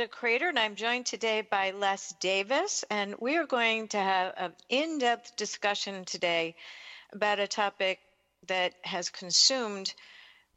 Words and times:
Linda 0.00 0.16
Kreter, 0.16 0.48
and 0.48 0.58
I'm 0.58 0.76
joined 0.76 1.04
today 1.04 1.42
by 1.42 1.72
Les 1.72 2.14
Davis, 2.20 2.86
and 2.88 3.16
we 3.20 3.36
are 3.36 3.44
going 3.44 3.86
to 3.88 3.98
have 3.98 4.32
an 4.38 4.52
in 4.70 4.96
depth 4.96 5.36
discussion 5.36 6.06
today 6.06 6.56
about 7.12 7.38
a 7.38 7.46
topic 7.46 8.00
that 8.46 8.72
has 8.80 9.10
consumed 9.10 9.92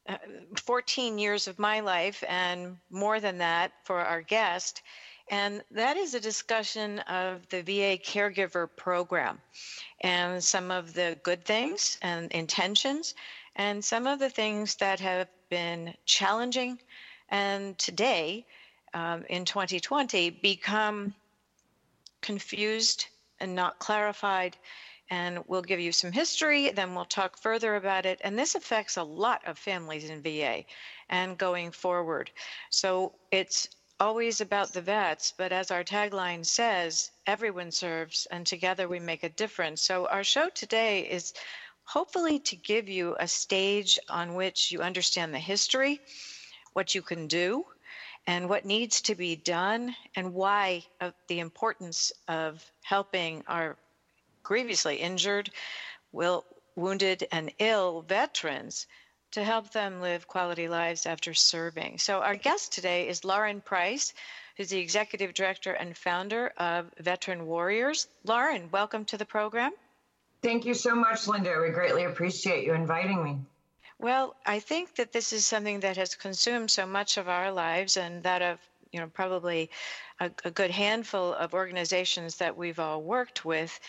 uh, 0.08 0.16
14 0.64 1.20
years 1.20 1.50
of 1.50 1.60
my 1.60 1.82
life 1.82 2.24
and 2.30 2.78
more 2.90 3.20
than 3.20 3.40
that 3.40 3.74
for 3.84 4.00
our 4.00 4.22
guest. 4.22 4.82
And 5.30 5.62
that 5.72 5.98
is 5.98 6.14
a 6.14 6.22
discussion 6.22 7.00
of 7.00 7.46
the 7.50 7.64
VA 7.64 8.02
caregiver 8.02 8.70
program 8.78 9.42
and 10.00 10.42
some 10.42 10.72
of 10.72 10.94
the 10.94 11.20
good 11.22 11.44
things 11.44 11.98
and 12.02 12.32
intentions, 12.32 13.14
and 13.58 13.84
some 13.84 14.08
of 14.08 14.20
the 14.20 14.30
things 14.30 14.76
that 14.76 15.02
have 15.02 15.28
been 15.50 15.96
challenging 16.06 16.80
and 17.28 17.78
today 17.78 18.46
um, 18.94 19.24
in 19.30 19.46
2020 19.46 20.30
become 20.30 21.14
confused 22.22 23.08
and 23.40 23.56
not 23.56 23.80
clarified. 23.80 24.58
And 25.10 25.44
we'll 25.48 25.62
give 25.62 25.80
you 25.80 25.92
some 25.92 26.12
history, 26.12 26.72
then 26.72 26.96
we'll 26.96 27.06
talk 27.06 27.38
further 27.38 27.76
about 27.76 28.06
it. 28.06 28.20
And 28.24 28.40
this 28.40 28.56
affects 28.56 28.98
a 28.98 29.04
lot 29.04 29.42
of 29.46 29.60
families 29.60 30.10
in 30.10 30.22
VA 30.22 30.64
and 31.10 31.38
going 31.38 31.72
forward. 31.72 32.32
So 32.70 33.14
it's 33.30 33.68
always 34.00 34.42
about 34.42 34.74
the 34.74 34.82
vets, 34.82 35.34
but 35.38 35.52
as 35.52 35.72
our 35.72 35.84
tagline 35.84 36.46
says, 36.46 37.12
everyone 37.28 37.72
serves 37.72 38.26
and 38.32 38.48
together 38.48 38.88
we 38.88 39.00
make 39.00 39.24
a 39.24 39.30
difference. 39.30 39.82
So 39.82 40.08
our 40.08 40.24
show 40.24 40.50
today 40.50 41.02
is 41.02 41.34
hopefully 41.84 42.40
to 42.40 42.56
give 42.56 42.90
you 42.90 43.16
a 43.20 43.28
stage 43.28 44.00
on 44.10 44.36
which 44.36 44.72
you 44.72 44.82
understand 44.82 45.34
the 45.34 45.40
history, 45.40 46.02
what 46.74 46.96
you 46.96 47.02
can 47.02 47.28
do, 47.28 47.66
and 48.26 48.50
what 48.50 48.66
needs 48.66 49.02
to 49.02 49.16
be 49.16 49.36
done, 49.36 49.96
and 50.16 50.34
why 50.34 50.84
uh, 51.02 51.12
the 51.28 51.40
importance 51.40 52.12
of 52.28 52.64
helping 52.82 53.44
our 53.48 53.76
grievously 54.44 54.98
injured, 54.98 55.50
will, 56.12 56.46
wounded, 56.76 57.28
and 57.32 57.52
ill 57.60 58.02
veterans 58.02 58.88
to 59.32 59.44
help 59.44 59.72
them 59.72 60.00
live 60.00 60.28
quality 60.28 60.68
lives 60.68 61.06
after 61.06 61.34
serving. 61.34 61.98
So, 61.98 62.22
our 62.22 62.36
guest 62.36 62.72
today 62.72 63.08
is 63.08 63.26
Lauren 63.26 63.62
Price, 63.62 64.14
who's 64.58 64.70
the 64.70 64.80
executive 64.80 65.34
director 65.34 65.74
and 65.74 65.98
founder 65.98 66.54
of 66.58 66.92
Veteran 67.00 67.46
Warriors. 67.48 68.08
Lauren, 68.24 68.70
welcome 68.72 69.06
to 69.06 69.18
the 69.18 69.26
program. 69.26 69.72
Thank 70.44 70.66
you 70.66 70.74
so 70.74 70.94
much, 70.94 71.28
Linda. 71.28 71.58
We 71.62 71.70
greatly 71.70 72.04
appreciate 72.04 72.66
you 72.66 72.74
inviting 72.74 73.24
me. 73.24 73.38
Well, 74.04 74.36
I 74.46 74.60
think 74.60 74.96
that 74.96 75.14
this 75.14 75.32
is 75.32 75.46
something 75.46 75.80
that 75.80 75.96
has 75.96 76.14
consumed 76.14 76.70
so 76.70 76.86
much 76.86 77.16
of 77.16 77.30
our 77.30 77.54
lives 77.54 77.96
and 77.96 78.22
that 78.24 78.42
of 78.42 78.60
you 78.92 79.00
know 79.00 79.08
probably 79.08 79.70
a, 80.20 80.30
a 80.44 80.52
good 80.52 80.72
handful 80.72 81.34
of 81.34 81.54
organizations 81.54 82.36
that 82.36 82.58
we've 82.58 82.80
all 82.80 83.02
worked 83.02 83.46
with 83.46 83.80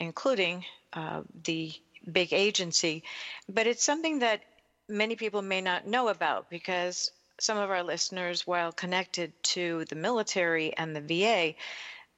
including 0.00 0.64
uh, 0.94 1.22
the 1.44 1.72
big 2.10 2.32
agency. 2.32 3.04
But 3.48 3.68
it's 3.68 3.84
something 3.84 4.18
that 4.18 4.40
many 4.88 5.14
people 5.14 5.40
may 5.40 5.60
not 5.60 5.86
know 5.86 6.08
about 6.08 6.50
because 6.50 7.12
some 7.38 7.56
of 7.56 7.70
our 7.70 7.84
listeners, 7.84 8.48
while 8.48 8.72
connected 8.72 9.32
to 9.54 9.84
the 9.84 9.94
military 9.94 10.76
and 10.76 10.96
the 10.96 11.00
VA, 11.00 11.54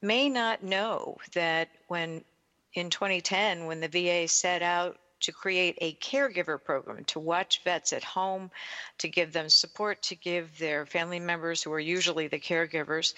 may 0.00 0.30
not 0.30 0.62
know 0.62 1.19
that 1.34 1.69
when 1.88 2.24
in 2.72 2.88
2010, 2.88 3.66
when 3.66 3.80
the 3.80 3.88
VA 3.88 4.26
set 4.26 4.62
out 4.62 4.96
to 5.22 5.32
create 5.32 5.78
a 5.80 5.94
caregiver 5.94 6.62
program 6.62 7.04
to 7.04 7.18
watch 7.18 7.62
vets 7.64 7.92
at 7.92 8.04
home, 8.04 8.50
to 8.98 9.08
give 9.08 9.32
them 9.32 9.48
support, 9.48 10.02
to 10.02 10.14
give 10.14 10.58
their 10.58 10.86
family 10.86 11.20
members, 11.20 11.62
who 11.62 11.72
are 11.72 11.80
usually 11.80 12.28
the 12.28 12.38
caregivers, 12.38 13.14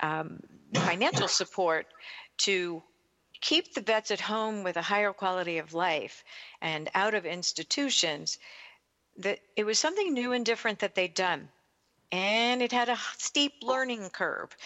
um, 0.00 0.40
financial 0.74 1.28
support 1.40 1.86
to 2.38 2.82
keep 3.40 3.74
the 3.74 3.80
vets 3.80 4.10
at 4.10 4.20
home 4.20 4.62
with 4.62 4.76
a 4.76 4.82
higher 4.82 5.12
quality 5.12 5.58
of 5.58 5.74
life 5.74 6.24
and 6.60 6.88
out 6.94 7.14
of 7.14 7.26
institutions, 7.26 8.38
that 9.18 9.40
it 9.56 9.64
was 9.64 9.78
something 9.78 10.14
new 10.14 10.32
and 10.32 10.46
different 10.46 10.78
that 10.78 10.94
they'd 10.94 11.14
done. 11.14 11.48
And 12.10 12.62
it 12.62 12.72
had 12.72 12.88
a 12.88 12.98
steep 13.18 13.54
learning 13.62 14.10
curve. 14.10 14.56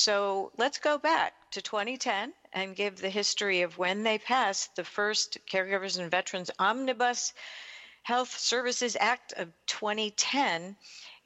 So 0.00 0.52
let's 0.56 0.78
go 0.78 0.96
back 0.96 1.50
to 1.50 1.60
2010 1.60 2.32
and 2.52 2.76
give 2.76 3.00
the 3.00 3.10
history 3.10 3.62
of 3.62 3.78
when 3.78 4.04
they 4.04 4.16
passed 4.16 4.76
the 4.76 4.84
first 4.84 5.38
Caregivers 5.44 5.98
and 5.98 6.08
Veterans 6.08 6.52
Omnibus 6.56 7.34
Health 8.04 8.38
Services 8.38 8.96
Act 9.00 9.32
of 9.32 9.52
2010. 9.66 10.76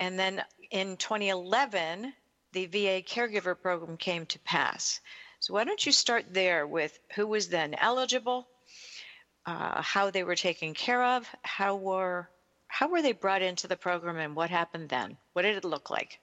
And 0.00 0.19
then 0.19 0.43
in 0.71 0.97
2011, 0.97 2.15
the 2.53 2.65
VA 2.65 3.03
caregiver 3.03 3.61
program 3.61 3.99
came 3.99 4.25
to 4.25 4.38
pass. 4.38 5.00
So 5.41 5.53
why 5.53 5.65
don't 5.65 5.84
you 5.84 5.93
start 5.93 6.32
there 6.32 6.66
with 6.66 6.99
who 7.15 7.27
was 7.27 7.50
then 7.50 7.75
eligible, 7.75 8.49
uh, 9.44 9.82
how 9.82 10.09
they 10.09 10.25
were 10.25 10.34
taken 10.34 10.72
care 10.72 11.05
of, 11.05 11.28
how 11.43 11.77
were 11.77 12.31
how 12.69 12.88
were 12.88 13.03
they 13.03 13.12
brought 13.12 13.43
into 13.43 13.69
the 13.69 13.77
program, 13.77 14.16
and 14.16 14.34
what 14.34 14.49
happened 14.49 14.88
then? 14.88 15.19
What 15.34 15.43
did 15.43 15.59
it 15.59 15.65
look 15.66 15.91
like? 15.91 16.22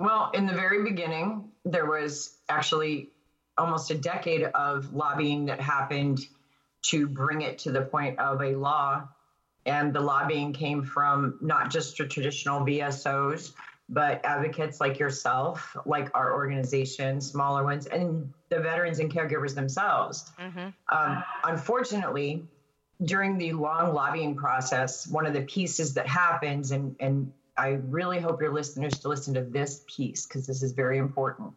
Well, 0.00 0.30
in 0.32 0.46
the 0.46 0.54
very 0.54 0.82
beginning, 0.82 1.50
there 1.66 1.84
was 1.84 2.38
actually 2.48 3.10
almost 3.58 3.90
a 3.90 3.94
decade 3.94 4.44
of 4.44 4.94
lobbying 4.94 5.44
that 5.46 5.60
happened 5.60 6.20
to 6.82 7.06
bring 7.06 7.42
it 7.42 7.58
to 7.58 7.70
the 7.70 7.82
point 7.82 8.18
of 8.18 8.40
a 8.40 8.56
law. 8.56 9.06
And 9.66 9.92
the 9.92 10.00
lobbying 10.00 10.54
came 10.54 10.82
from 10.82 11.38
not 11.42 11.70
just 11.70 11.98
the 11.98 12.06
traditional 12.06 12.62
VSOs, 12.62 13.52
but 13.90 14.24
advocates 14.24 14.80
like 14.80 14.98
yourself, 14.98 15.76
like 15.84 16.08
our 16.14 16.32
organization, 16.32 17.20
smaller 17.20 17.62
ones, 17.62 17.84
and 17.84 18.32
the 18.48 18.58
veterans 18.58 19.00
and 19.00 19.12
caregivers 19.12 19.54
themselves. 19.54 20.32
Mm-hmm. 20.40 20.68
Um, 20.88 21.24
unfortunately, 21.44 22.44
during 23.02 23.36
the 23.36 23.52
long 23.52 23.92
lobbying 23.92 24.34
process, 24.34 25.06
one 25.06 25.26
of 25.26 25.34
the 25.34 25.42
pieces 25.42 25.92
that 25.94 26.06
happens, 26.06 26.70
and, 26.70 26.96
and 27.00 27.32
I 27.60 27.78
really 27.90 28.20
hope 28.20 28.40
your 28.40 28.54
listeners 28.54 29.00
to 29.00 29.08
listen 29.08 29.34
to 29.34 29.42
this 29.42 29.84
piece 29.86 30.26
because 30.26 30.46
this 30.46 30.62
is 30.62 30.72
very 30.72 30.96
important, 30.96 31.52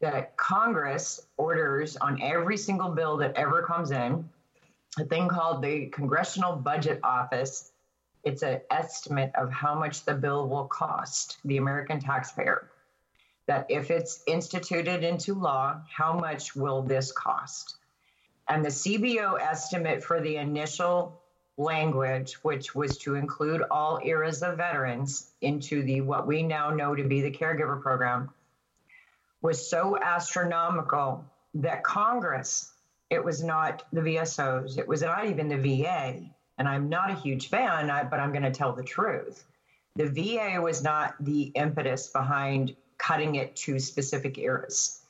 that 0.00 0.36
Congress 0.36 1.20
orders 1.36 1.96
on 1.96 2.22
every 2.22 2.56
single 2.56 2.90
bill 2.90 3.16
that 3.16 3.34
ever 3.34 3.64
comes 3.64 3.90
in 3.90 4.28
a 4.98 5.04
thing 5.04 5.28
called 5.28 5.62
the 5.62 5.86
Congressional 5.86 6.54
Budget 6.56 7.00
Office 7.02 7.72
it's 8.22 8.42
an 8.42 8.60
estimate 8.70 9.32
of 9.34 9.50
how 9.50 9.74
much 9.74 10.04
the 10.04 10.14
bill 10.14 10.48
will 10.48 10.66
cost 10.66 11.38
the 11.44 11.56
American 11.56 12.00
taxpayer. 12.00 12.70
That 13.46 13.66
if 13.70 13.90
it's 13.90 14.22
instituted 14.26 15.02
into 15.02 15.34
law, 15.34 15.80
how 15.90 16.12
much 16.18 16.54
will 16.54 16.82
this 16.82 17.12
cost? 17.12 17.76
And 18.46 18.64
the 18.64 18.68
CBO 18.68 19.40
estimate 19.40 20.04
for 20.04 20.20
the 20.20 20.36
initial 20.36 21.19
language, 21.60 22.34
which 22.42 22.74
was 22.74 22.96
to 22.98 23.14
include 23.14 23.62
all 23.70 24.00
eras 24.02 24.42
of 24.42 24.56
veterans 24.56 25.30
into 25.42 25.82
the 25.82 26.00
what 26.00 26.26
we 26.26 26.42
now 26.42 26.70
know 26.70 26.94
to 26.94 27.04
be 27.04 27.20
the 27.20 27.30
caregiver 27.30 27.80
program, 27.80 28.30
was 29.42 29.68
so 29.68 29.98
astronomical 29.98 31.24
that 31.54 31.84
Congress, 31.84 32.72
it 33.10 33.22
was 33.22 33.42
not 33.42 33.84
the 33.92 34.00
VSOs, 34.00 34.78
it 34.78 34.88
was 34.88 35.02
not 35.02 35.26
even 35.26 35.48
the 35.48 35.56
VA, 35.56 36.20
and 36.58 36.68
I'm 36.68 36.88
not 36.88 37.10
a 37.10 37.14
huge 37.14 37.48
fan, 37.48 37.86
but 38.10 38.20
I'm 38.20 38.32
going 38.32 38.42
to 38.42 38.50
tell 38.50 38.72
the 38.72 38.82
truth. 38.82 39.44
The 39.96 40.06
VA 40.06 40.60
was 40.60 40.82
not 40.82 41.14
the 41.20 41.44
impetus 41.54 42.08
behind 42.08 42.76
cutting 42.98 43.36
it 43.36 43.56
to 43.56 43.78
specific 43.78 44.38
eras. 44.38 45.00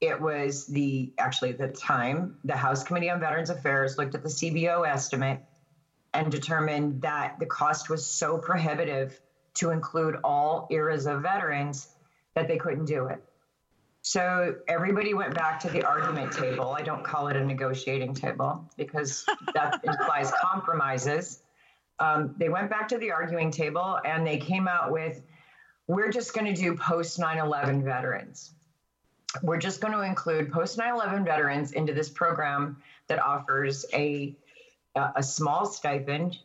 It 0.00 0.20
was 0.20 0.66
the 0.66 1.12
actually 1.18 1.50
at 1.50 1.58
the 1.58 1.68
time 1.68 2.36
the 2.44 2.56
House 2.56 2.84
Committee 2.84 3.10
on 3.10 3.18
Veterans 3.20 3.50
Affairs 3.50 3.98
looked 3.98 4.14
at 4.14 4.22
the 4.22 4.28
CBO 4.28 4.86
estimate 4.86 5.40
and 6.14 6.30
determined 6.30 7.02
that 7.02 7.38
the 7.38 7.46
cost 7.46 7.90
was 7.90 8.04
so 8.04 8.38
prohibitive 8.38 9.20
to 9.54 9.70
include 9.70 10.16
all 10.24 10.66
eras 10.70 11.06
of 11.06 11.22
veterans 11.22 11.88
that 12.34 12.48
they 12.48 12.56
couldn't 12.56 12.86
do 12.86 13.06
it. 13.06 13.22
So 14.02 14.54
everybody 14.68 15.12
went 15.12 15.34
back 15.34 15.60
to 15.60 15.68
the 15.68 15.84
argument 15.84 16.32
table. 16.32 16.70
I 16.70 16.82
don't 16.82 17.04
call 17.04 17.28
it 17.28 17.36
a 17.36 17.44
negotiating 17.44 18.14
table 18.14 18.64
because 18.76 19.26
that 19.54 19.80
implies 19.84 20.32
compromises. 20.40 21.42
Um, 21.98 22.34
they 22.38 22.48
went 22.48 22.70
back 22.70 22.88
to 22.88 22.98
the 22.98 23.10
arguing 23.10 23.50
table 23.50 23.98
and 24.04 24.26
they 24.26 24.38
came 24.38 24.68
out 24.68 24.92
with 24.92 25.20
we're 25.88 26.10
just 26.10 26.34
going 26.34 26.46
to 26.54 26.58
do 26.58 26.76
post 26.76 27.18
9 27.18 27.38
11 27.38 27.82
veterans. 27.82 28.52
We're 29.42 29.58
just 29.58 29.80
going 29.80 29.94
to 29.94 30.02
include 30.02 30.52
post 30.52 30.78
9 30.78 30.94
11 30.94 31.24
veterans 31.24 31.72
into 31.72 31.92
this 31.92 32.08
program 32.08 32.76
that 33.08 33.18
offers 33.18 33.84
a, 33.92 34.36
a 35.16 35.22
small 35.22 35.66
stipend 35.66 36.38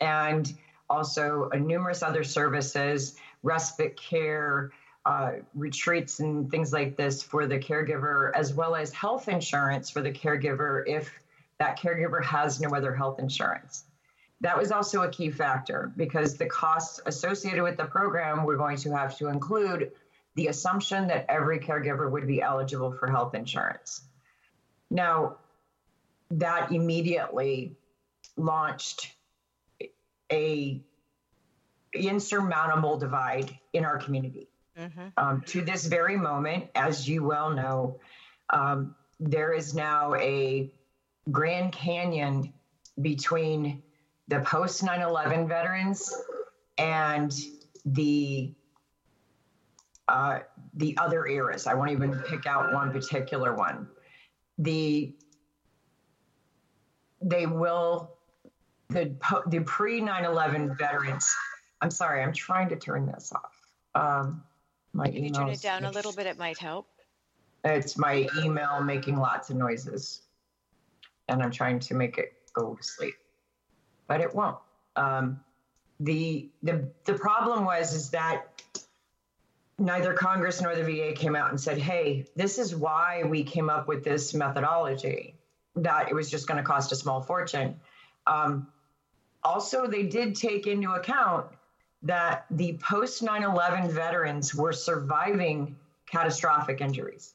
and 0.00 0.52
also 0.88 1.48
numerous 1.54 2.02
other 2.02 2.24
services, 2.24 3.16
respite 3.42 3.96
care, 3.96 4.72
uh, 5.06 5.32
retreats, 5.54 6.20
and 6.20 6.50
things 6.50 6.72
like 6.72 6.96
this 6.96 7.22
for 7.22 7.46
the 7.46 7.58
caregiver, 7.58 8.32
as 8.34 8.52
well 8.52 8.74
as 8.74 8.92
health 8.92 9.28
insurance 9.28 9.88
for 9.88 10.02
the 10.02 10.12
caregiver 10.12 10.82
if 10.86 11.10
that 11.58 11.78
caregiver 11.78 12.22
has 12.24 12.60
no 12.60 12.70
other 12.70 12.94
health 12.94 13.18
insurance. 13.18 13.84
That 14.40 14.56
was 14.56 14.72
also 14.72 15.02
a 15.02 15.10
key 15.10 15.30
factor 15.30 15.92
because 15.96 16.36
the 16.36 16.46
costs 16.46 17.00
associated 17.04 17.62
with 17.62 17.76
the 17.76 17.84
program 17.84 18.44
we're 18.44 18.56
going 18.56 18.78
to 18.78 18.96
have 18.96 19.16
to 19.18 19.28
include 19.28 19.92
the 20.34 20.46
assumption 20.46 21.06
that 21.08 21.26
every 21.28 21.58
caregiver 21.58 22.10
would 22.10 22.26
be 22.26 22.40
eligible 22.40 22.92
for 22.92 23.10
health 23.10 23.34
insurance. 23.34 24.02
Now, 24.90 25.36
that 26.30 26.72
immediately 26.72 27.76
launched 28.40 29.14
a 30.32 30.82
insurmountable 31.92 32.98
divide 32.98 33.58
in 33.72 33.84
our 33.84 33.98
community. 33.98 34.48
Mm-hmm. 34.78 35.08
Um, 35.16 35.42
to 35.48 35.62
this 35.62 35.86
very 35.86 36.16
moment, 36.16 36.66
as 36.74 37.08
you 37.08 37.24
well 37.24 37.50
know, 37.50 37.98
um, 38.50 38.94
there 39.18 39.52
is 39.52 39.74
now 39.74 40.14
a 40.14 40.72
Grand 41.30 41.72
Canyon 41.72 42.52
between 43.00 43.82
the 44.28 44.40
post 44.40 44.82
9 44.82 45.02
11 45.02 45.48
veterans 45.48 46.12
and 46.78 47.32
the 47.84 48.54
uh, 50.08 50.40
the 50.74 50.96
other 50.98 51.26
eras. 51.26 51.66
I 51.66 51.74
won't 51.74 51.90
even 51.90 52.14
pick 52.28 52.46
out 52.46 52.72
one 52.72 52.92
particular 52.92 53.54
one. 53.54 53.88
The 54.58 55.14
they 57.22 57.46
will 57.46 58.16
the 58.90 59.14
the 59.46 59.60
pre 59.60 60.00
9/11 60.00 60.76
veterans. 60.76 61.34
I'm 61.80 61.90
sorry, 61.90 62.22
I'm 62.22 62.32
trying 62.32 62.68
to 62.70 62.76
turn 62.76 63.06
this 63.06 63.32
off. 63.32 63.56
Um, 63.94 64.42
my 64.92 65.06
if 65.06 65.14
you 65.14 65.30
turn 65.30 65.48
it 65.48 65.62
down 65.62 65.84
a 65.84 65.90
little 65.90 66.12
bit, 66.12 66.26
it 66.26 66.38
might 66.38 66.58
help. 66.58 66.86
It's 67.64 67.96
my 67.96 68.28
email 68.38 68.82
making 68.82 69.16
lots 69.16 69.50
of 69.50 69.56
noises, 69.56 70.22
and 71.28 71.42
I'm 71.42 71.50
trying 71.50 71.78
to 71.80 71.94
make 71.94 72.18
it 72.18 72.32
go 72.52 72.74
to 72.74 72.82
sleep, 72.82 73.14
but 74.06 74.20
it 74.20 74.34
won't. 74.34 74.58
Um, 74.96 75.40
the 76.00 76.50
the 76.62 76.88
the 77.04 77.14
problem 77.14 77.64
was 77.64 77.94
is 77.94 78.10
that 78.10 78.46
neither 79.78 80.12
Congress 80.14 80.60
nor 80.60 80.74
the 80.74 80.84
VA 80.84 81.12
came 81.12 81.36
out 81.36 81.50
and 81.50 81.60
said, 81.60 81.78
"Hey, 81.78 82.26
this 82.34 82.58
is 82.58 82.74
why 82.74 83.22
we 83.24 83.44
came 83.44 83.70
up 83.70 83.86
with 83.86 84.04
this 84.04 84.34
methodology." 84.34 85.36
That 85.76 86.10
it 86.10 86.14
was 86.14 86.30
just 86.30 86.48
going 86.48 86.58
to 86.58 86.64
cost 86.64 86.90
a 86.90 86.96
small 86.96 87.22
fortune. 87.22 87.78
Um, 88.26 88.68
also, 89.42 89.86
they 89.86 90.04
did 90.04 90.34
take 90.34 90.66
into 90.66 90.92
account 90.92 91.46
that 92.02 92.46
the 92.50 92.78
post 92.82 93.22
9 93.22 93.42
11 93.42 93.90
veterans 93.90 94.54
were 94.54 94.72
surviving 94.72 95.76
catastrophic 96.06 96.80
injuries, 96.80 97.34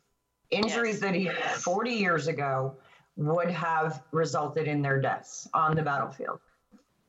injuries 0.50 1.02
yes. 1.02 1.36
that 1.36 1.56
40 1.58 1.92
years 1.92 2.28
ago 2.28 2.76
would 3.16 3.50
have 3.50 4.04
resulted 4.12 4.68
in 4.68 4.82
their 4.82 5.00
deaths 5.00 5.48
on 5.54 5.76
the 5.76 5.82
battlefield. 5.82 6.40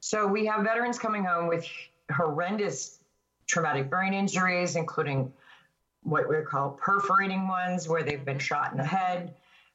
So 0.01 0.27
we 0.27 0.47
have 0.47 0.63
veterans 0.63 0.99
coming 0.99 1.25
home 1.25 1.49
with 1.49 1.67
horrendous 2.15 3.01
traumatic 3.47 3.91
brain 3.91 4.15
injuries, 4.15 4.77
including 4.77 5.33
what 6.03 6.29
we 6.29 6.37
call 6.43 6.71
perforating 6.71 7.49
ones, 7.49 7.89
where 7.89 8.03
they've 8.03 8.25
been 8.25 8.39
shot 8.39 8.71
in 8.71 8.79
the 8.79 8.85
head, 8.85 9.35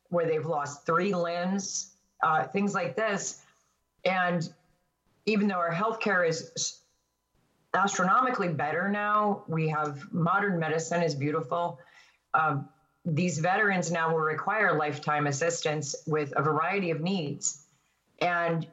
where 0.10 0.26
they've 0.26 0.46
lost 0.46 0.86
three 0.86 1.14
limbs, 1.14 1.92
uh, 2.24 2.46
things 2.46 2.74
like 2.74 2.96
this. 2.96 3.42
And 4.06 4.50
even 5.26 5.48
though 5.48 5.56
our 5.56 5.74
healthcare 5.74 6.28
is 6.28 6.82
astronomically 7.74 8.50
better 8.50 8.90
now, 8.90 9.44
we 9.48 9.70
have 9.70 10.12
modern 10.12 10.60
medicine 10.60 11.02
is 11.02 11.16
beautiful. 11.16 11.80
Um, 12.34 12.68
these 13.06 13.40
veterans 13.40 13.92
now 13.92 14.12
will 14.12 14.20
require 14.20 14.78
lifetime 14.78 15.28
assistance 15.28 15.96
with 16.06 16.34
a 16.36 16.42
variety 16.42 16.92
of 16.92 17.02
needs. 17.02 17.66
And 18.20 18.68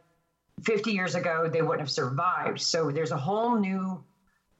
50 0.62 0.92
years 0.92 1.14
ago, 1.14 1.48
they 1.48 1.62
wouldn't 1.62 1.80
have 1.80 1.90
survived. 1.90 2.60
So 2.60 2.90
there's 2.90 3.12
a 3.12 3.16
whole 3.16 3.56
new 3.56 4.02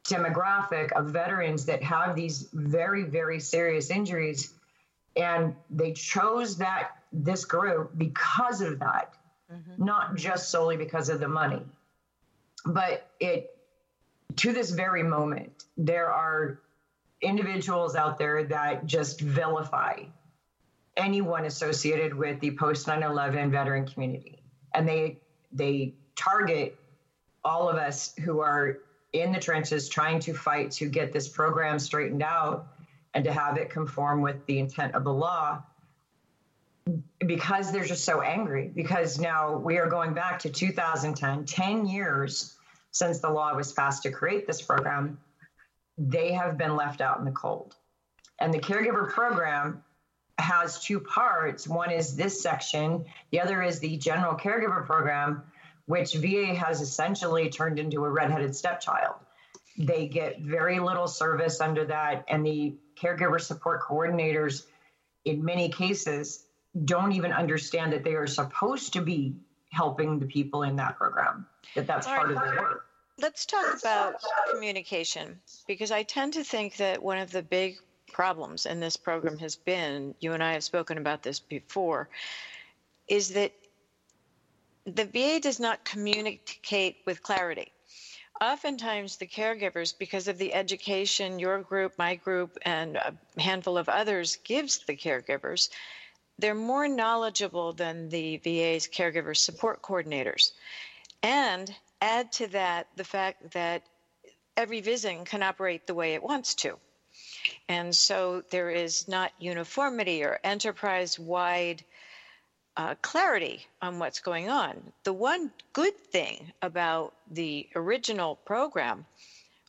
demographic 0.04 0.92
of 0.92 1.10
veterans 1.10 1.66
that 1.66 1.82
have 1.82 2.14
these 2.14 2.48
very, 2.52 3.02
very 3.02 3.40
serious 3.40 3.90
injuries. 3.90 4.54
And 5.16 5.54
they 5.68 5.92
chose 5.92 6.56
that 6.58 6.92
this 7.12 7.44
group 7.44 7.90
because 7.98 8.60
of 8.60 8.78
that, 8.78 9.14
mm-hmm. 9.52 9.84
not 9.84 10.14
just 10.14 10.50
solely 10.50 10.76
because 10.76 11.08
of 11.08 11.20
the 11.20 11.28
money 11.28 11.62
but 12.68 13.10
it 13.20 13.56
to 14.36 14.52
this 14.52 14.70
very 14.70 15.02
moment 15.02 15.64
there 15.76 16.10
are 16.10 16.60
individuals 17.20 17.96
out 17.96 18.18
there 18.18 18.44
that 18.44 18.86
just 18.86 19.20
vilify 19.20 20.02
anyone 20.96 21.44
associated 21.46 22.14
with 22.14 22.38
the 22.40 22.50
post 22.52 22.86
9/11 22.86 23.50
veteran 23.50 23.86
community. 23.86 24.42
And 24.74 24.86
they 24.86 25.18
they 25.52 25.94
target 26.16 26.78
all 27.44 27.68
of 27.68 27.76
us 27.76 28.14
who 28.24 28.40
are 28.40 28.78
in 29.12 29.32
the 29.32 29.40
trenches 29.40 29.88
trying 29.88 30.20
to 30.20 30.34
fight 30.34 30.70
to 30.72 30.86
get 30.86 31.12
this 31.12 31.28
program 31.28 31.78
straightened 31.78 32.22
out 32.22 32.66
and 33.14 33.24
to 33.24 33.32
have 33.32 33.56
it 33.56 33.70
conform 33.70 34.20
with 34.20 34.44
the 34.46 34.58
intent 34.58 34.94
of 34.94 35.04
the 35.04 35.12
law. 35.12 35.62
Because 37.18 37.72
they're 37.72 37.84
just 37.84 38.04
so 38.04 38.20
angry 38.22 38.70
because 38.74 39.18
now 39.18 39.56
we 39.56 39.78
are 39.78 39.88
going 39.88 40.14
back 40.14 40.38
to 40.40 40.50
2010 40.50 41.44
10 41.44 41.86
years 41.86 42.57
since 42.90 43.20
the 43.20 43.30
law 43.30 43.54
was 43.54 43.72
passed 43.72 44.02
to 44.02 44.10
create 44.10 44.46
this 44.46 44.62
program 44.62 45.18
they 45.98 46.32
have 46.32 46.56
been 46.56 46.76
left 46.76 47.00
out 47.00 47.18
in 47.18 47.24
the 47.24 47.32
cold. 47.32 47.74
And 48.38 48.54
the 48.54 48.60
caregiver 48.60 49.08
program 49.08 49.82
has 50.38 50.80
two 50.80 51.00
parts. 51.00 51.66
One 51.66 51.90
is 51.90 52.14
this 52.14 52.40
section 52.40 53.04
the 53.32 53.40
other 53.40 53.60
is 53.62 53.80
the 53.80 53.96
general 53.96 54.36
caregiver 54.36 54.86
program 54.86 55.42
which 55.86 56.14
va 56.14 56.54
has 56.54 56.80
essentially 56.80 57.50
turned 57.50 57.78
into 57.78 58.04
a 58.04 58.10
redheaded 58.10 58.54
stepchild. 58.54 59.16
They 59.76 60.06
get 60.06 60.40
very 60.40 60.78
little 60.78 61.08
service 61.08 61.60
under 61.60 61.84
that 61.86 62.24
and 62.28 62.46
the 62.46 62.76
caregiver 62.96 63.40
support 63.40 63.82
coordinators 63.82 64.64
in 65.24 65.44
many 65.44 65.70
cases 65.70 66.44
don't 66.84 67.12
even 67.12 67.32
understand 67.32 67.92
that 67.92 68.04
they 68.04 68.14
are 68.14 68.26
supposed 68.28 68.92
to 68.92 69.00
be 69.00 69.34
helping 69.70 70.18
the 70.18 70.26
people 70.26 70.62
in 70.62 70.76
that 70.76 70.96
program, 70.96 71.46
that 71.74 71.86
that's 71.86 72.06
All 72.06 72.16
part 72.16 72.28
right. 72.28 72.36
of 72.36 72.42
their 72.42 72.62
work. 72.62 72.86
Let's 73.20 73.46
talk 73.46 73.78
about 73.78 74.14
communication 74.52 75.40
because 75.66 75.90
I 75.90 76.04
tend 76.04 76.34
to 76.34 76.44
think 76.44 76.76
that 76.76 77.02
one 77.02 77.18
of 77.18 77.32
the 77.32 77.42
big 77.42 77.78
problems 78.12 78.64
in 78.64 78.80
this 78.80 78.96
program 78.96 79.38
has 79.38 79.56
been, 79.56 80.14
you 80.20 80.32
and 80.32 80.42
I 80.42 80.52
have 80.52 80.64
spoken 80.64 80.98
about 80.98 81.22
this 81.22 81.40
before, 81.40 82.08
is 83.08 83.30
that 83.30 83.52
the 84.86 85.04
VA 85.04 85.40
does 85.40 85.60
not 85.60 85.84
communicate 85.84 86.98
with 87.04 87.22
clarity. 87.22 87.72
Oftentimes, 88.40 89.16
the 89.16 89.26
caregivers, 89.26 89.98
because 89.98 90.28
of 90.28 90.38
the 90.38 90.54
education 90.54 91.40
your 91.40 91.60
group, 91.60 91.98
my 91.98 92.14
group, 92.14 92.56
and 92.62 92.96
a 92.96 93.12
handful 93.36 93.76
of 93.76 93.88
others 93.88 94.36
gives 94.44 94.78
the 94.78 94.96
caregivers, 94.96 95.70
they're 96.38 96.54
more 96.54 96.88
knowledgeable 96.88 97.72
than 97.72 98.08
the 98.08 98.36
VA's 98.38 98.86
caregiver 98.86 99.36
support 99.36 99.82
coordinators. 99.82 100.52
And 101.22 101.74
add 102.00 102.32
to 102.32 102.46
that 102.48 102.86
the 102.96 103.04
fact 103.04 103.52
that 103.52 103.82
every 104.56 104.80
VISN 104.80 105.24
can 105.24 105.42
operate 105.42 105.86
the 105.86 105.94
way 105.94 106.14
it 106.14 106.22
wants 106.22 106.54
to. 106.56 106.78
And 107.68 107.94
so 107.94 108.42
there 108.50 108.70
is 108.70 109.08
not 109.08 109.32
uniformity 109.38 110.24
or 110.24 110.38
enterprise 110.44 111.18
wide 111.18 111.84
uh, 112.76 112.94
clarity 113.02 113.66
on 113.82 113.98
what's 113.98 114.20
going 114.20 114.48
on. 114.48 114.92
The 115.02 115.12
one 115.12 115.50
good 115.72 115.96
thing 115.96 116.52
about 116.62 117.14
the 117.30 117.68
original 117.74 118.36
program 118.36 119.04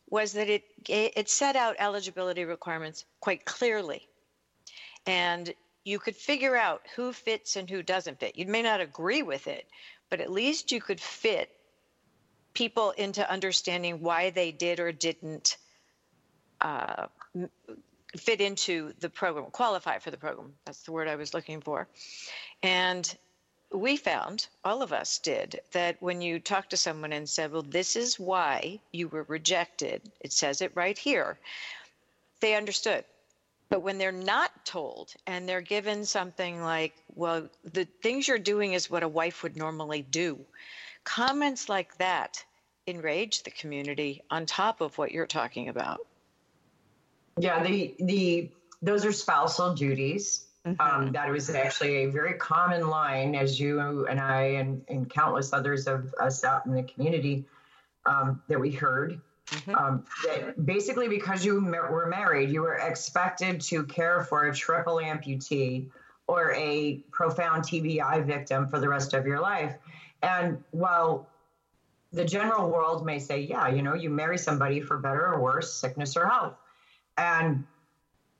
was 0.08 0.32
that 0.32 0.48
it, 0.48 0.64
it 0.88 1.28
set 1.28 1.56
out 1.56 1.76
eligibility 1.78 2.44
requirements 2.44 3.04
quite 3.20 3.44
clearly. 3.44 4.06
And 5.06 5.52
you 5.90 5.98
could 5.98 6.16
figure 6.16 6.56
out 6.56 6.82
who 6.94 7.12
fits 7.12 7.56
and 7.56 7.68
who 7.68 7.82
doesn't 7.82 8.20
fit. 8.20 8.38
You 8.38 8.46
may 8.46 8.62
not 8.62 8.80
agree 8.80 9.22
with 9.22 9.48
it, 9.48 9.66
but 10.08 10.20
at 10.20 10.30
least 10.30 10.70
you 10.70 10.80
could 10.80 11.00
fit 11.00 11.50
people 12.54 12.92
into 12.92 13.28
understanding 13.30 14.00
why 14.00 14.30
they 14.30 14.52
did 14.52 14.78
or 14.78 14.92
didn't 14.92 15.56
uh, 16.60 17.06
fit 18.16 18.40
into 18.40 18.92
the 19.00 19.08
program, 19.08 19.46
qualify 19.46 19.98
for 19.98 20.10
the 20.10 20.16
program. 20.16 20.52
That's 20.64 20.82
the 20.82 20.92
word 20.92 21.08
I 21.08 21.16
was 21.16 21.34
looking 21.34 21.60
for. 21.60 21.88
And 22.62 23.12
we 23.72 23.96
found, 23.96 24.46
all 24.64 24.82
of 24.82 24.92
us 24.92 25.18
did, 25.18 25.60
that 25.72 25.96
when 26.00 26.20
you 26.20 26.38
talk 26.38 26.68
to 26.70 26.76
someone 26.76 27.12
and 27.12 27.28
said, 27.28 27.52
Well, 27.52 27.62
this 27.62 27.96
is 27.96 28.18
why 28.18 28.80
you 28.92 29.08
were 29.08 29.24
rejected, 29.24 30.02
it 30.20 30.32
says 30.32 30.60
it 30.60 30.72
right 30.74 30.98
here, 30.98 31.38
they 32.40 32.54
understood. 32.54 33.04
But 33.70 33.82
when 33.82 33.98
they're 33.98 34.12
not 34.12 34.66
told 34.66 35.14
and 35.26 35.48
they're 35.48 35.60
given 35.62 36.04
something 36.04 36.60
like, 36.60 36.92
Well, 37.14 37.48
the 37.64 37.86
things 38.02 38.28
you're 38.28 38.38
doing 38.38 38.74
is 38.74 38.90
what 38.90 39.02
a 39.02 39.08
wife 39.08 39.42
would 39.42 39.56
normally 39.56 40.02
do, 40.02 40.38
comments 41.04 41.68
like 41.68 41.96
that 41.98 42.44
enrage 42.86 43.44
the 43.44 43.50
community 43.50 44.22
on 44.30 44.44
top 44.44 44.80
of 44.80 44.98
what 44.98 45.12
you're 45.12 45.26
talking 45.26 45.68
about. 45.68 46.00
Yeah, 47.38 47.62
the 47.62 47.94
the 48.00 48.50
those 48.82 49.04
are 49.04 49.12
spousal 49.12 49.74
duties. 49.74 50.46
Mm-hmm. 50.66 50.80
Um, 50.80 51.12
that 51.12 51.30
was 51.30 51.48
actually 51.48 52.04
a 52.04 52.06
very 52.10 52.34
common 52.34 52.88
line, 52.88 53.34
as 53.34 53.58
you 53.58 54.06
and 54.06 54.20
I 54.20 54.42
and, 54.42 54.84
and 54.88 55.08
countless 55.08 55.54
others 55.54 55.86
of 55.86 56.14
us 56.20 56.44
out 56.44 56.66
in 56.66 56.74
the 56.74 56.82
community 56.82 57.46
um, 58.04 58.42
that 58.48 58.60
we 58.60 58.70
heard. 58.70 59.20
Mm-hmm. 59.50 59.74
Um, 59.74 60.04
that 60.26 60.64
basically, 60.64 61.08
because 61.08 61.44
you 61.44 61.60
were 61.60 62.06
married, 62.06 62.50
you 62.50 62.62
were 62.62 62.74
expected 62.74 63.60
to 63.62 63.84
care 63.84 64.24
for 64.24 64.46
a 64.46 64.54
triple 64.54 64.96
amputee 64.96 65.88
or 66.26 66.52
a 66.52 67.02
profound 67.10 67.64
TBI 67.64 68.24
victim 68.24 68.68
for 68.68 68.78
the 68.78 68.88
rest 68.88 69.14
of 69.14 69.26
your 69.26 69.40
life. 69.40 69.74
And 70.22 70.62
while 70.70 71.28
the 72.12 72.24
general 72.24 72.70
world 72.70 73.04
may 73.04 73.18
say, 73.18 73.40
yeah, 73.40 73.68
you 73.68 73.82
know, 73.82 73.94
you 73.94 74.10
marry 74.10 74.38
somebody 74.38 74.80
for 74.80 74.98
better 74.98 75.26
or 75.26 75.40
worse, 75.40 75.72
sickness 75.72 76.16
or 76.16 76.26
health. 76.28 76.54
And 77.18 77.64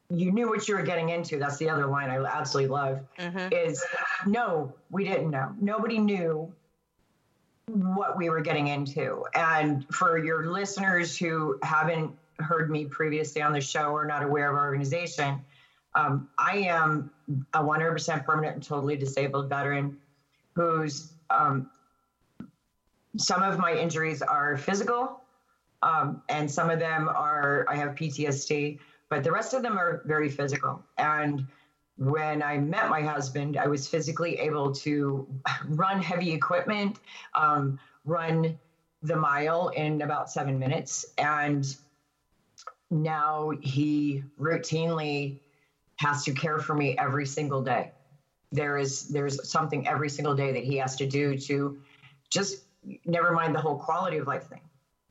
you 0.09 0.33
knew 0.33 0.49
what 0.49 0.69
you 0.69 0.77
were 0.77 0.83
getting 0.83 1.09
into. 1.09 1.39
That's 1.39 1.57
the 1.57 1.71
other 1.71 1.87
line 1.87 2.11
I 2.11 2.19
absolutely 2.25 2.71
love. 2.71 3.01
Mm-hmm. 3.19 3.53
Is 3.53 3.85
no, 4.27 4.73
we 4.91 5.05
didn't 5.05 5.31
know. 5.31 5.55
Nobody 5.61 5.99
knew 5.99 6.53
what 7.71 8.17
we 8.17 8.31
were 8.31 8.41
getting 8.41 8.69
into. 8.69 9.25
And 9.35 9.87
for 9.95 10.19
your 10.19 10.51
listeners 10.51 11.17
who 11.17 11.59
haven't 11.63 12.15
heard 12.39 12.71
me 12.71 12.85
previously 12.87 13.43
on 13.43 13.53
the 13.53 13.61
show 13.61 13.93
or 13.93 14.05
not 14.07 14.23
aware 14.23 14.51
of 14.51 14.57
our 14.57 14.67
organization, 14.67 15.41
um, 15.95 16.29
I 16.39 16.59
am 16.59 17.11
a 17.55 17.63
100% 17.63 18.25
permanent 18.25 18.55
and 18.55 18.63
totally 18.63 18.97
disabled 18.97 19.49
veteran 19.49 19.97
who's 20.55 21.13
um, 21.31 21.71
some 23.17 23.43
of 23.43 23.59
my 23.59 23.75
injuries 23.75 24.23
are 24.23 24.57
physical, 24.57 25.21
um, 25.83 26.23
and 26.29 26.51
some 26.51 26.71
of 26.71 26.79
them 26.79 27.09
are 27.09 27.67
I 27.69 27.77
have 27.77 27.95
PTSD, 27.95 28.79
but 29.09 29.25
the 29.25 29.33
rest 29.33 29.55
of 29.55 29.63
them 29.63 29.79
are 29.79 30.03
very 30.05 30.29
physical. 30.29 30.83
And 30.99 31.47
when 32.01 32.43
I 32.43 32.57
met 32.57 32.89
my 32.89 33.03
husband, 33.03 33.59
I 33.59 33.67
was 33.67 33.87
physically 33.87 34.39
able 34.39 34.73
to 34.77 35.29
run 35.69 36.01
heavy 36.01 36.33
equipment, 36.33 36.99
um, 37.35 37.79
run 38.07 38.59
the 39.03 39.17
mile 39.17 39.69
in 39.69 40.01
about 40.01 40.31
seven 40.31 40.59
minutes, 40.59 41.05
and 41.19 41.65
now 42.91 43.53
he 43.61 44.25
routinely 44.41 45.41
has 45.97 46.25
to 46.25 46.33
care 46.33 46.59
for 46.59 46.75
me 46.75 46.97
every 46.97 47.27
single 47.27 47.63
day. 47.63 47.93
There 48.51 48.79
is 48.79 49.09
there's 49.09 49.49
something 49.49 49.87
every 49.87 50.09
single 50.09 50.35
day 50.35 50.53
that 50.53 50.65
he 50.65 50.79
has 50.79 50.97
to 50.97 51.07
do 51.07 51.37
to 51.37 51.79
just 52.31 52.65
never 53.05 53.33
mind 53.33 53.55
the 53.55 53.61
whole 53.61 53.77
quality 53.77 54.17
of 54.17 54.27
life 54.27 54.49
thing. 54.49 54.63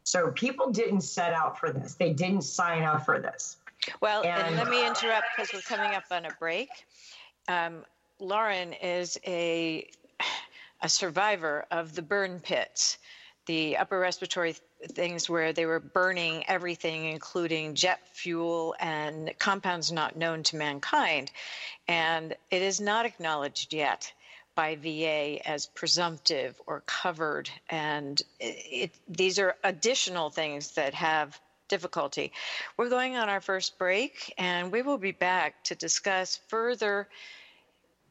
So 0.03 0.31
people 0.31 0.71
didn't 0.71 1.01
set 1.01 1.33
out 1.33 1.59
for 1.59 1.71
this. 1.71 1.93
They 1.93 2.13
didn't 2.13 2.41
sign 2.41 2.81
up 2.81 3.05
for 3.05 3.19
this. 3.19 3.57
Well, 4.01 4.23
and, 4.23 4.47
and 4.47 4.55
let 4.57 4.69
me 4.69 4.85
interrupt 4.85 5.27
because 5.35 5.53
we're 5.53 5.61
coming 5.61 5.95
up 5.95 6.03
on 6.11 6.25
a 6.25 6.31
break. 6.39 6.69
Um, 7.47 7.83
Lauren 8.19 8.73
is 8.73 9.17
a 9.25 9.89
a 10.81 10.89
survivor 10.89 11.65
of 11.71 11.95
the 11.95 12.01
burn 12.01 12.39
pits, 12.39 12.97
the 13.45 13.77
upper 13.77 13.99
respiratory 13.99 14.55
things 14.91 15.29
where 15.29 15.51
they 15.51 15.65
were 15.65 15.79
burning 15.79 16.47
everything, 16.47 17.05
including 17.05 17.75
jet 17.75 17.99
fuel 18.13 18.75
and 18.79 19.33
compounds 19.39 19.91
not 19.91 20.15
known 20.15 20.43
to 20.43 20.55
mankind. 20.55 21.31
And 21.87 22.35
it 22.51 22.61
is 22.61 22.79
not 22.79 23.05
acknowledged 23.05 23.73
yet 23.73 24.11
by 24.55 24.75
VA 24.75 25.45
as 25.47 25.67
presumptive 25.67 26.59
or 26.65 26.81
covered. 26.85 27.49
And 27.69 28.21
it, 28.39 28.91
these 29.07 29.39
are 29.39 29.55
additional 29.63 30.29
things 30.29 30.71
that 30.71 30.93
have 30.93 31.39
difficulty. 31.69 32.33
We're 32.75 32.89
going 32.89 33.15
on 33.15 33.29
our 33.29 33.39
first 33.39 33.77
break, 33.77 34.33
and 34.37 34.71
we 34.71 34.81
will 34.81 34.97
be 34.97 35.13
back 35.13 35.63
to 35.65 35.75
discuss 35.75 36.39
further 36.49 37.07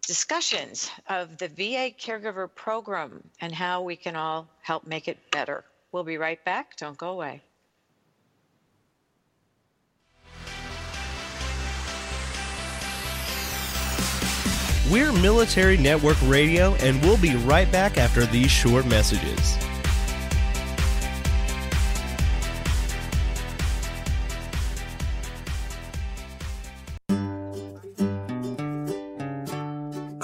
discussions 0.07 0.91
of 1.09 1.37
the 1.37 1.49
VA 1.49 1.93
caregiver 1.99 2.49
program 2.53 3.23
and 3.43 3.55
how 3.55 3.83
we 3.83 3.95
can 3.95 4.17
all 4.17 4.49
help 4.62 4.87
make 4.87 5.07
it 5.07 5.19
better. 5.31 5.65
We'll 5.93 6.05
be 6.05 6.17
right 6.17 6.43
back. 6.45 6.77
Don't 6.77 6.97
go 6.97 7.11
away. 7.11 7.43
We're 14.91 15.12
Military 15.12 15.77
Network 15.77 16.17
Radio, 16.25 16.75
and 16.77 16.99
we'll 17.03 17.19
be 17.19 17.37
right 17.37 17.71
back 17.71 17.99
after 17.99 18.25
these 18.25 18.50
short 18.50 18.87
messages. 18.87 19.59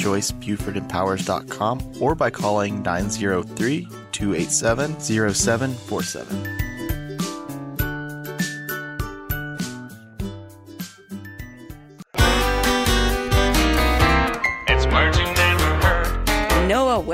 www.joycebufordempowers.com 0.00 2.02
or 2.02 2.14
by 2.14 2.30
calling 2.30 2.82
903 2.82 3.88
287 4.12 5.00
0747. 5.00 6.60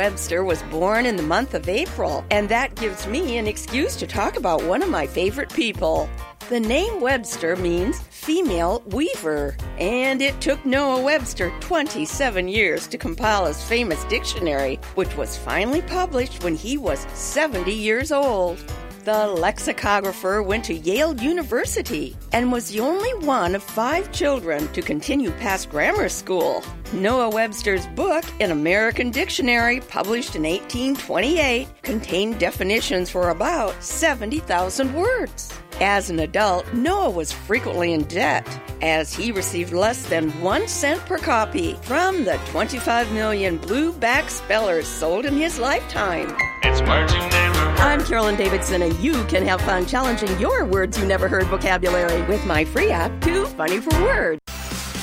Webster 0.06 0.44
was 0.44 0.62
born 0.64 1.06
in 1.06 1.16
the 1.16 1.22
month 1.22 1.54
of 1.54 1.68
April, 1.68 2.24
and 2.30 2.48
that 2.48 2.76
gives 2.76 3.06
me 3.06 3.38
an 3.38 3.46
excuse 3.46 3.96
to 3.96 4.06
talk 4.06 4.36
about 4.36 4.62
one 4.62 4.82
of 4.82 4.88
my 4.88 5.06
favorite 5.06 5.52
people. 5.52 6.08
The 6.48 6.60
name 6.60 7.00
Webster 7.00 7.56
means 7.56 7.98
female 7.98 8.80
weaver, 8.86 9.56
and 9.78 10.22
it 10.22 10.40
took 10.40 10.64
Noah 10.64 11.02
Webster 11.02 11.52
27 11.58 12.46
years 12.46 12.86
to 12.86 12.96
compile 12.96 13.46
his 13.46 13.60
famous 13.64 14.04
dictionary, 14.04 14.76
which 14.94 15.16
was 15.16 15.36
finally 15.36 15.82
published 15.82 16.44
when 16.44 16.54
he 16.54 16.78
was 16.78 17.00
70 17.14 17.72
years 17.72 18.12
old. 18.12 18.58
The 19.02 19.26
lexicographer 19.26 20.40
went 20.40 20.64
to 20.66 20.74
Yale 20.74 21.16
University 21.20 22.16
and 22.32 22.52
was 22.52 22.68
the 22.70 22.78
only 22.78 23.12
one 23.26 23.56
of 23.56 23.62
five 23.64 24.12
children 24.12 24.68
to 24.68 24.82
continue 24.82 25.32
past 25.32 25.68
grammar 25.68 26.08
school. 26.08 26.62
Noah 26.92 27.30
Webster's 27.30 27.88
book, 27.88 28.24
An 28.38 28.52
American 28.52 29.10
Dictionary, 29.10 29.80
published 29.80 30.36
in 30.36 30.44
1828, 30.44 31.82
contained 31.82 32.38
definitions 32.38 33.10
for 33.10 33.30
about 33.30 33.82
70,000 33.82 34.94
words. 34.94 35.52
As 35.80 36.08
an 36.08 36.20
adult, 36.20 36.72
Noah 36.72 37.10
was 37.10 37.32
frequently 37.32 37.92
in 37.92 38.04
debt, 38.04 38.48
as 38.80 39.12
he 39.12 39.30
received 39.30 39.74
less 39.74 40.08
than 40.08 40.30
one 40.40 40.66
cent 40.68 41.04
per 41.04 41.18
copy 41.18 41.74
from 41.82 42.24
the 42.24 42.40
25 42.46 43.12
million 43.12 43.58
blueback 43.58 44.30
spellers 44.30 44.88
sold 44.88 45.26
in 45.26 45.34
his 45.34 45.58
lifetime. 45.58 46.34
It's 46.62 46.80
words 46.88 47.12
you 47.12 47.18
never 47.18 47.58
heard. 47.58 47.78
I'm 47.80 48.02
Carolyn 48.02 48.36
Davidson, 48.36 48.80
and 48.80 48.98
you 49.00 49.22
can 49.24 49.46
have 49.46 49.60
fun 49.60 49.84
challenging 49.84 50.40
your 50.40 50.64
words 50.64 50.98
you 50.98 51.04
never 51.04 51.28
heard 51.28 51.44
vocabulary 51.48 52.22
with 52.22 52.46
my 52.46 52.64
free 52.64 52.90
app, 52.90 53.20
Too 53.20 53.44
Funny 53.44 53.78
for 53.78 54.02
Words. 54.02 54.40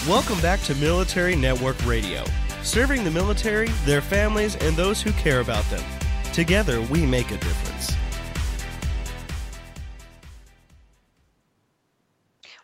Welcome 0.07 0.41
back 0.41 0.59
to 0.61 0.73
Military 0.75 1.35
Network 1.35 1.85
Radio, 1.85 2.23
serving 2.63 3.03
the 3.03 3.11
military, 3.11 3.67
their 3.85 4.01
families, 4.01 4.55
and 4.55 4.75
those 4.75 5.03
who 5.03 5.11
care 5.11 5.39
about 5.39 5.65
them. 5.65 5.83
Together, 6.33 6.81
we 6.81 7.05
make 7.05 7.29
a 7.29 7.37
difference. 7.37 7.72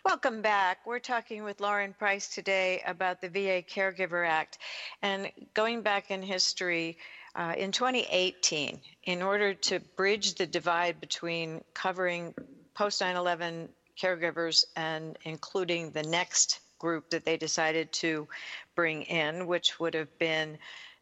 Welcome 0.05 0.41
back. 0.41 0.85
We're 0.85 0.99
talking 0.99 1.43
with 1.43 1.59
Lauren 1.59 1.93
Price 1.93 2.29
today 2.29 2.81
about 2.87 3.19
the 3.19 3.27
VA 3.27 3.61
Caregiver 3.61 4.25
Act. 4.25 4.57
And 5.01 5.29
going 5.53 5.81
back 5.81 6.09
in 6.09 6.21
history, 6.21 6.97
uh, 7.35 7.53
in 7.57 7.73
2018, 7.73 8.79
in 9.03 9.21
order 9.21 9.53
to 9.53 9.81
bridge 9.97 10.35
the 10.35 10.47
divide 10.47 11.01
between 11.01 11.61
covering 11.73 12.33
post 12.73 13.01
9 13.01 13.17
11 13.17 13.67
caregivers 14.01 14.63
and 14.77 15.17
including 15.25 15.91
the 15.91 16.03
next 16.03 16.61
group 16.79 17.09
that 17.09 17.25
they 17.25 17.35
decided 17.35 17.91
to 17.91 18.25
bring 18.75 19.01
in, 19.03 19.47
which 19.47 19.81
would 19.81 19.93
have 19.95 20.17
been 20.17 20.57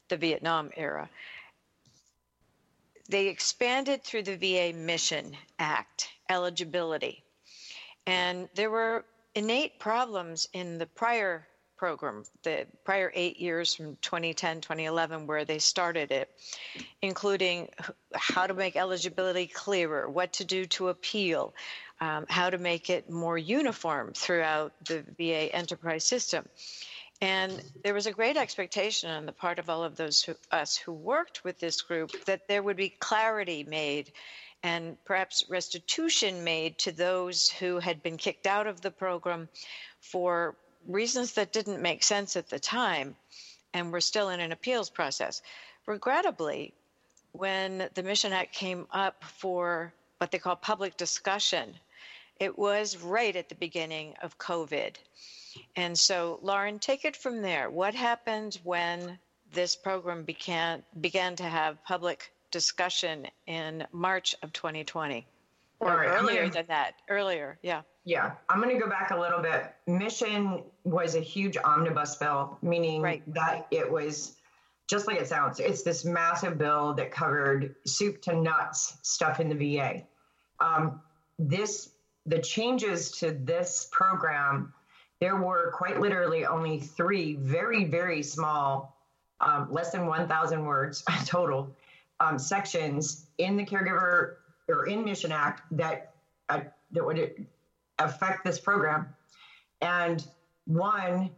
the 0.10 0.18
Vietnam 0.18 0.72
era, 0.76 1.08
they 3.10 3.28
expanded 3.28 4.04
through 4.04 4.24
the 4.24 4.38
VA 4.38 4.76
Mission 4.76 5.38
Act 5.60 6.10
eligibility. 6.30 7.24
And 8.08 8.48
there 8.56 8.72
were 8.72 9.04
innate 9.36 9.80
problems 9.80 10.48
in 10.54 10.78
the 10.78 10.86
prior 10.86 11.46
program, 11.76 12.24
the 12.42 12.66
prior 12.86 13.12
eight 13.14 13.38
years 13.38 13.76
from 13.76 13.98
2010, 14.02 14.62
2011, 14.62 15.28
where 15.28 15.44
they 15.44 15.60
started 15.60 16.12
it, 16.12 16.30
including 17.02 17.68
how 18.16 18.48
to 18.48 18.54
make 18.54 18.78
eligibility 18.78 19.46
clearer, 19.46 20.10
what 20.10 20.34
to 20.34 20.46
do 20.46 20.66
to 20.66 20.88
appeal, 20.88 21.54
um, 22.00 22.26
how 22.30 22.50
to 22.50 22.58
make 22.58 22.90
it 22.90 23.10
more 23.10 23.38
uniform 23.38 24.14
throughout 24.16 24.72
the 24.86 25.04
VA 25.18 25.54
enterprise 25.54 26.06
system. 26.06 26.48
And 27.20 27.62
there 27.84 27.94
was 27.94 28.06
a 28.06 28.12
great 28.12 28.38
expectation 28.38 29.10
on 29.10 29.26
the 29.26 29.32
part 29.32 29.60
of 29.60 29.70
all 29.70 29.84
of 29.84 29.98
those 29.98 30.24
who, 30.24 30.36
us 30.52 30.78
who 30.78 30.94
worked 30.94 31.44
with 31.44 31.60
this 31.60 31.82
group 31.82 32.12
that 32.26 32.48
there 32.48 32.64
would 32.64 32.78
be 32.78 32.90
clarity 32.90 33.66
made 33.68 34.12
and 34.68 34.98
perhaps 35.06 35.46
restitution 35.48 36.44
made 36.44 36.78
to 36.78 36.92
those 36.92 37.50
who 37.50 37.80
had 37.80 38.04
been 38.04 38.18
kicked 38.18 38.46
out 38.46 38.68
of 38.68 38.82
the 38.82 38.92
program 38.92 39.48
for 40.02 40.58
reasons 40.86 41.34
that 41.34 41.54
didn't 41.54 41.82
make 41.82 42.04
sense 42.04 42.36
at 42.36 42.50
the 42.50 42.60
time 42.60 43.16
and 43.74 43.94
were 43.94 44.02
still 44.02 44.28
in 44.28 44.42
an 44.42 44.52
appeals 44.52 44.90
process. 44.90 45.42
Regrettably, 45.86 46.74
when 47.32 47.90
the 47.94 48.04
Mission 48.04 48.34
Act 48.34 48.54
came 48.54 48.88
up 48.92 49.24
for 49.24 49.94
what 50.18 50.32
they 50.32 50.38
call 50.38 50.58
public 50.58 50.98
discussion, 50.98 51.74
it 52.38 52.60
was 52.60 52.98
right 52.98 53.38
at 53.38 53.48
the 53.48 53.56
beginning 53.56 54.16
of 54.22 54.38
COVID. 54.38 54.96
And 55.78 55.98
so, 55.98 56.40
Lauren, 56.42 56.80
take 56.80 57.06
it 57.06 57.16
from 57.16 57.42
there. 57.42 57.70
What 57.70 57.96
happened 57.96 58.60
when 58.66 59.18
this 59.54 59.78
program 59.78 60.24
began 60.24 60.84
began 61.00 61.38
to 61.38 61.44
have 61.44 61.82
public 61.86 62.34
discussion 62.52 63.28
in 63.46 63.86
March 63.92 64.36
of 64.44 64.54
2020? 64.54 65.26
Or 65.80 65.90
right, 65.90 66.08
earlier 66.08 66.42
gonna, 66.42 66.54
than 66.54 66.66
that? 66.68 66.96
Earlier, 67.10 67.60
yeah. 67.62 67.82
Yeah, 68.04 68.32
I'm 68.50 68.62
going 68.62 68.74
to 68.74 68.82
go 68.82 68.90
back 68.90 69.12
a 69.12 69.20
little 69.20 69.42
bit. 69.42 69.74
Mission 69.86 70.64
was 70.84 71.16
a 71.16 71.20
huge 71.20 71.58
omnibus 71.58 72.16
bill, 72.16 72.58
meaning 72.62 73.02
right. 73.02 73.22
that 73.34 73.68
it 73.70 73.92
was 73.92 74.38
just 74.90 75.08
like 75.08 75.20
it 75.20 75.28
sounds. 75.28 75.60
It's 75.60 75.84
this 75.84 76.06
massive 76.06 76.58
bill 76.58 76.94
that 76.96 77.12
covered 77.12 77.76
soup 77.86 78.22
to 78.24 78.36
nuts 78.36 78.98
stuff 79.04 79.40
in 79.40 79.50
the 79.50 79.78
VA. 79.78 80.04
Um, 80.60 81.02
this 81.38 81.90
the 82.26 82.40
changes 82.40 83.12
to 83.12 83.32
this 83.32 83.88
program 83.92 84.74
there 85.20 85.36
were 85.36 85.72
quite 85.72 86.00
literally 86.00 86.46
only 86.46 86.80
three 86.80 87.36
very, 87.36 87.86
very 87.86 88.22
small, 88.22 88.96
um, 89.42 89.68
less 89.72 89.92
than 89.92 90.06
1,000 90.06 90.66
words 90.66 91.04
total 91.26 91.76
um, 92.20 92.40
sections 92.40 93.28
in 93.38 93.58
the 93.58 93.66
caregiver 93.66 94.36
or 94.68 94.88
in 94.88 95.04
Mission 95.04 95.32
Act 95.32 95.62
that 95.72 96.14
uh, 96.50 96.62
that 96.92 97.06
would 97.06 97.48
affect 98.00 98.44
this 98.44 98.60
program. 98.60 99.08
And 99.82 100.26
one 100.66 101.32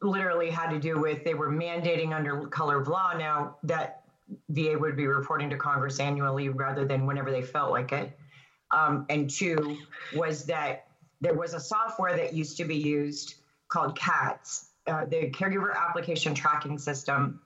literally 0.00 0.50
had 0.50 0.70
to 0.70 0.78
do 0.78 0.98
with 1.00 1.24
they 1.24 1.34
were 1.34 1.50
mandating 1.50 2.14
under 2.14 2.46
color 2.46 2.80
of 2.80 2.88
law 2.88 3.12
now 3.16 3.56
that 3.64 4.02
VA 4.50 4.76
would 4.78 4.96
be 4.96 5.06
reporting 5.06 5.50
to 5.50 5.56
Congress 5.56 6.00
annually 6.00 6.48
rather 6.48 6.84
than 6.84 7.06
whenever 7.06 7.30
they 7.30 7.42
felt 7.42 7.70
like 7.70 7.92
it. 7.92 8.16
Um, 8.70 9.06
and 9.08 9.30
two 9.30 9.78
was 10.14 10.44
that 10.46 10.86
there 11.20 11.34
was 11.34 11.54
a 11.54 11.60
software 11.60 12.16
that 12.16 12.34
used 12.34 12.56
to 12.58 12.64
be 12.64 12.76
used 12.76 13.36
called 13.68 13.98
CATS, 13.98 14.70
uh, 14.86 15.04
the 15.06 15.30
Caregiver 15.30 15.74
Application 15.74 16.34
Tracking 16.34 16.78
System. 16.78 17.40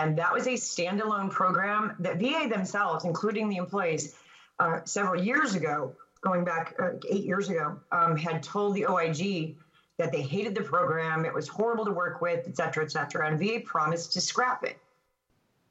And 0.00 0.16
that 0.16 0.32
was 0.32 0.46
a 0.46 0.52
standalone 0.52 1.30
program 1.30 1.94
that 1.98 2.18
VA 2.18 2.48
themselves, 2.48 3.04
including 3.04 3.50
the 3.50 3.56
employees, 3.56 4.14
uh, 4.58 4.80
several 4.84 5.22
years 5.22 5.54
ago, 5.54 5.94
going 6.22 6.42
back 6.42 6.74
uh, 6.78 6.92
eight 7.10 7.24
years 7.24 7.50
ago, 7.50 7.78
um, 7.92 8.16
had 8.16 8.42
told 8.42 8.74
the 8.74 8.86
OIG 8.86 9.56
that 9.98 10.10
they 10.10 10.22
hated 10.22 10.54
the 10.54 10.62
program, 10.62 11.26
it 11.26 11.34
was 11.34 11.48
horrible 11.48 11.84
to 11.84 11.92
work 11.92 12.22
with, 12.22 12.48
et 12.48 12.56
cetera, 12.56 12.82
et 12.82 12.90
cetera. 12.90 13.28
And 13.28 13.38
VA 13.38 13.60
promised 13.62 14.14
to 14.14 14.22
scrap 14.22 14.64
it. 14.64 14.78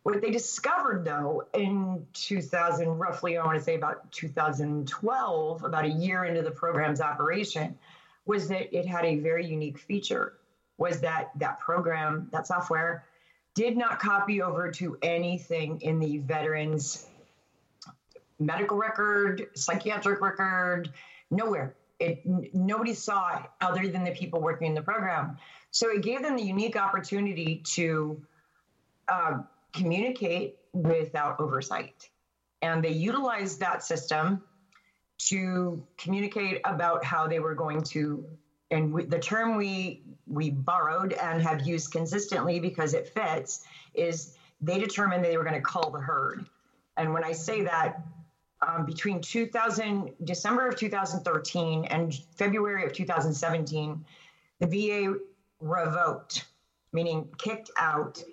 What 0.03 0.21
they 0.21 0.29
discovered, 0.29 1.03
though, 1.03 1.45
in 1.55 2.05
2000, 2.13 2.87
roughly, 2.87 3.35
I 3.35 3.43
want 3.43 3.57
to 3.57 3.63
say 3.63 3.75
about 3.75 4.11
2012, 4.11 5.63
about 5.63 5.85
a 5.85 5.89
year 5.89 6.25
into 6.25 6.43
the 6.43 6.51
program's 6.51 7.01
operation, 7.01 7.75
was 8.27 8.47
that 8.49 8.77
it 8.77 8.85
had 8.85 9.05
a 9.05 9.17
very 9.17 9.47
unique 9.47 9.79
feature. 9.79 10.33
Was 10.77 11.01
that 11.01 11.31
that 11.37 11.59
program, 11.59 12.29
that 12.31 12.45
software, 12.45 13.03
did 13.59 13.77
not 13.77 13.99
copy 13.99 14.41
over 14.41 14.71
to 14.71 14.97
anything 15.01 15.81
in 15.81 15.99
the 15.99 16.17
veterans' 16.19 17.05
medical 18.39 18.77
record, 18.77 19.47
psychiatric 19.53 20.21
record, 20.21 20.89
nowhere. 21.29 21.75
It 21.99 22.21
nobody 22.53 22.93
saw 22.93 23.37
it 23.37 23.43
other 23.59 23.87
than 23.87 24.05
the 24.05 24.11
people 24.11 24.39
working 24.39 24.67
in 24.67 24.73
the 24.73 24.81
program. 24.81 25.37
So 25.71 25.89
it 25.89 26.01
gave 26.01 26.21
them 26.21 26.35
the 26.37 26.43
unique 26.43 26.75
opportunity 26.75 27.61
to. 27.75 28.21
Uh, 29.07 29.39
communicate 29.73 30.57
without 30.73 31.39
oversight. 31.39 32.09
And 32.61 32.83
they 32.83 32.91
utilized 32.91 33.59
that 33.59 33.83
system 33.83 34.43
to 35.29 35.83
communicate 35.97 36.61
about 36.65 37.03
how 37.03 37.27
they 37.27 37.39
were 37.39 37.55
going 37.55 37.81
to 37.81 38.25
and 38.71 38.93
we, 38.93 39.05
the 39.05 39.17
term 39.17 39.57
we 39.57 40.03
we 40.29 40.49
borrowed 40.49 41.13
and 41.13 41.41
have 41.41 41.65
used 41.65 41.91
consistently 41.91 42.59
because 42.59 42.93
it 42.93 43.09
fits 43.09 43.65
is 43.93 44.37
they 44.61 44.79
determined 44.79 45.23
they 45.23 45.37
were 45.37 45.43
going 45.43 45.55
to 45.55 45.61
cull 45.61 45.89
the 45.89 45.99
herd 45.99 46.45
and 46.97 47.13
when 47.13 47.23
i 47.23 47.31
say 47.31 47.63
that 47.63 48.01
um, 48.65 48.85
between 48.85 49.21
2000 49.21 50.11
december 50.23 50.67
of 50.67 50.75
2013 50.75 51.85
and 51.85 52.15
february 52.35 52.85
of 52.85 52.93
2017 52.93 54.05
the 54.59 54.67
va 54.67 55.15
revoked 55.61 56.45
meaning 56.93 57.27
kicked 57.37 57.71
out 57.77 58.23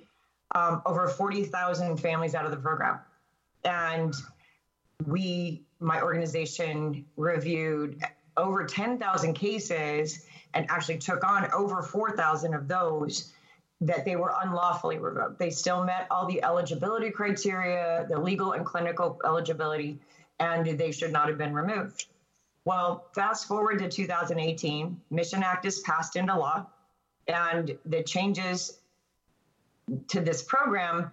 um, 0.55 0.83
over 0.87 1.09
40,000 1.09 1.97
families 1.99 2.35
out 2.35 2.45
of 2.45 2.51
the 2.51 2.57
program. 2.57 2.99
And 3.65 4.15
we, 5.07 5.63
my 5.81 6.01
organization, 6.01 7.05
reviewed 7.17 8.03
over 8.37 8.65
10,000 8.65 9.35
cases 9.35 10.25
and 10.57 10.67
actually 10.71 10.97
took 10.97 11.23
on 11.23 11.53
over 11.53 11.83
4,000 11.83 12.55
of 12.55 12.67
those 12.67 13.33
that 13.83 14.07
they 14.07 14.17
were 14.17 14.33
unlawfully 14.43 14.99
revoked. 14.99 15.39
They 15.39 15.51
still 15.51 15.85
met 15.85 16.07
all 16.11 16.27
the 16.27 16.43
eligibility 16.43 17.11
criteria, 17.11 18.07
the 18.09 18.19
legal 18.19 18.53
and 18.53 18.65
clinical 18.65 19.21
eligibility, 19.23 19.99
and 20.41 20.67
they 20.67 20.93
should 20.93 21.13
not 21.13 21.29
have 21.29 21.37
been 21.37 21.53
removed. 21.53 22.07
Well, 22.65 23.05
fast 23.15 23.47
forward 23.47 23.81
to 23.81 23.89
2018, 23.91 24.99
Mission 25.11 25.43
Act 25.43 25.67
is 25.67 25.81
passed 25.81 26.17
into 26.17 26.35
law, 26.37 26.67
and 27.29 27.77
the 27.85 28.03
changes 28.03 28.79
to 30.09 30.23
this 30.23 30.43
program 30.43 31.13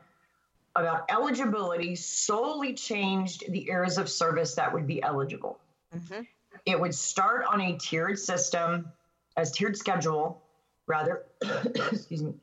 about 0.75 1.11
eligibility 1.11 1.95
solely 1.95 2.73
changed 2.73 3.43
the 3.51 3.69
areas 3.69 3.97
of 3.97 4.09
service 4.09 4.55
that 4.55 4.73
would 4.73 4.87
be 4.87 5.03
eligible. 5.03 5.59
Mm-hmm. 5.93 6.21
It 6.65 6.79
would 6.79 6.95
start 6.95 7.45
on 7.45 7.59
a 7.59 7.77
tiered 7.77 8.17
system, 8.17 8.91
as 9.37 9.51
tiered 9.51 9.77
schedule, 9.77 10.41
rather, 10.87 11.23
excuse 11.75 12.23
me, 12.23 12.33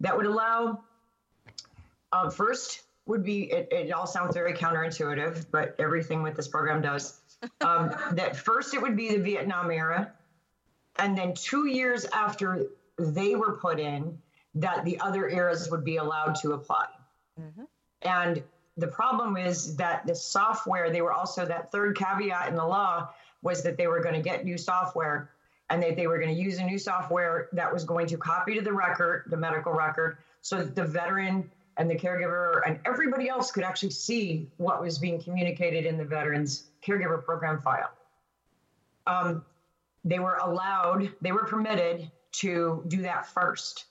that 0.00 0.16
would 0.16 0.26
allow 0.26 0.80
uh, 2.12 2.30
first 2.30 2.82
would 3.06 3.24
be 3.24 3.50
it, 3.50 3.68
it, 3.70 3.92
all 3.92 4.06
sounds 4.06 4.34
very 4.34 4.52
counterintuitive, 4.52 5.46
but 5.50 5.74
everything 5.78 6.22
with 6.22 6.36
this 6.36 6.48
program 6.48 6.82
does. 6.82 7.18
Um, 7.62 7.94
that 8.12 8.36
first 8.36 8.74
it 8.74 8.82
would 8.82 8.98
be 8.98 9.16
the 9.16 9.22
Vietnam 9.22 9.70
era, 9.70 10.12
and 10.96 11.16
then 11.16 11.32
two 11.32 11.66
years 11.66 12.04
after 12.04 12.66
they 12.98 13.34
were 13.34 13.56
put 13.56 13.80
in, 13.80 14.18
that 14.56 14.84
the 14.84 15.00
other 15.00 15.26
eras 15.26 15.70
would 15.70 15.82
be 15.82 15.96
allowed 15.96 16.34
to 16.42 16.52
apply. 16.52 16.84
Mm-hmm. 17.40 17.62
And 18.02 18.42
the 18.76 18.88
problem 18.88 19.38
is 19.38 19.76
that 19.76 20.06
the 20.06 20.14
software, 20.14 20.90
they 20.90 21.00
were 21.00 21.14
also 21.14 21.46
that 21.46 21.72
third 21.72 21.96
caveat 21.96 22.48
in 22.48 22.56
the 22.56 22.66
law 22.66 23.08
was 23.40 23.62
that 23.62 23.78
they 23.78 23.86
were 23.86 24.00
going 24.00 24.16
to 24.16 24.22
get 24.22 24.44
new 24.44 24.58
software 24.58 25.30
and 25.70 25.82
that 25.82 25.96
they 25.96 26.06
were 26.06 26.18
going 26.18 26.34
to 26.34 26.40
use 26.40 26.58
a 26.58 26.64
new 26.64 26.78
software 26.78 27.48
that 27.52 27.72
was 27.72 27.84
going 27.84 28.06
to 28.08 28.16
copy 28.16 28.54
to 28.54 28.60
the 28.60 28.72
record, 28.72 29.24
the 29.28 29.36
medical 29.36 29.72
record, 29.72 30.18
so 30.42 30.58
that 30.58 30.74
the 30.74 30.84
veteran 30.84 31.48
and 31.76 31.88
the 31.88 31.94
caregiver 31.94 32.60
and 32.66 32.78
everybody 32.84 33.28
else 33.28 33.50
could 33.50 33.62
actually 33.62 33.90
see 33.90 34.48
what 34.58 34.82
was 34.82 34.98
being 34.98 35.22
communicated 35.22 35.86
in 35.86 35.96
the 35.96 36.04
veteran's 36.04 36.64
caregiver 36.84 37.24
program 37.24 37.62
file. 37.62 37.90
Um, 39.06 39.44
they 40.04 40.18
were 40.18 40.36
allowed, 40.36 41.10
they 41.20 41.32
were 41.32 41.44
permitted 41.44 42.10
to 42.32 42.84
do 42.88 43.02
that 43.02 43.26
first. 43.26 43.86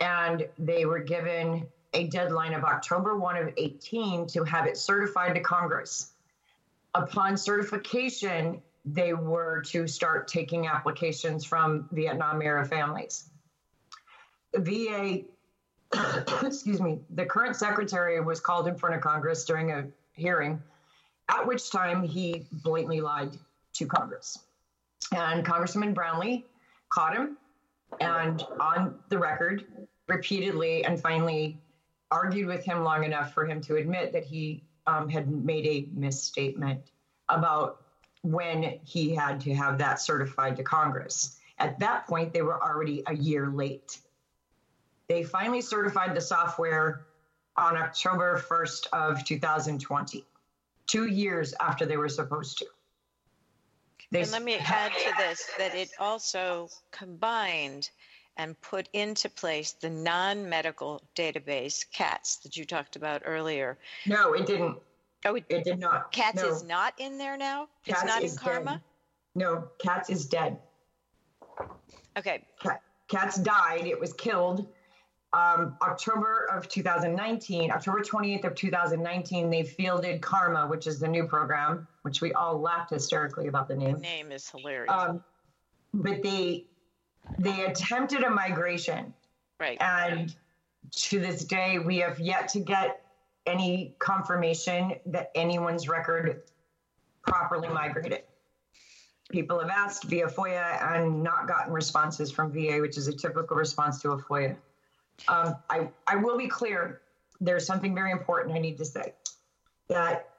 And 0.00 0.48
they 0.58 0.86
were 0.86 0.98
given 1.00 1.66
a 1.92 2.06
deadline 2.08 2.54
of 2.54 2.64
October 2.64 3.18
1 3.18 3.36
of 3.36 3.52
18 3.56 4.26
to 4.28 4.44
have 4.44 4.66
it 4.66 4.76
certified 4.76 5.34
to 5.34 5.40
Congress. 5.40 6.12
Upon 6.94 7.36
certification, 7.36 8.62
they 8.84 9.12
were 9.12 9.62
to 9.62 9.86
start 9.86 10.28
taking 10.28 10.66
applications 10.66 11.44
from 11.44 11.88
Vietnam 11.92 12.40
era 12.42 12.64
families. 12.64 13.28
VA, 14.54 15.20
excuse 16.42 16.80
me, 16.80 17.00
the 17.10 17.24
current 17.24 17.56
secretary 17.56 18.20
was 18.20 18.40
called 18.40 18.66
in 18.68 18.76
front 18.76 18.94
of 18.94 19.00
Congress 19.00 19.44
during 19.44 19.70
a 19.70 19.86
hearing, 20.12 20.62
at 21.28 21.46
which 21.46 21.70
time 21.70 22.02
he 22.02 22.46
blatantly 22.52 23.00
lied 23.00 23.36
to 23.74 23.86
Congress. 23.86 24.38
And 25.14 25.44
Congressman 25.44 25.94
Brownley 25.94 26.44
caught 26.88 27.16
him 27.16 27.36
and 28.00 28.44
on 28.60 28.98
the 29.08 29.18
record 29.18 29.64
repeatedly 30.08 30.84
and 30.84 31.00
finally 31.00 31.60
argued 32.10 32.46
with 32.46 32.64
him 32.64 32.82
long 32.82 33.04
enough 33.04 33.32
for 33.32 33.46
him 33.46 33.60
to 33.62 33.76
admit 33.76 34.12
that 34.12 34.24
he 34.24 34.62
um, 34.86 35.08
had 35.08 35.30
made 35.30 35.66
a 35.66 35.88
misstatement 35.94 36.90
about 37.28 37.82
when 38.22 38.78
he 38.84 39.14
had 39.14 39.40
to 39.40 39.54
have 39.54 39.78
that 39.78 40.00
certified 40.00 40.56
to 40.56 40.62
Congress. 40.62 41.38
At 41.58 41.78
that 41.80 42.06
point, 42.06 42.32
they 42.32 42.42
were 42.42 42.62
already 42.62 43.02
a 43.06 43.14
year 43.14 43.48
late. 43.48 43.98
They 45.08 45.22
finally 45.24 45.60
certified 45.60 46.14
the 46.14 46.20
software 46.20 47.06
on 47.56 47.76
October 47.76 48.42
1st 48.48 48.86
of 48.92 49.24
2020, 49.24 50.24
two 50.86 51.06
years 51.06 51.54
after 51.60 51.84
they 51.84 51.96
were 51.96 52.08
supposed 52.08 52.58
to. 52.58 52.66
They 54.10 54.22
and 54.22 54.32
let 54.32 54.42
me 54.42 54.56
add 54.56 54.92
to 54.92 55.12
this 55.18 55.48
that 55.58 55.74
it 55.74 55.90
also 55.98 56.68
combined 56.90 57.90
and 58.36 58.60
put 58.60 58.88
into 58.92 59.28
place 59.28 59.72
the 59.72 59.90
non-medical 59.90 61.02
database 61.14 61.84
CATS 61.92 62.36
that 62.38 62.56
you 62.56 62.64
talked 62.64 62.96
about 62.96 63.22
earlier. 63.24 63.78
No, 64.06 64.32
it 64.32 64.46
didn't. 64.46 64.78
Oh, 65.24 65.34
it, 65.34 65.44
it 65.48 65.64
did 65.64 65.78
not. 65.78 66.12
CATS 66.12 66.42
no. 66.42 66.48
is 66.48 66.64
not 66.64 66.94
in 66.98 67.18
there 67.18 67.36
now. 67.36 67.68
CATS 67.84 68.02
it's 68.02 68.06
not 68.06 68.22
in 68.22 68.36
CARMA. 68.36 68.70
Dead. 68.72 68.80
No, 69.34 69.68
CATS 69.78 70.10
is 70.10 70.26
dead. 70.26 70.58
Okay. 72.16 72.44
CATS 73.08 73.36
died. 73.36 73.86
It 73.86 73.98
was 73.98 74.12
killed. 74.12 74.66
Um, 75.32 75.76
October 75.82 76.48
of 76.50 76.68
2019, 76.68 77.70
October 77.70 78.00
28th 78.00 78.44
of 78.44 78.54
2019, 78.56 79.48
they 79.48 79.62
fielded 79.62 80.20
CARMA, 80.20 80.66
which 80.66 80.88
is 80.88 80.98
the 80.98 81.06
new 81.06 81.24
program, 81.24 81.86
which 82.02 82.20
we 82.20 82.32
all 82.32 82.58
laughed 82.58 82.90
hysterically 82.90 83.46
about 83.46 83.68
the 83.68 83.76
name. 83.76 83.96
The 83.96 84.00
name 84.00 84.32
is 84.32 84.48
hilarious. 84.50 84.92
Um, 84.92 85.22
but 85.94 86.22
they 86.22 86.66
they 87.38 87.64
attempted 87.64 88.24
a 88.24 88.30
migration. 88.30 89.14
Right. 89.60 89.80
And 89.80 90.34
to 90.92 91.20
this 91.20 91.44
day, 91.44 91.78
we 91.78 91.98
have 91.98 92.18
yet 92.18 92.48
to 92.48 92.60
get 92.60 93.04
any 93.50 93.94
confirmation 93.98 94.94
that 95.06 95.30
anyone's 95.34 95.88
record 95.88 96.42
properly 97.22 97.68
migrated. 97.68 98.22
People 99.30 99.60
have 99.60 99.70
asked 99.70 100.04
via 100.04 100.26
FOIA 100.26 100.94
and 100.94 101.22
not 101.22 101.46
gotten 101.46 101.72
responses 101.72 102.30
from 102.30 102.52
VA, 102.52 102.78
which 102.80 102.96
is 102.96 103.08
a 103.08 103.12
typical 103.12 103.56
response 103.56 104.00
to 104.02 104.12
a 104.12 104.22
FOIA. 104.22 104.56
Um, 105.28 105.56
I, 105.68 105.88
I 106.06 106.16
will 106.16 106.38
be 106.38 106.48
clear. 106.48 107.02
There's 107.40 107.66
something 107.66 107.94
very 107.94 108.10
important 108.10 108.54
I 108.54 108.58
need 108.58 108.78
to 108.78 108.84
say 108.84 109.14
that 109.88 110.30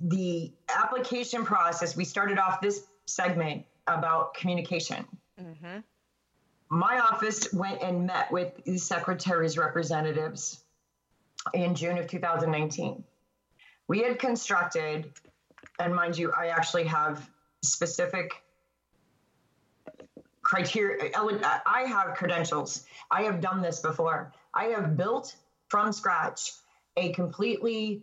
the 0.00 0.52
application 0.68 1.44
process, 1.44 1.96
we 1.96 2.04
started 2.04 2.38
off 2.38 2.60
this 2.60 2.86
segment 3.06 3.64
about 3.86 4.34
communication. 4.34 5.06
Mm-hmm. 5.40 5.78
My 6.70 7.00
office 7.00 7.52
went 7.52 7.82
and 7.82 8.06
met 8.06 8.30
with 8.30 8.62
the 8.64 8.78
secretary's 8.78 9.56
representatives 9.56 10.62
in 11.54 11.74
June 11.74 11.98
of 11.98 12.06
2019. 12.06 13.04
We 13.86 14.00
had 14.00 14.18
constructed, 14.18 15.12
and 15.78 15.94
mind 15.94 16.18
you, 16.18 16.32
I 16.36 16.48
actually 16.48 16.84
have 16.84 17.28
specific 17.62 18.42
criteria. 20.42 21.10
I 21.66 21.82
have 21.82 22.14
credentials. 22.14 22.84
I 23.10 23.22
have 23.22 23.40
done 23.40 23.62
this 23.62 23.80
before. 23.80 24.32
I 24.54 24.66
have 24.66 24.96
built 24.96 25.36
from 25.68 25.92
scratch 25.92 26.52
a 26.96 27.12
completely 27.12 28.02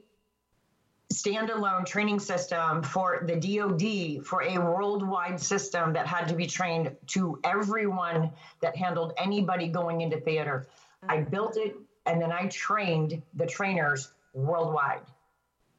standalone 1.14 1.86
training 1.86 2.20
system 2.20 2.82
for 2.82 3.24
the 3.28 3.36
DoD 3.36 4.26
for 4.26 4.42
a 4.42 4.58
worldwide 4.58 5.40
system 5.40 5.94
that 5.94 6.08
had 6.08 6.28
to 6.28 6.36
be 6.36 6.48
trained 6.48 6.96
to 7.08 7.40
everyone 7.44 8.32
that 8.60 8.76
handled 8.76 9.14
anybody 9.18 9.68
going 9.68 10.02
into 10.02 10.20
theater. 10.20 10.68
I 11.08 11.22
built 11.22 11.58
it 11.58 11.76
and 12.06 12.22
then 12.22 12.32
I 12.32 12.48
trained 12.48 13.22
the 13.34 13.46
trainers 13.46 14.12
worldwide. 14.34 15.02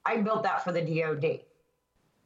I 0.04 0.18
built 0.18 0.44
that 0.44 0.64
for 0.64 0.72
the 0.72 0.82
DoD. 0.82 1.40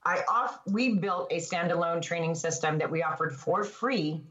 I 0.05 0.23
off 0.29 0.61
we 0.67 0.95
built 0.95 1.31
a 1.31 1.37
standalone 1.37 2.01
training 2.01 2.35
system 2.35 2.79
that 2.79 2.91
we 2.91 3.03
offered 3.03 3.35
for 3.35 3.65
free 3.65 4.23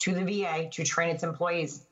to 0.00 0.14
the 0.14 0.24
VA 0.24 0.68
to 0.70 0.84
train 0.84 1.10
its 1.10 1.22
employees 1.22 1.86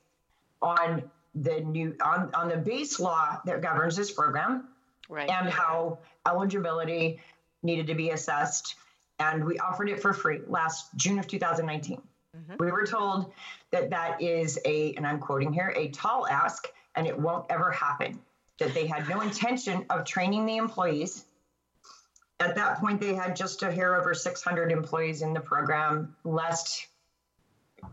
on 0.61 1.09
the 1.35 1.61
new 1.61 1.95
on, 2.03 2.33
on 2.33 2.49
the 2.49 2.57
base 2.57 2.99
law 2.99 3.39
that 3.45 3.61
governs 3.61 3.95
this 3.95 4.11
program 4.11 4.67
right. 5.09 5.29
and 5.29 5.49
how 5.49 5.99
eligibility 6.27 7.19
needed 7.63 7.87
to 7.87 7.95
be 7.95 8.09
assessed. 8.09 8.75
And 9.19 9.45
we 9.45 9.57
offered 9.59 9.89
it 9.89 10.01
for 10.01 10.13
free 10.13 10.41
last 10.47 10.87
June 10.95 11.17
of 11.19 11.27
2019. 11.27 12.01
Mm-hmm. 12.35 12.55
We 12.59 12.71
were 12.71 12.85
told 12.85 13.31
that 13.71 13.91
that 13.91 14.21
is 14.21 14.59
a, 14.65 14.93
and 14.95 15.05
I'm 15.05 15.19
quoting 15.19 15.53
here, 15.53 15.73
a 15.75 15.89
tall 15.89 16.27
ask 16.27 16.67
and 16.95 17.07
it 17.07 17.17
won't 17.17 17.45
ever 17.49 17.71
happen. 17.71 18.19
That 18.59 18.73
they 18.73 18.85
had 18.85 19.09
no 19.09 19.21
intention 19.21 19.85
of 19.89 20.05
training 20.05 20.45
the 20.45 20.57
employees. 20.57 21.25
At 22.39 22.55
that 22.55 22.79
point, 22.79 23.01
they 23.01 23.13
had 23.13 23.35
just 23.35 23.63
a 23.63 23.71
hair 23.71 23.95
over 23.99 24.13
600 24.13 24.71
employees 24.71 25.21
in 25.21 25.33
the 25.33 25.39
program, 25.39 26.15
lest 26.23 26.87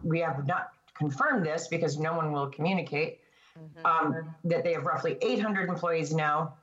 we 0.03 0.21
have 0.21 0.47
not 0.47 0.73
confirmed 0.95 1.47
this 1.47 1.69
because 1.69 1.99
no 1.99 2.15
one 2.15 2.33
will 2.33 2.49
communicate. 2.49 3.21
Mm-hmm. 3.59 3.87
Um, 3.87 4.35
that 4.45 4.63
they 4.63 4.75
have 4.75 4.85
roughly 4.85 5.19
800 5.21 5.69
employees 5.69 6.15
now 6.15 6.55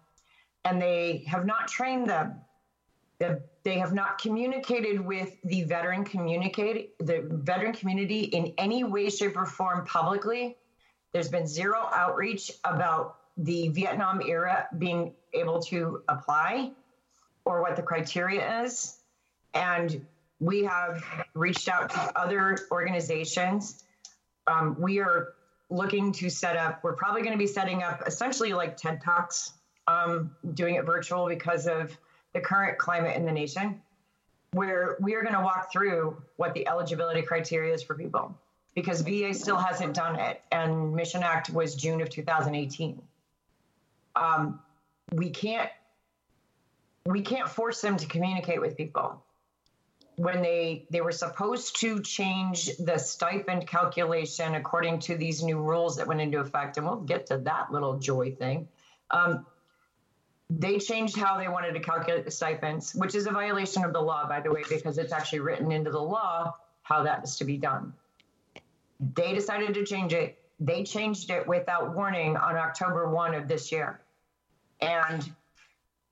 and 0.68 0.82
they 0.82 1.24
have 1.28 1.46
not 1.46 1.68
trained 1.68 2.10
them. 2.10 2.36
They 3.20 3.80
have 3.80 3.94
not 3.94 4.20
communicated 4.20 5.00
with 5.00 5.36
the 5.44 5.64
veteran 5.64 6.04
communicate 6.06 6.98
the 7.00 7.28
veteran 7.30 7.74
community 7.74 8.22
in 8.22 8.54
any 8.58 8.84
way, 8.84 9.10
shape, 9.10 9.36
or 9.36 9.46
form 9.46 9.86
publicly. 9.86 10.58
There's 11.14 11.30
been 11.30 11.48
zero 11.48 11.90
outreach 11.94 12.52
about 12.64 13.18
the 13.38 13.70
Vietnam 13.70 14.22
era 14.22 14.68
being 14.78 15.14
able 15.34 15.62
to 15.62 16.02
apply 16.08 16.72
or 17.46 17.62
what 17.62 17.76
the 17.76 17.82
criteria 17.82 18.64
is. 18.64 18.98
And 19.54 20.06
we 20.40 20.64
have 20.64 21.04
reached 21.34 21.70
out 21.70 21.90
to 21.92 22.20
other 22.20 22.58
organizations. 22.72 23.84
Um, 24.48 24.76
we 24.80 25.00
are 25.00 25.34
looking 25.70 26.12
to 26.14 26.30
set 26.30 26.56
up, 26.56 26.84
we're 26.84 26.96
probably 26.96 27.22
going 27.22 27.34
to 27.34 27.38
be 27.38 27.48
setting 27.48 27.84
up 27.84 28.04
essentially 28.08 28.54
like 28.54 28.78
TED 28.78 29.02
Talks 29.02 29.54
um, 29.88 30.36
doing 30.54 30.76
it 30.76 30.86
virtual 30.86 31.28
because 31.28 31.68
of 31.68 31.98
the 32.34 32.40
current 32.40 32.78
climate 32.78 33.16
in 33.16 33.26
the 33.26 33.32
nation, 33.32 33.82
where 34.52 34.98
we 35.00 35.16
are 35.16 35.22
going 35.22 35.34
to 35.34 35.42
walk 35.42 35.72
through 35.72 36.22
what 36.36 36.54
the 36.54 36.68
eligibility 36.68 37.22
criteria 37.22 37.74
is 37.74 37.84
for 37.84 37.96
people 37.96 38.38
because 38.78 39.02
VA 39.02 39.34
still 39.34 39.58
hasn't 39.58 39.96
done 39.96 40.20
it, 40.20 40.40
and 40.52 40.94
Mission 40.94 41.24
Act 41.24 41.50
was 41.50 41.74
June 41.74 42.00
of 42.00 42.12
2018. 42.12 43.02
Um, 44.16 44.60
we 45.12 45.32
can't 45.32 45.72
we 47.04 47.22
can't 47.22 47.50
force 47.50 47.82
them 47.82 47.98
to 47.98 48.06
communicate 48.06 48.62
with 48.62 48.78
people 48.78 49.24
when 50.18 50.44
they 50.44 50.86
they 50.92 51.02
were 51.02 51.12
supposed 51.12 51.80
to 51.80 52.02
change 52.04 52.78
the 52.78 53.00
stipend 53.00 53.66
calculation 53.66 54.54
according 54.54 55.00
to 55.00 55.18
these 55.18 55.42
new 55.42 55.60
rules 55.60 55.96
that 55.96 56.06
went 56.06 56.22
into 56.22 56.40
effect 56.40 56.78
and 56.78 56.86
we'll 56.86 56.98
get 56.98 57.26
to 57.26 57.38
that 57.40 57.72
little 57.72 57.98
joy 57.98 58.30
thing 58.32 58.68
um, 59.10 59.44
they 60.52 60.78
changed 60.78 61.18
how 61.18 61.40
they 61.40 61.48
wanted 61.48 61.74
to 61.74 61.80
calculate 61.80 62.26
the 62.26 62.32
stipends, 62.32 62.94
which 62.96 63.16
is 63.16 63.28
a 63.28 63.32
violation 63.32 63.84
of 63.84 63.92
the 63.92 64.00
law, 64.02 64.28
by 64.30 64.40
the 64.40 64.50
way, 64.50 64.64
because 64.68 64.98
it's 64.98 65.12
actually 65.12 65.40
written 65.40 65.74
into 65.74 65.92
the 65.92 66.02
law 66.02 66.54
how 66.84 67.04
that 67.04 67.24
is 67.26 67.36
to 67.38 67.44
be 67.44 67.58
done. 67.58 67.94
They 69.00 69.34
decided 69.34 69.74
to 69.76 69.86
change 69.86 70.14
it. 70.14 70.40
They 70.60 70.84
changed 70.84 71.30
it 71.30 71.48
without 71.48 71.96
warning 71.96 72.36
on 72.36 72.56
October 72.56 73.10
1 73.10 73.36
of 73.36 73.48
this 73.48 73.72
year. 73.72 74.02
And 74.82 75.30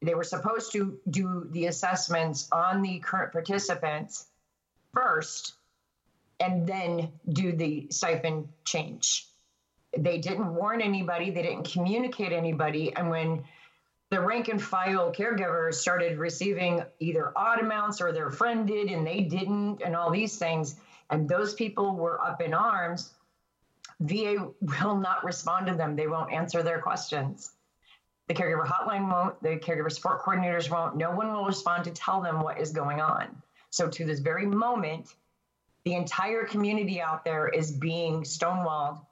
they 0.02 0.14
were 0.14 0.24
supposed 0.24 0.72
to 0.74 1.00
do 1.10 1.48
the 1.52 1.66
assessments 1.66 2.48
on 2.52 2.82
the 2.82 3.00
current 3.00 3.32
participants 3.32 4.28
first 4.94 5.54
and 6.40 6.68
then 6.68 7.12
do 7.30 7.54
the 7.54 7.88
siphon 7.90 8.48
change. 8.66 9.28
They 9.98 10.18
didn't 10.18 10.54
warn 10.54 10.82
anybody, 10.82 11.32
they 11.32 11.42
didn't 11.42 11.72
communicate 11.72 12.34
anybody. 12.34 12.94
And 12.96 13.10
when 13.10 13.46
the 14.10 14.22
rank 14.22 14.50
and 14.50 14.62
file 14.62 15.12
caregivers 15.12 15.76
started 15.76 16.20
receiving 16.20 16.84
either 17.00 17.32
odd 17.36 17.60
amounts 17.60 18.02
or 18.02 18.12
their 18.12 18.30
friend 18.30 18.68
did 18.68 18.90
and 18.90 19.08
they 19.08 19.22
didn't, 19.22 19.82
and 19.84 19.96
all 19.96 20.12
these 20.12 20.38
things. 20.38 20.76
And 21.10 21.30
those 21.30 21.54
people 21.54 21.96
were 21.96 22.22
up 22.24 22.42
in 22.42 22.54
arms. 22.54 23.14
VA 24.00 24.52
will 24.62 24.98
not 24.98 25.24
respond 25.24 25.68
to 25.68 25.74
them, 25.74 25.96
they 25.96 26.08
won't 26.08 26.34
answer 26.34 26.62
their 26.64 26.82
questions. 26.82 27.52
The 28.28 28.34
caregiver 28.34 28.66
hotline 28.66 29.10
won't, 29.10 29.42
the 29.42 29.58
caregiver 29.58 29.92
support 29.92 30.24
coordinators 30.24 30.70
won't, 30.70 30.96
no 30.98 31.12
one 31.12 31.32
will 31.32 31.46
respond 31.46 31.84
to 31.86 31.92
tell 31.92 32.22
them 32.22 32.42
what 32.42 32.60
is 32.60 32.72
going 32.72 33.00
on. 33.00 33.42
So, 33.70 33.88
to 33.88 34.06
this 34.06 34.20
very 34.20 34.46
moment, 34.46 35.14
the 35.84 35.94
entire 35.94 36.44
community 36.46 37.00
out 37.00 37.24
there 37.24 37.48
is 37.48 37.72
being 37.72 38.24
stonewalled 38.24 39.06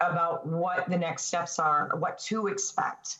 about 0.00 0.46
what 0.46 0.88
the 0.90 0.98
next 0.98 1.26
steps 1.26 1.58
are, 1.58 1.90
what 1.98 2.18
to 2.18 2.48
expect. 2.48 3.18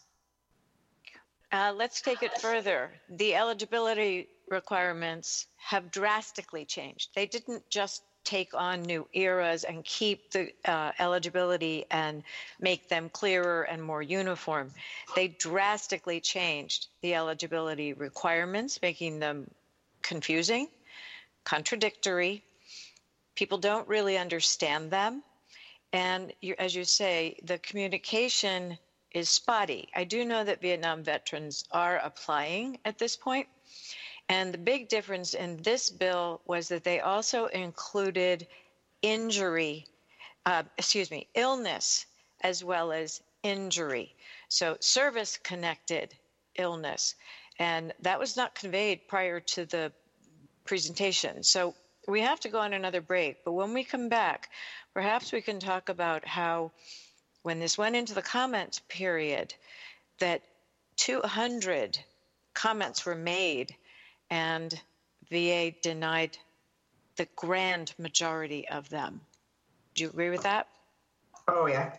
Uh, 1.52 1.72
let's 1.76 2.00
take 2.00 2.22
it 2.22 2.32
further. 2.40 2.90
The 3.10 3.34
eligibility 3.34 4.28
requirements 4.52 5.46
have 5.56 5.90
drastically 5.90 6.64
changed. 6.64 7.10
They 7.14 7.26
didn't 7.26 7.68
just 7.68 8.04
take 8.24 8.54
on 8.54 8.82
new 8.82 9.08
eras 9.12 9.64
and 9.64 9.84
keep 9.84 10.30
the 10.30 10.52
uh, 10.64 10.92
eligibility 11.00 11.84
and 11.90 12.22
make 12.60 12.88
them 12.88 13.08
clearer 13.08 13.64
and 13.64 13.82
more 13.82 14.02
uniform. 14.02 14.70
They 15.16 15.28
drastically 15.28 16.20
changed 16.20 16.86
the 17.00 17.14
eligibility 17.14 17.92
requirements, 17.92 18.80
making 18.80 19.18
them 19.18 19.50
confusing, 20.02 20.68
contradictory. 21.44 22.44
People 23.34 23.58
don't 23.58 23.88
really 23.88 24.16
understand 24.18 24.90
them. 24.90 25.22
And 25.92 26.32
you, 26.40 26.54
as 26.58 26.74
you 26.74 26.84
say, 26.84 27.38
the 27.44 27.58
communication 27.58 28.78
is 29.10 29.28
spotty. 29.28 29.88
I 29.94 30.04
do 30.04 30.24
know 30.24 30.42
that 30.44 30.60
Vietnam 30.60 31.02
veterans 31.02 31.64
are 31.70 31.98
applying 31.98 32.78
at 32.84 32.98
this 32.98 33.16
point. 33.16 33.46
And 34.32 34.54
the 34.54 34.56
big 34.72 34.88
difference 34.88 35.34
in 35.34 35.58
this 35.58 35.90
bill 35.90 36.40
was 36.46 36.68
that 36.68 36.84
they 36.84 37.00
also 37.00 37.48
included 37.48 38.46
injury, 39.02 39.86
uh, 40.46 40.62
excuse 40.78 41.10
me, 41.10 41.28
illness 41.34 42.06
as 42.40 42.64
well 42.64 42.92
as 42.92 43.20
injury. 43.42 44.14
So 44.48 44.78
service 44.80 45.36
connected 45.36 46.14
illness. 46.54 47.14
And 47.58 47.92
that 48.00 48.18
was 48.18 48.34
not 48.34 48.54
conveyed 48.54 49.06
prior 49.06 49.38
to 49.38 49.66
the 49.66 49.92
presentation. 50.64 51.42
So 51.42 51.74
we 52.08 52.22
have 52.22 52.40
to 52.40 52.48
go 52.48 52.58
on 52.58 52.72
another 52.72 53.02
break. 53.02 53.44
But 53.44 53.52
when 53.52 53.74
we 53.74 53.84
come 53.84 54.08
back, 54.08 54.48
perhaps 54.94 55.30
we 55.30 55.42
can 55.42 55.60
talk 55.60 55.90
about 55.90 56.26
how 56.26 56.72
when 57.42 57.60
this 57.60 57.76
went 57.76 57.96
into 57.96 58.14
the 58.14 58.22
comments 58.22 58.80
period, 58.88 59.52
that 60.20 60.40
200 60.96 61.98
comments 62.54 63.04
were 63.04 63.14
made 63.14 63.76
and 64.32 64.80
VA 65.30 65.72
denied 65.82 66.38
the 67.16 67.28
grand 67.36 67.92
majority 67.98 68.66
of 68.66 68.88
them. 68.88 69.20
Do 69.94 70.04
you 70.04 70.08
agree 70.08 70.30
with 70.30 70.44
that? 70.44 70.68
Oh, 71.48 71.66
yeah. 71.66 71.92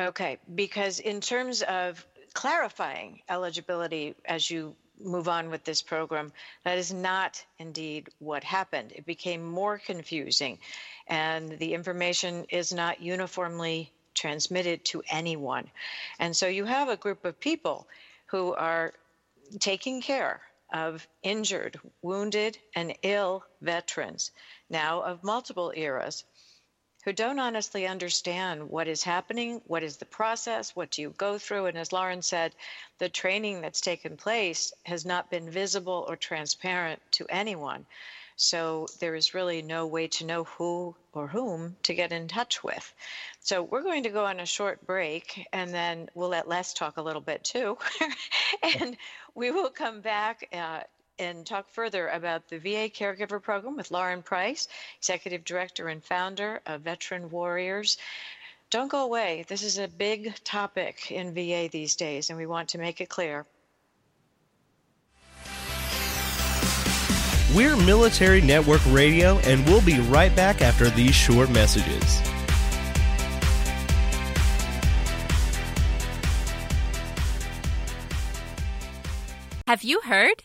Okay, 0.00 0.38
because 0.52 0.98
in 0.98 1.20
terms 1.20 1.62
of 1.62 2.04
clarifying 2.32 3.20
eligibility 3.28 4.16
as 4.24 4.50
you 4.50 4.74
move 5.00 5.28
on 5.28 5.50
with 5.50 5.62
this 5.62 5.82
program, 5.82 6.32
that 6.64 6.78
is 6.78 6.92
not 6.92 7.44
indeed 7.60 8.08
what 8.18 8.42
happened. 8.42 8.92
It 8.92 9.06
became 9.06 9.44
more 9.44 9.78
confusing, 9.78 10.58
and 11.06 11.56
the 11.60 11.74
information 11.74 12.44
is 12.48 12.72
not 12.72 13.00
uniformly 13.00 13.92
transmitted 14.14 14.84
to 14.86 15.04
anyone. 15.08 15.70
And 16.18 16.36
so 16.36 16.48
you 16.48 16.64
have 16.64 16.88
a 16.88 16.96
group 16.96 17.24
of 17.24 17.38
people 17.38 17.86
who 18.26 18.52
are 18.54 18.94
taking 19.60 20.02
care 20.02 20.40
of 20.72 21.06
injured, 21.22 21.80
wounded, 22.02 22.58
and 22.74 22.96
ill 23.02 23.44
veterans, 23.60 24.30
now 24.68 25.00
of 25.02 25.24
multiple 25.24 25.72
eras, 25.74 26.24
who 27.04 27.12
don't 27.12 27.38
honestly 27.38 27.86
understand 27.86 28.68
what 28.68 28.88
is 28.88 29.02
happening, 29.02 29.62
what 29.66 29.82
is 29.82 29.96
the 29.96 30.04
process, 30.04 30.76
what 30.76 30.90
do 30.90 31.00
you 31.00 31.10
go 31.16 31.38
through. 31.38 31.66
And 31.66 31.78
as 31.78 31.92
Lauren 31.92 32.22
said, 32.22 32.54
the 32.98 33.08
training 33.08 33.60
that's 33.60 33.80
taken 33.80 34.16
place 34.16 34.72
has 34.84 35.06
not 35.06 35.30
been 35.30 35.50
visible 35.50 36.04
or 36.08 36.16
transparent 36.16 37.00
to 37.12 37.26
anyone. 37.30 37.86
So 38.40 38.86
there 39.00 39.16
is 39.16 39.34
really 39.34 39.62
no 39.62 39.88
way 39.88 40.06
to 40.06 40.24
know 40.24 40.44
who 40.44 40.94
or 41.12 41.26
whom 41.26 41.76
to 41.82 41.92
get 41.92 42.12
in 42.12 42.28
touch 42.28 42.62
with. 42.62 42.94
So 43.40 43.64
we're 43.64 43.82
going 43.82 44.04
to 44.04 44.10
go 44.10 44.24
on 44.24 44.38
a 44.38 44.46
short 44.46 44.86
break 44.86 45.44
and 45.52 45.74
then 45.74 46.08
we'll 46.14 46.28
let 46.28 46.48
Les 46.48 46.72
talk 46.72 46.98
a 46.98 47.02
little 47.02 47.20
bit 47.20 47.42
too. 47.42 47.76
and 48.62 48.96
we 49.34 49.50
will 49.50 49.70
come 49.70 50.00
back. 50.00 50.48
Uh, 50.52 50.80
and 51.18 51.44
talk 51.44 51.68
further 51.70 52.06
about 52.06 52.48
the 52.48 52.60
VA 52.60 52.88
Caregiver 52.88 53.42
Program 53.42 53.76
with 53.76 53.90
Lauren 53.90 54.22
Price, 54.22 54.68
Executive 54.98 55.44
Director 55.44 55.88
and 55.88 56.04
founder 56.04 56.60
of 56.64 56.82
Veteran 56.82 57.28
Warriors. 57.28 57.98
Don't 58.70 58.86
go 58.86 59.02
away. 59.02 59.44
This 59.48 59.64
is 59.64 59.78
a 59.78 59.88
big 59.88 60.32
topic 60.44 61.10
in 61.10 61.34
VA 61.34 61.68
these 61.72 61.96
days, 61.96 62.30
and 62.30 62.38
we 62.38 62.46
want 62.46 62.68
to 62.68 62.78
make 62.78 63.00
it 63.00 63.08
clear. 63.08 63.46
We're 67.54 67.78
Military 67.78 68.42
Network 68.42 68.82
Radio, 68.88 69.38
and 69.38 69.64
we'll 69.64 69.80
be 69.80 69.98
right 70.00 70.34
back 70.36 70.60
after 70.60 70.90
these 70.90 71.14
short 71.14 71.48
messages. 71.48 72.20
Have 79.66 79.82
you 79.82 80.02
heard? 80.02 80.44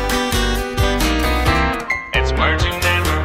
Words 2.37 2.63
you 2.63 2.71
never. 2.79 3.20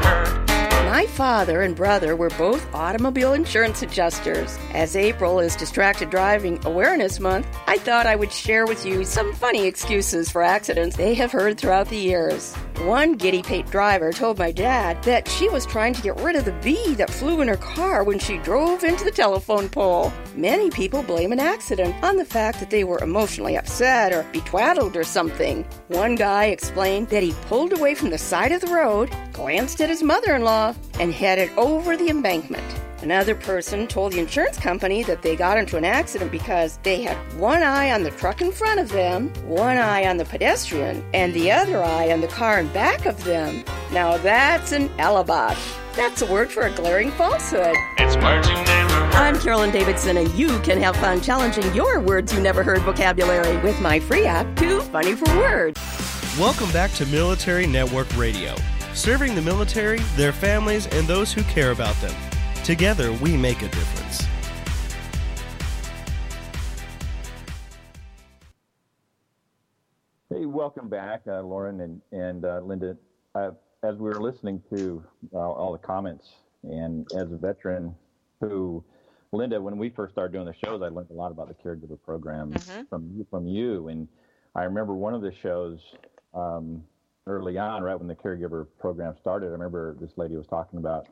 My 0.96 1.04
father 1.04 1.60
and 1.60 1.76
brother 1.76 2.16
were 2.16 2.30
both 2.30 2.74
automobile 2.74 3.34
insurance 3.34 3.82
adjusters. 3.82 4.58
As 4.72 4.96
April 4.96 5.40
is 5.40 5.54
Distracted 5.54 6.08
Driving 6.08 6.58
Awareness 6.64 7.20
Month, 7.20 7.46
I 7.66 7.76
thought 7.76 8.06
I 8.06 8.16
would 8.16 8.32
share 8.32 8.64
with 8.64 8.86
you 8.86 9.04
some 9.04 9.34
funny 9.34 9.66
excuses 9.66 10.30
for 10.30 10.42
accidents 10.42 10.96
they 10.96 11.12
have 11.12 11.30
heard 11.30 11.58
throughout 11.58 11.90
the 11.90 11.98
years. 11.98 12.54
One 12.78 13.12
giddy 13.14 13.42
pate 13.42 13.66
driver 13.66 14.10
told 14.10 14.38
my 14.38 14.52
dad 14.52 15.02
that 15.04 15.28
she 15.28 15.50
was 15.50 15.66
trying 15.66 15.92
to 15.94 16.02
get 16.02 16.18
rid 16.20 16.34
of 16.34 16.46
the 16.46 16.52
bee 16.62 16.94
that 16.94 17.10
flew 17.10 17.42
in 17.42 17.48
her 17.48 17.56
car 17.58 18.02
when 18.02 18.18
she 18.18 18.38
drove 18.38 18.82
into 18.82 19.04
the 19.04 19.10
telephone 19.10 19.68
pole. 19.68 20.12
Many 20.34 20.70
people 20.70 21.02
blame 21.02 21.32
an 21.32 21.40
accident 21.40 21.94
on 22.02 22.16
the 22.16 22.24
fact 22.24 22.58
that 22.60 22.70
they 22.70 22.84
were 22.84 23.02
emotionally 23.02 23.56
upset 23.56 24.12
or 24.12 24.22
betwattled 24.32 24.96
or 24.96 25.04
something. 25.04 25.62
One 25.88 26.14
guy 26.14 26.46
explained 26.46 27.08
that 27.08 27.22
he 27.22 27.34
pulled 27.42 27.74
away 27.74 27.94
from 27.94 28.10
the 28.10 28.18
side 28.18 28.52
of 28.52 28.62
the 28.62 28.72
road, 28.72 29.10
glanced 29.36 29.80
at 29.80 29.90
his 29.90 30.02
mother 30.02 30.34
in 30.34 30.42
law, 30.42 30.74
and 30.98 31.12
headed 31.12 31.50
over 31.56 31.96
the 31.96 32.08
embankment. 32.08 32.64
Another 33.02 33.34
person 33.34 33.86
told 33.86 34.12
the 34.12 34.18
insurance 34.18 34.58
company 34.58 35.02
that 35.02 35.20
they 35.20 35.36
got 35.36 35.58
into 35.58 35.76
an 35.76 35.84
accident 35.84 36.32
because 36.32 36.78
they 36.82 37.02
had 37.02 37.16
one 37.38 37.62
eye 37.62 37.92
on 37.92 38.02
the 38.02 38.10
truck 38.12 38.40
in 38.40 38.50
front 38.50 38.80
of 38.80 38.88
them, 38.88 39.28
one 39.44 39.76
eye 39.76 40.06
on 40.06 40.16
the 40.16 40.24
pedestrian, 40.24 41.04
and 41.12 41.34
the 41.34 41.52
other 41.52 41.84
eye 41.84 42.10
on 42.10 42.22
the 42.22 42.28
car 42.28 42.58
in 42.58 42.68
back 42.68 43.04
of 43.04 43.22
them. 43.24 43.62
Now 43.92 44.16
that's 44.16 44.72
an 44.72 44.88
alabash. 44.98 45.76
That's 45.94 46.22
a 46.22 46.26
word 46.32 46.50
for 46.50 46.62
a 46.62 46.74
glaring 46.74 47.10
falsehood. 47.12 47.76
It's 47.98 48.16
words 48.16 48.48
you 48.48 48.54
never 48.54 48.94
heard. 48.94 49.14
I'm 49.14 49.38
Carolyn 49.38 49.70
Davidson, 49.70 50.16
and 50.16 50.32
you 50.32 50.58
can 50.60 50.80
have 50.80 50.96
fun 50.96 51.20
challenging 51.20 51.74
your 51.74 52.00
words 52.00 52.32
you 52.32 52.40
never 52.40 52.62
heard 52.62 52.80
vocabulary 52.80 53.56
with 53.58 53.78
my 53.80 54.00
free 54.00 54.24
app, 54.24 54.56
Too 54.56 54.80
Funny 54.80 55.14
for 55.14 55.28
Words. 55.36 55.78
Welcome 56.38 56.70
back 56.72 56.92
to 56.92 57.06
Military 57.06 57.66
Network 57.66 58.14
Radio, 58.16 58.54
serving 58.96 59.34
the 59.34 59.42
military, 59.42 59.98
their 60.16 60.32
families, 60.32 60.86
and 60.86 61.06
those 61.06 61.32
who 61.32 61.42
care 61.42 61.70
about 61.70 61.94
them. 61.96 62.14
Together, 62.64 63.12
we 63.12 63.36
make 63.36 63.58
a 63.58 63.68
difference. 63.68 64.26
Hey, 70.30 70.46
welcome 70.46 70.88
back, 70.88 71.22
uh, 71.28 71.42
Lauren 71.42 71.80
and, 71.82 72.00
and 72.10 72.44
uh, 72.44 72.60
Linda. 72.60 72.96
Uh, 73.34 73.50
as 73.82 73.96
we 73.96 74.08
were 74.08 74.20
listening 74.20 74.62
to 74.74 75.04
uh, 75.34 75.38
all 75.38 75.72
the 75.72 75.78
comments, 75.78 76.26
and 76.64 77.06
as 77.12 77.30
a 77.30 77.36
veteran 77.36 77.94
who, 78.40 78.82
Linda, 79.32 79.60
when 79.60 79.76
we 79.76 79.90
first 79.90 80.12
started 80.14 80.32
doing 80.32 80.46
the 80.46 80.54
shows, 80.64 80.82
I 80.82 80.88
learned 80.88 81.10
a 81.10 81.14
lot 81.14 81.30
about 81.30 81.48
the 81.48 81.54
caregiver 81.54 81.98
program 82.02 82.52
from 82.88 83.10
you, 83.14 83.26
from 83.30 83.46
you. 83.46 83.88
And 83.88 84.08
I 84.54 84.64
remember 84.64 84.94
one 84.94 85.14
of 85.14 85.20
the 85.20 85.32
shows 85.42 85.78
um, 86.34 86.82
early 87.26 87.58
on, 87.58 87.82
right 87.82 87.98
when 87.98 88.08
the 88.08 88.14
caregiver 88.14 88.66
program 88.78 89.14
started. 89.20 89.46
I 89.46 89.50
remember 89.50 89.96
this 90.00 90.12
lady 90.16 90.36
was 90.36 90.46
talking 90.46 90.78
about 90.78 91.08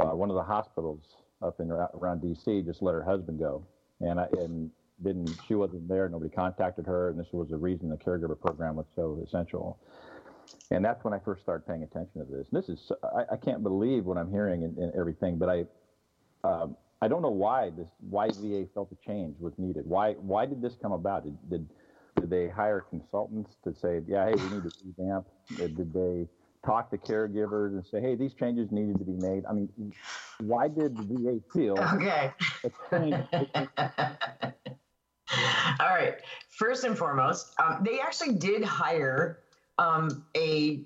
uh, 0.00 0.14
one 0.14 0.30
of 0.30 0.36
the 0.36 0.42
hospitals 0.42 1.02
up 1.42 1.60
in 1.60 1.70
around 1.70 2.20
D.C. 2.22 2.62
just 2.62 2.82
let 2.82 2.94
her 2.94 3.02
husband 3.02 3.38
go, 3.38 3.64
and 4.00 4.20
I 4.20 4.26
and 4.38 4.70
didn't 5.02 5.38
she 5.46 5.54
wasn't 5.54 5.88
there. 5.88 6.08
Nobody 6.08 6.30
contacted 6.30 6.86
her, 6.86 7.10
and 7.10 7.18
this 7.18 7.28
was 7.32 7.48
the 7.48 7.56
reason 7.56 7.88
the 7.88 7.96
caregiver 7.96 8.38
program 8.38 8.76
was 8.76 8.86
so 8.94 9.20
essential. 9.24 9.78
And 10.70 10.84
that's 10.84 11.02
when 11.02 11.14
I 11.14 11.18
first 11.18 11.42
started 11.42 11.66
paying 11.66 11.82
attention 11.82 12.24
to 12.24 12.30
this. 12.30 12.46
And 12.52 12.62
this 12.62 12.68
is 12.68 12.92
I, 13.02 13.34
I 13.34 13.36
can't 13.36 13.62
believe 13.62 14.04
what 14.04 14.18
I'm 14.18 14.30
hearing 14.30 14.64
and, 14.64 14.92
everything, 14.94 15.38
but 15.38 15.48
I 15.48 15.64
um, 16.44 16.76
I 17.00 17.08
don't 17.08 17.22
know 17.22 17.30
why 17.30 17.70
this 17.70 17.88
why 18.00 18.28
VA 18.28 18.66
felt 18.74 18.90
the 18.90 18.96
change 19.06 19.36
was 19.40 19.54
needed. 19.58 19.86
Why 19.86 20.12
why 20.14 20.46
did 20.46 20.60
this 20.60 20.76
come 20.80 20.92
about? 20.92 21.24
Did, 21.24 21.50
did 21.50 21.68
did 22.20 22.30
they 22.30 22.48
hire 22.48 22.80
consultants 22.80 23.56
to 23.64 23.74
say, 23.74 24.00
yeah, 24.06 24.26
hey, 24.26 24.34
we 24.34 24.56
need 24.56 24.62
to 24.62 24.72
revamp? 24.84 25.26
Did 25.56 25.92
they 25.92 26.26
talk 26.64 26.90
to 26.90 26.98
caregivers 26.98 27.72
and 27.72 27.86
say, 27.86 28.00
hey, 28.00 28.14
these 28.14 28.34
changes 28.34 28.70
needed 28.70 28.98
to 28.98 29.04
be 29.04 29.12
made? 29.12 29.44
I 29.48 29.52
mean, 29.52 29.68
why 30.40 30.68
did 30.68 30.96
the 30.96 31.02
VA 31.02 31.40
feel 31.52 31.78
Okay. 31.78 32.32
All 35.80 35.88
right. 35.88 36.14
First 36.50 36.84
and 36.84 36.96
foremost, 36.96 37.54
um, 37.60 37.82
they 37.84 38.00
actually 38.00 38.34
did 38.34 38.64
hire 38.64 39.40
um, 39.78 40.24
a. 40.36 40.82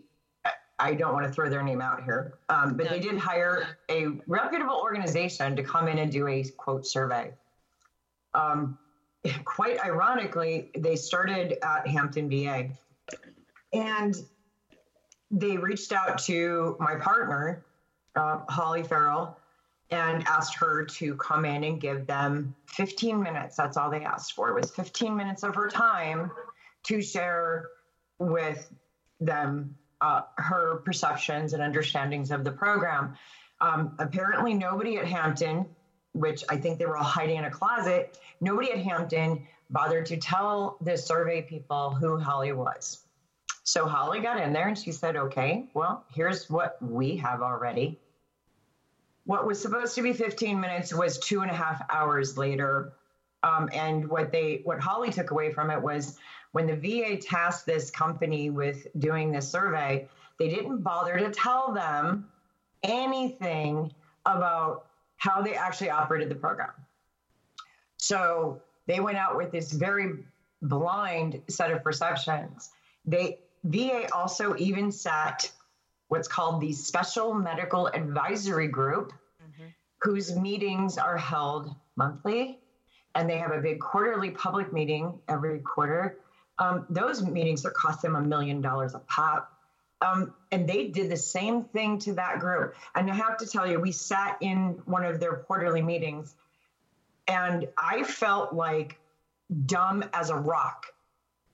I 0.78 0.94
don't 0.94 1.12
want 1.12 1.26
to 1.26 1.32
throw 1.32 1.48
their 1.48 1.62
name 1.62 1.80
out 1.80 2.02
here, 2.02 2.38
um, 2.48 2.76
but 2.76 2.88
they 2.88 2.98
did 2.98 3.16
hire 3.16 3.78
a 3.88 4.06
reputable 4.26 4.80
organization 4.82 5.54
to 5.54 5.62
come 5.62 5.86
in 5.86 5.98
and 5.98 6.10
do 6.10 6.26
a 6.26 6.42
quote 6.56 6.84
survey. 6.86 7.32
Um, 8.34 8.78
quite 9.44 9.82
ironically, 9.84 10.70
they 10.76 10.96
started 10.96 11.58
at 11.64 11.86
Hampton 11.86 12.28
VA, 12.28 12.70
and 13.72 14.16
they 15.30 15.56
reached 15.56 15.92
out 15.92 16.18
to 16.18 16.76
my 16.78 16.96
partner, 16.96 17.64
uh, 18.16 18.40
Holly 18.48 18.82
Farrell, 18.82 19.38
and 19.90 20.26
asked 20.26 20.54
her 20.56 20.84
to 20.84 21.14
come 21.16 21.44
in 21.44 21.64
and 21.64 21.80
give 21.80 22.06
them 22.06 22.54
15 22.66 23.22
minutes. 23.22 23.56
That's 23.56 23.76
all 23.76 23.90
they 23.90 24.04
asked 24.04 24.32
for 24.32 24.52
was 24.54 24.70
15 24.70 25.14
minutes 25.14 25.42
of 25.42 25.54
her 25.54 25.68
time 25.68 26.30
to 26.84 27.02
share 27.02 27.68
with 28.18 28.72
them 29.20 29.76
uh, 30.00 30.22
her 30.36 30.76
perceptions 30.84 31.52
and 31.52 31.62
understandings 31.62 32.30
of 32.30 32.42
the 32.42 32.50
program. 32.50 33.16
Um, 33.60 33.94
apparently, 33.98 34.54
nobody 34.54 34.96
at 34.96 35.06
Hampton, 35.06 35.66
which 36.12 36.44
I 36.48 36.56
think 36.56 36.78
they 36.78 36.86
were 36.86 36.96
all 36.96 37.04
hiding 37.04 37.36
in 37.36 37.44
a 37.44 37.50
closet, 37.50 38.18
nobody 38.40 38.72
at 38.72 38.78
Hampton 38.78 39.46
bothered 39.70 40.06
to 40.06 40.16
tell 40.16 40.76
the 40.80 40.96
survey 40.96 41.42
people 41.42 41.90
who 41.90 42.18
Holly 42.18 42.52
was. 42.52 42.98
So 43.64 43.86
Holly 43.86 44.20
got 44.20 44.40
in 44.40 44.52
there 44.52 44.68
and 44.68 44.76
she 44.76 44.92
said, 44.92 45.16
okay, 45.16 45.68
well, 45.72 46.04
here's 46.12 46.50
what 46.50 46.76
we 46.82 47.16
have 47.16 47.40
already 47.42 47.98
what 49.24 49.46
was 49.46 49.60
supposed 49.60 49.94
to 49.94 50.02
be 50.02 50.12
15 50.12 50.58
minutes 50.58 50.92
was 50.92 51.18
two 51.18 51.42
and 51.42 51.50
a 51.50 51.54
half 51.54 51.82
hours 51.90 52.36
later. 52.36 52.92
Um, 53.42 53.68
and 53.72 54.08
what 54.08 54.32
they, 54.32 54.60
what 54.64 54.80
Holly 54.80 55.10
took 55.10 55.30
away 55.30 55.52
from 55.52 55.70
it 55.70 55.80
was 55.80 56.18
when 56.52 56.66
the 56.66 56.76
VA 56.76 57.16
tasked 57.16 57.66
this 57.66 57.90
company 57.90 58.50
with 58.50 58.86
doing 58.98 59.32
this 59.32 59.48
survey, 59.48 60.08
they 60.38 60.48
didn't 60.48 60.82
bother 60.82 61.18
to 61.18 61.30
tell 61.30 61.72
them 61.72 62.28
anything 62.82 63.92
about 64.26 64.86
how 65.22 65.40
they 65.40 65.54
actually 65.54 65.88
operated 65.88 66.28
the 66.28 66.34
program. 66.34 66.72
So 67.96 68.60
they 68.88 68.98
went 68.98 69.16
out 69.16 69.36
with 69.36 69.52
this 69.52 69.70
very 69.70 70.14
blind 70.62 71.40
set 71.48 71.70
of 71.70 71.84
perceptions. 71.84 72.70
They 73.04 73.38
VA 73.62 74.08
also 74.12 74.56
even 74.56 74.90
sat 74.90 75.48
what's 76.08 76.26
called 76.26 76.60
the 76.60 76.72
Special 76.72 77.34
Medical 77.34 77.86
Advisory 77.86 78.66
Group, 78.66 79.12
whose 80.00 80.34
meetings 80.34 80.98
are 80.98 81.16
held 81.16 81.72
monthly, 81.94 82.58
and 83.14 83.30
they 83.30 83.38
have 83.38 83.52
a 83.52 83.60
big 83.60 83.78
quarterly 83.78 84.32
public 84.32 84.72
meeting 84.72 85.20
every 85.28 85.60
quarter. 85.60 86.18
Um, 86.58 86.84
those 86.90 87.22
meetings 87.22 87.62
that 87.62 87.74
cost 87.74 88.02
them 88.02 88.16
a 88.16 88.20
million 88.20 88.60
dollars 88.60 88.94
a 88.94 88.98
pop. 88.98 89.51
Um, 90.02 90.34
and 90.50 90.68
they 90.68 90.88
did 90.88 91.10
the 91.10 91.16
same 91.16 91.62
thing 91.62 91.98
to 92.00 92.14
that 92.14 92.40
group. 92.40 92.74
And 92.94 93.10
I 93.10 93.14
have 93.14 93.36
to 93.38 93.46
tell 93.46 93.70
you, 93.70 93.78
we 93.78 93.92
sat 93.92 94.36
in 94.40 94.82
one 94.84 95.04
of 95.04 95.20
their 95.20 95.36
quarterly 95.36 95.80
meetings, 95.80 96.34
and 97.28 97.68
I 97.78 98.02
felt 98.02 98.52
like 98.52 98.98
dumb 99.66 100.04
as 100.12 100.30
a 100.30 100.36
rock 100.36 100.86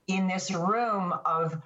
in 0.07 0.27
this 0.27 0.51
room 0.51 1.13
of 1.25 1.61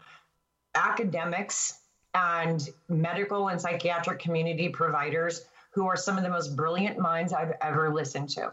academics 0.75 1.79
and 2.13 2.69
medical 2.89 3.47
and 3.47 3.61
psychiatric 3.61 4.19
community 4.19 4.69
providers 4.69 5.45
who 5.71 5.87
are 5.87 5.95
some 5.95 6.17
of 6.17 6.23
the 6.23 6.29
most 6.29 6.55
brilliant 6.55 6.99
minds 6.99 7.33
I've 7.33 7.53
ever 7.61 7.93
listened 7.93 8.29
to. 8.31 8.51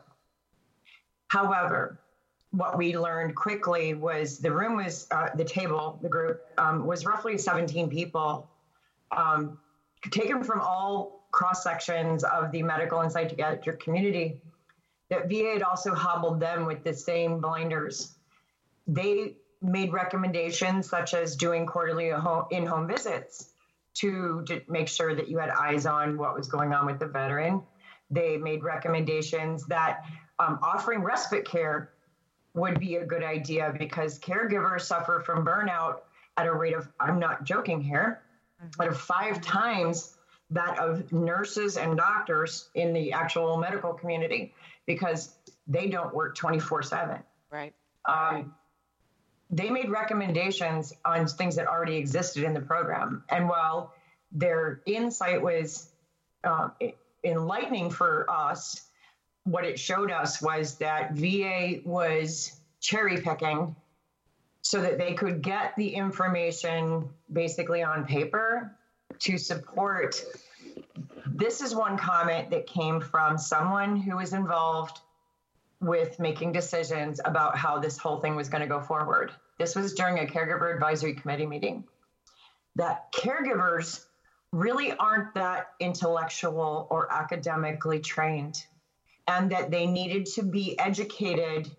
However, 1.28 1.98
what 2.52 2.76
we 2.76 2.96
learned 2.96 3.36
quickly 3.36 3.94
was 3.94 4.38
the 4.38 4.50
room 4.52 4.76
was 4.76 5.06
uh, 5.10 5.28
the 5.36 5.44
table, 5.44 5.98
the 6.02 6.08
group 6.08 6.40
um, 6.58 6.84
was 6.84 7.06
roughly 7.06 7.38
17 7.38 7.88
people, 7.88 8.50
um, 9.16 9.58
taken 10.10 10.42
from 10.42 10.60
all 10.60 11.26
cross 11.30 11.62
sections 11.62 12.24
of 12.24 12.50
the 12.50 12.62
medical 12.62 13.00
and 13.00 13.12
psychiatric 13.12 13.80
community. 13.80 14.40
That 15.10 15.28
VA 15.28 15.52
had 15.54 15.62
also 15.62 15.94
hobbled 15.94 16.40
them 16.40 16.66
with 16.66 16.84
the 16.84 16.94
same 16.94 17.40
blinders. 17.40 18.14
They 18.86 19.36
made 19.62 19.92
recommendations 19.92 20.88
such 20.88 21.14
as 21.14 21.36
doing 21.36 21.66
quarterly 21.66 22.12
in 22.50 22.66
home 22.66 22.88
visits 22.88 23.52
to, 23.94 24.42
to 24.46 24.60
make 24.68 24.88
sure 24.88 25.14
that 25.14 25.28
you 25.28 25.38
had 25.38 25.50
eyes 25.50 25.86
on 25.86 26.16
what 26.16 26.36
was 26.36 26.48
going 26.48 26.72
on 26.72 26.86
with 26.86 26.98
the 26.98 27.06
veteran. 27.06 27.62
They 28.10 28.36
made 28.36 28.62
recommendations 28.62 29.66
that 29.66 30.02
um, 30.38 30.58
offering 30.62 31.02
respite 31.02 31.44
care 31.44 31.90
would 32.54 32.80
be 32.80 32.96
a 32.96 33.04
good 33.04 33.22
idea 33.22 33.74
because 33.78 34.18
caregivers 34.18 34.82
suffer 34.82 35.22
from 35.24 35.44
burnout 35.44 36.00
at 36.36 36.46
a 36.46 36.52
rate 36.52 36.74
of, 36.74 36.88
I'm 36.98 37.18
not 37.18 37.44
joking 37.44 37.80
here, 37.80 38.22
but 38.76 38.88
of 38.88 38.98
five 38.98 39.40
times 39.40 40.16
that 40.50 40.78
of 40.78 41.12
nurses 41.12 41.76
and 41.76 41.96
doctors 41.96 42.70
in 42.74 42.92
the 42.92 43.12
actual 43.12 43.56
medical 43.56 43.92
community 43.92 44.52
because 44.86 45.36
they 45.66 45.88
don't 45.88 46.14
work 46.14 46.34
24 46.34 46.82
7. 46.82 47.18
Right. 47.50 47.72
Um, 48.04 48.54
they 49.50 49.70
made 49.70 49.90
recommendations 49.90 50.92
on 51.04 51.26
things 51.26 51.56
that 51.56 51.66
already 51.66 51.96
existed 51.96 52.44
in 52.44 52.54
the 52.54 52.60
program. 52.60 53.24
And 53.28 53.48
while 53.48 53.94
their 54.32 54.80
insight 54.86 55.42
was 55.42 55.90
uh, 56.44 56.70
enlightening 57.24 57.90
for 57.90 58.30
us, 58.30 58.89
what 59.50 59.64
it 59.64 59.78
showed 59.78 60.12
us 60.12 60.40
was 60.40 60.76
that 60.76 61.12
VA 61.14 61.80
was 61.84 62.60
cherry 62.80 63.20
picking 63.20 63.74
so 64.62 64.80
that 64.80 64.96
they 64.96 65.14
could 65.14 65.42
get 65.42 65.74
the 65.76 65.94
information 65.94 67.08
basically 67.32 67.82
on 67.82 68.04
paper 68.04 68.76
to 69.18 69.36
support. 69.38 70.22
This 71.26 71.60
is 71.60 71.74
one 71.74 71.98
comment 71.98 72.50
that 72.50 72.66
came 72.66 73.00
from 73.00 73.38
someone 73.38 73.96
who 73.96 74.16
was 74.16 74.32
involved 74.32 75.00
with 75.80 76.20
making 76.20 76.52
decisions 76.52 77.20
about 77.24 77.56
how 77.56 77.80
this 77.80 77.98
whole 77.98 78.20
thing 78.20 78.36
was 78.36 78.48
going 78.48 78.62
to 78.62 78.68
go 78.68 78.80
forward. 78.80 79.32
This 79.58 79.74
was 79.74 79.94
during 79.94 80.20
a 80.20 80.26
caregiver 80.26 80.72
advisory 80.72 81.14
committee 81.14 81.46
meeting. 81.46 81.84
That 82.76 83.10
caregivers 83.12 84.04
really 84.52 84.92
aren't 84.92 85.34
that 85.34 85.70
intellectual 85.80 86.86
or 86.90 87.12
academically 87.12 87.98
trained, 87.98 88.64
and 89.30 89.50
that 89.50 89.70
they 89.70 89.86
needed 89.86 90.26
to 90.26 90.42
be 90.42 90.78
educated, 90.78 91.70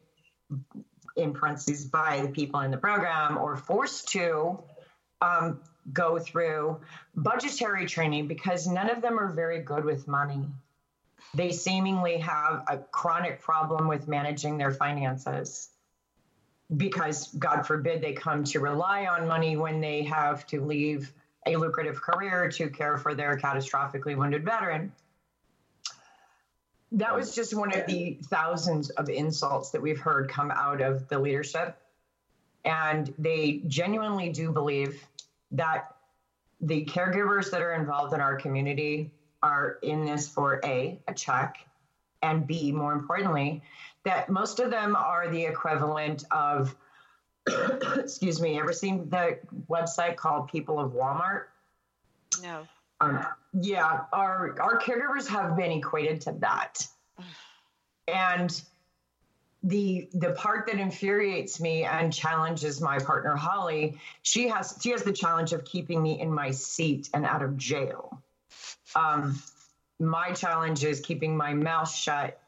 in 1.16 1.34
parentheses, 1.34 1.86
by 1.86 2.22
the 2.22 2.30
people 2.30 2.62
in 2.62 2.72
the 2.72 2.78
program 2.78 3.38
or 3.38 3.58
forced 3.58 4.08
to 4.10 4.64
um, 5.22 5.60
go 5.92 6.18
through 6.20 6.80
budgetary 7.16 7.86
training 7.86 8.28
because 8.28 8.68
none 8.68 8.90
of 8.90 9.02
them 9.02 9.20
are 9.20 9.32
very 9.32 9.60
good 9.60 9.84
with 9.84 10.08
money 10.08 10.48
they 11.34 11.52
seemingly 11.52 12.18
have 12.18 12.64
a 12.68 12.78
chronic 12.78 13.42
problem 13.42 13.88
with 13.88 14.08
managing 14.08 14.58
their 14.58 14.72
finances. 14.72 15.70
because 16.78 17.28
God 17.34 17.64
forbid 17.64 18.02
they 18.02 18.14
come 18.14 18.46
to 18.46 18.62
rely 18.62 19.06
on 19.06 19.28
money 19.28 19.58
when 19.58 19.82
they 19.82 20.04
have 20.04 20.48
to 20.48 20.64
leave 20.64 21.12
a 21.46 21.58
lucrative 21.58 22.02
career 22.02 22.50
to 22.50 22.70
care 22.70 22.98
for 22.98 23.14
their 23.14 23.38
catastrophically 23.38 24.16
wounded 24.16 24.46
veteran. 24.46 24.94
That 26.92 27.16
was 27.16 27.34
just 27.34 27.54
one 27.54 27.74
of 27.74 27.86
the 27.88 28.18
thousands 28.26 28.90
of 28.92 29.10
insults 29.10 29.70
that 29.72 29.82
we've 29.82 30.00
heard 30.00 30.30
come 30.30 30.52
out 30.52 30.82
of 30.82 31.08
the 31.08 31.18
leadership. 31.18 31.78
And 32.66 33.14
they 33.18 33.62
genuinely 33.68 34.30
do 34.30 34.52
believe 34.52 35.08
that 35.52 35.96
the 36.60 36.86
caregivers 36.86 37.50
that 37.52 37.62
are 37.62 37.74
involved 37.74 38.14
in 38.14 38.22
our 38.22 38.36
community 38.36 39.12
are 39.42 39.80
in 39.82 40.06
this 40.06 40.28
for 40.28 40.60
A, 40.64 41.00
a 41.08 41.14
check, 41.14 41.58
and 42.22 42.46
B, 42.46 42.72
more 42.72 42.94
importantly, 42.94 43.64
that 44.04 44.30
most 44.30 44.60
of 44.60 44.70
them 44.70 44.96
are 44.96 45.30
the 45.30 45.44
equivalent 45.44 46.26
of, 46.32 46.76
excuse 47.96 48.40
me, 48.40 48.60
ever 48.60 48.74
seen 48.74 49.10
the 49.10 49.40
website 49.70 50.18
called 50.18 50.50
People 50.50 50.80
of 50.80 50.92
Walmart? 50.92 51.46
No. 52.42 52.68
Um, 53.02 53.26
yeah, 53.54 54.02
our 54.14 54.56
our 54.62 54.80
caregivers 54.80 55.28
have 55.28 55.58
been 55.58 55.72
equated 55.72 56.22
to 56.22 56.34
that, 56.40 56.88
and 58.08 58.62
the 59.64 60.10
the 60.14 60.32
part 60.32 60.68
that 60.68 60.80
infuriates 60.80 61.60
me 61.60 61.84
and 61.84 62.14
challenges 62.14 62.80
my 62.80 63.00
partner 63.00 63.36
Holly, 63.36 63.98
she 64.22 64.48
has 64.48 64.78
she 64.82 64.92
has 64.92 65.04
the 65.04 65.12
challenge 65.12 65.52
of 65.54 65.66
keeping 65.66 66.02
me 66.02 66.20
in 66.20 66.32
my 66.32 66.52
seat 66.52 67.10
and 67.14 67.26
out 67.26 67.42
of 67.42 67.58
jail. 67.58 68.22
Um, 68.96 69.42
my 70.00 70.32
challenge 70.32 70.84
is 70.84 71.00
keeping 71.00 71.36
my 71.36 71.54
mouth 71.54 71.94
shut 71.94 72.40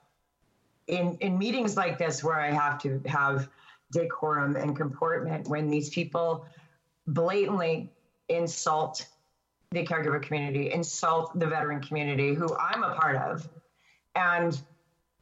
in 0.87 1.17
in 1.19 1.37
meetings 1.37 1.75
like 1.75 1.97
this 1.97 2.23
where 2.23 2.39
I 2.39 2.51
have 2.51 2.81
to 2.83 3.01
have 3.05 3.49
decorum 3.91 4.55
and 4.55 4.75
comportment 4.75 5.47
when 5.47 5.69
these 5.69 5.89
people 5.89 6.45
blatantly 7.05 7.89
insult 8.29 9.05
the 9.73 9.85
caregiver 9.85 10.21
community, 10.21 10.71
insult 10.71 11.37
the 11.37 11.47
veteran 11.47 11.81
community 11.81 12.33
who 12.33 12.55
I'm 12.57 12.83
a 12.83 12.95
part 12.95 13.15
of, 13.15 13.47
and 14.15 14.59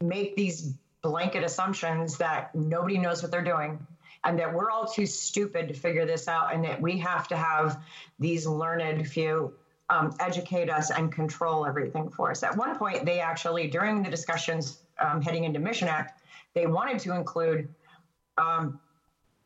make 0.00 0.36
these 0.36 0.74
blanket 1.02 1.42
assumptions 1.42 2.18
that 2.18 2.54
nobody 2.54 2.98
knows 2.98 3.22
what 3.22 3.32
they're 3.32 3.42
doing 3.42 3.84
and 4.24 4.38
that 4.38 4.54
we're 4.54 4.70
all 4.70 4.86
too 4.86 5.06
stupid 5.06 5.68
to 5.68 5.74
figure 5.74 6.06
this 6.06 6.28
out 6.28 6.54
and 6.54 6.64
that 6.64 6.80
we 6.80 6.98
have 6.98 7.26
to 7.28 7.36
have 7.36 7.82
these 8.20 8.46
learned 8.46 9.08
few 9.08 9.52
um, 9.90 10.14
educate 10.20 10.70
us 10.70 10.90
and 10.90 11.12
control 11.12 11.66
everything 11.66 12.08
for 12.08 12.30
us. 12.30 12.42
At 12.42 12.56
one 12.56 12.76
point, 12.76 13.04
they 13.04 13.20
actually, 13.20 13.66
during 13.68 14.02
the 14.02 14.10
discussions 14.10 14.78
um, 14.98 15.20
heading 15.20 15.44
into 15.44 15.58
Mission 15.58 15.88
Act, 15.88 16.20
they 16.54 16.66
wanted 16.66 16.98
to 17.00 17.14
include 17.14 17.68
um, 18.38 18.80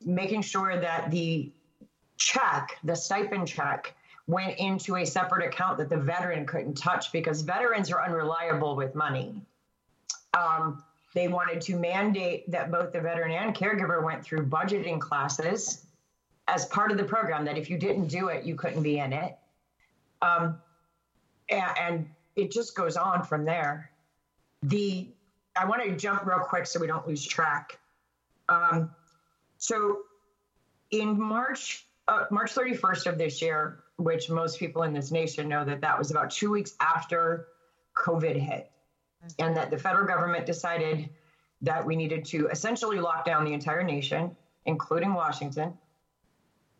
making 0.04 0.42
sure 0.42 0.78
that 0.78 1.10
the 1.10 1.50
check, 2.16 2.78
the 2.84 2.94
stipend 2.94 3.48
check, 3.48 3.96
went 4.26 4.58
into 4.58 4.96
a 4.96 5.04
separate 5.04 5.46
account 5.46 5.78
that 5.78 5.88
the 5.88 5.96
veteran 5.96 6.46
couldn't 6.46 6.74
touch 6.74 7.12
because 7.12 7.42
veterans 7.42 7.90
are 7.92 8.02
unreliable 8.02 8.74
with 8.74 8.94
money. 8.94 9.40
Um, 10.34 10.82
they 11.14 11.28
wanted 11.28 11.60
to 11.62 11.76
mandate 11.76 12.50
that 12.50 12.70
both 12.70 12.92
the 12.92 13.00
veteran 13.00 13.32
and 13.32 13.54
caregiver 13.54 14.02
went 14.02 14.24
through 14.24 14.46
budgeting 14.46 15.00
classes 15.00 15.86
as 16.48 16.66
part 16.66 16.92
of 16.92 16.98
the 16.98 17.04
program, 17.04 17.44
that 17.44 17.58
if 17.58 17.68
you 17.68 17.78
didn't 17.78 18.06
do 18.06 18.28
it, 18.28 18.44
you 18.44 18.54
couldn't 18.54 18.82
be 18.82 18.98
in 18.98 19.12
it. 19.12 19.36
Um, 20.22 20.58
and, 21.48 21.78
and 21.80 22.10
it 22.36 22.50
just 22.50 22.76
goes 22.76 22.96
on 22.96 23.24
from 23.24 23.44
there. 23.44 23.90
The 24.62 25.08
I 25.56 25.64
want 25.64 25.82
to 25.82 25.96
jump 25.96 26.26
real 26.26 26.40
quick 26.40 26.66
so 26.66 26.78
we 26.78 26.86
don't 26.86 27.06
lose 27.06 27.24
track. 27.24 27.78
Um, 28.48 28.90
so 29.58 30.00
in 30.90 31.18
March, 31.18 31.86
uh, 32.08 32.26
March 32.30 32.54
31st 32.54 33.06
of 33.06 33.18
this 33.18 33.40
year, 33.40 33.82
which 33.96 34.28
most 34.28 34.58
people 34.58 34.82
in 34.82 34.92
this 34.92 35.10
nation 35.10 35.48
know 35.48 35.64
that 35.64 35.80
that 35.80 35.98
was 35.98 36.10
about 36.10 36.30
two 36.30 36.50
weeks 36.50 36.74
after 36.80 37.48
COVID 37.96 38.36
hit, 38.36 38.70
and 39.38 39.56
that 39.56 39.70
the 39.70 39.78
federal 39.78 40.06
government 40.06 40.46
decided 40.46 41.08
that 41.62 41.84
we 41.84 41.96
needed 41.96 42.24
to 42.26 42.48
essentially 42.48 43.00
lock 43.00 43.24
down 43.24 43.44
the 43.44 43.52
entire 43.52 43.82
nation, 43.82 44.36
including 44.66 45.14
Washington. 45.14 45.72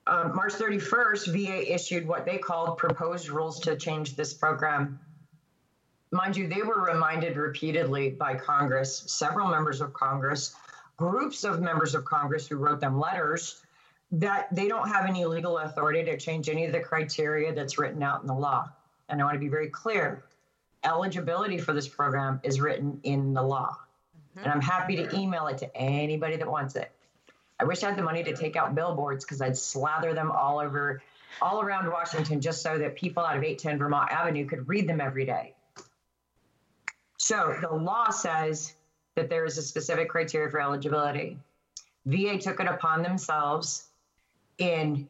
Um, 0.06 0.36
March 0.36 0.52
31st, 0.52 1.32
VA 1.32 1.74
issued 1.74 2.06
what 2.06 2.24
they 2.24 2.38
called 2.38 2.78
proposed 2.78 3.28
rules 3.28 3.58
to 3.60 3.76
change 3.76 4.14
this 4.14 4.34
program. 4.34 5.00
Mind 6.12 6.36
you, 6.36 6.46
they 6.46 6.62
were 6.62 6.84
reminded 6.84 7.36
repeatedly 7.36 8.10
by 8.10 8.34
Congress, 8.34 9.04
several 9.06 9.48
members 9.48 9.80
of 9.80 9.92
Congress, 9.92 10.54
groups 10.96 11.42
of 11.42 11.60
members 11.60 11.94
of 11.94 12.04
Congress 12.04 12.46
who 12.46 12.56
wrote 12.56 12.80
them 12.80 13.00
letters, 13.00 13.62
that 14.12 14.54
they 14.54 14.68
don't 14.68 14.88
have 14.88 15.06
any 15.06 15.24
legal 15.24 15.58
authority 15.58 16.04
to 16.04 16.16
change 16.16 16.48
any 16.48 16.64
of 16.64 16.72
the 16.72 16.80
criteria 16.80 17.52
that's 17.52 17.78
written 17.78 18.02
out 18.02 18.22
in 18.22 18.28
the 18.28 18.34
law. 18.34 18.68
And 19.08 19.20
I 19.20 19.24
want 19.24 19.34
to 19.34 19.40
be 19.40 19.48
very 19.48 19.68
clear 19.68 20.24
eligibility 20.84 21.58
for 21.58 21.72
this 21.72 21.88
program 21.88 22.40
is 22.42 22.60
written 22.60 23.00
in 23.02 23.34
the 23.34 23.42
law. 23.42 23.76
Mm-hmm. 24.36 24.44
And 24.44 24.52
I'm 24.52 24.60
happy 24.60 24.96
to 24.96 25.16
email 25.16 25.48
it 25.48 25.58
to 25.58 25.76
anybody 25.76 26.36
that 26.36 26.50
wants 26.50 26.76
it. 26.76 26.90
I 27.58 27.64
wish 27.64 27.82
I 27.82 27.88
had 27.88 27.96
the 27.96 28.02
money 28.02 28.22
to 28.22 28.36
take 28.36 28.54
out 28.54 28.74
billboards 28.74 29.24
because 29.24 29.40
I'd 29.40 29.56
slather 29.56 30.12
them 30.12 30.30
all 30.30 30.58
over, 30.58 31.02
all 31.40 31.62
around 31.62 31.90
Washington 31.90 32.40
just 32.40 32.62
so 32.62 32.78
that 32.78 32.96
people 32.96 33.24
out 33.24 33.36
of 33.36 33.42
810 33.42 33.78
Vermont 33.78 34.12
Avenue 34.12 34.46
could 34.46 34.68
read 34.68 34.88
them 34.88 35.00
every 35.00 35.24
day. 35.24 35.54
So 37.18 37.56
the 37.60 37.74
law 37.74 38.10
says 38.10 38.74
that 39.14 39.30
there 39.30 39.46
is 39.46 39.56
a 39.56 39.62
specific 39.62 40.10
criteria 40.10 40.50
for 40.50 40.60
eligibility. 40.60 41.38
VA 42.04 42.38
took 42.38 42.60
it 42.60 42.66
upon 42.66 43.02
themselves 43.02 43.88
in 44.58 45.08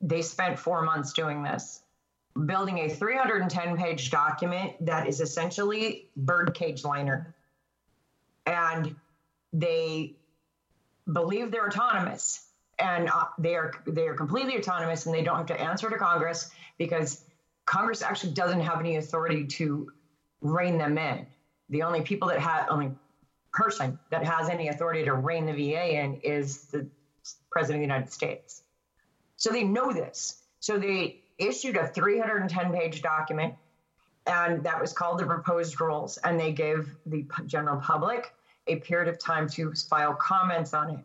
they 0.00 0.22
spent 0.22 0.58
four 0.58 0.82
months 0.82 1.12
doing 1.12 1.42
this, 1.42 1.82
building 2.46 2.78
a 2.80 2.88
310 2.88 3.76
page 3.76 4.10
document 4.10 4.72
that 4.84 5.08
is 5.08 5.20
essentially 5.20 6.08
birdcage 6.16 6.84
liner. 6.84 7.34
And 8.44 8.94
they 9.52 10.14
believe 11.10 11.50
they're 11.50 11.68
autonomous 11.68 12.46
and 12.78 13.08
uh, 13.08 13.24
they 13.38 13.54
are 13.54 13.72
they 13.86 14.06
are 14.06 14.14
completely 14.14 14.58
autonomous 14.58 15.06
and 15.06 15.14
they 15.14 15.22
don't 15.22 15.36
have 15.36 15.46
to 15.46 15.60
answer 15.60 15.88
to 15.88 15.96
Congress 15.96 16.50
because 16.78 17.24
Congress 17.64 18.02
actually 18.02 18.32
doesn't 18.32 18.60
have 18.60 18.80
any 18.80 18.96
authority 18.96 19.46
to 19.46 19.90
rein 20.40 20.78
them 20.78 20.98
in. 20.98 21.26
The 21.70 21.82
only 21.82 22.02
people 22.02 22.28
that 22.28 22.38
have, 22.38 22.68
only 22.70 22.92
person 23.52 23.98
that 24.10 24.24
has 24.24 24.48
any 24.48 24.68
authority 24.68 25.04
to 25.04 25.14
rein 25.14 25.46
the 25.46 25.52
VA 25.52 26.00
in 26.00 26.20
is 26.20 26.66
the 26.66 26.86
President 27.50 27.82
of 27.82 27.88
the 27.88 27.94
United 27.94 28.12
States. 28.12 28.62
So 29.36 29.50
they 29.50 29.64
know 29.64 29.92
this. 29.92 30.42
So 30.60 30.78
they 30.78 31.20
issued 31.38 31.76
a 31.76 31.86
310 31.88 32.72
page 32.72 33.02
document, 33.02 33.54
and 34.26 34.64
that 34.64 34.80
was 34.80 34.92
called 34.92 35.18
the 35.18 35.26
proposed 35.26 35.80
rules. 35.80 36.16
And 36.18 36.38
they 36.38 36.52
gave 36.52 36.88
the 37.06 37.26
general 37.46 37.80
public 37.80 38.32
a 38.66 38.76
period 38.76 39.08
of 39.08 39.18
time 39.18 39.48
to 39.50 39.72
file 39.88 40.14
comments 40.14 40.74
on 40.74 40.90
it. 40.90 41.04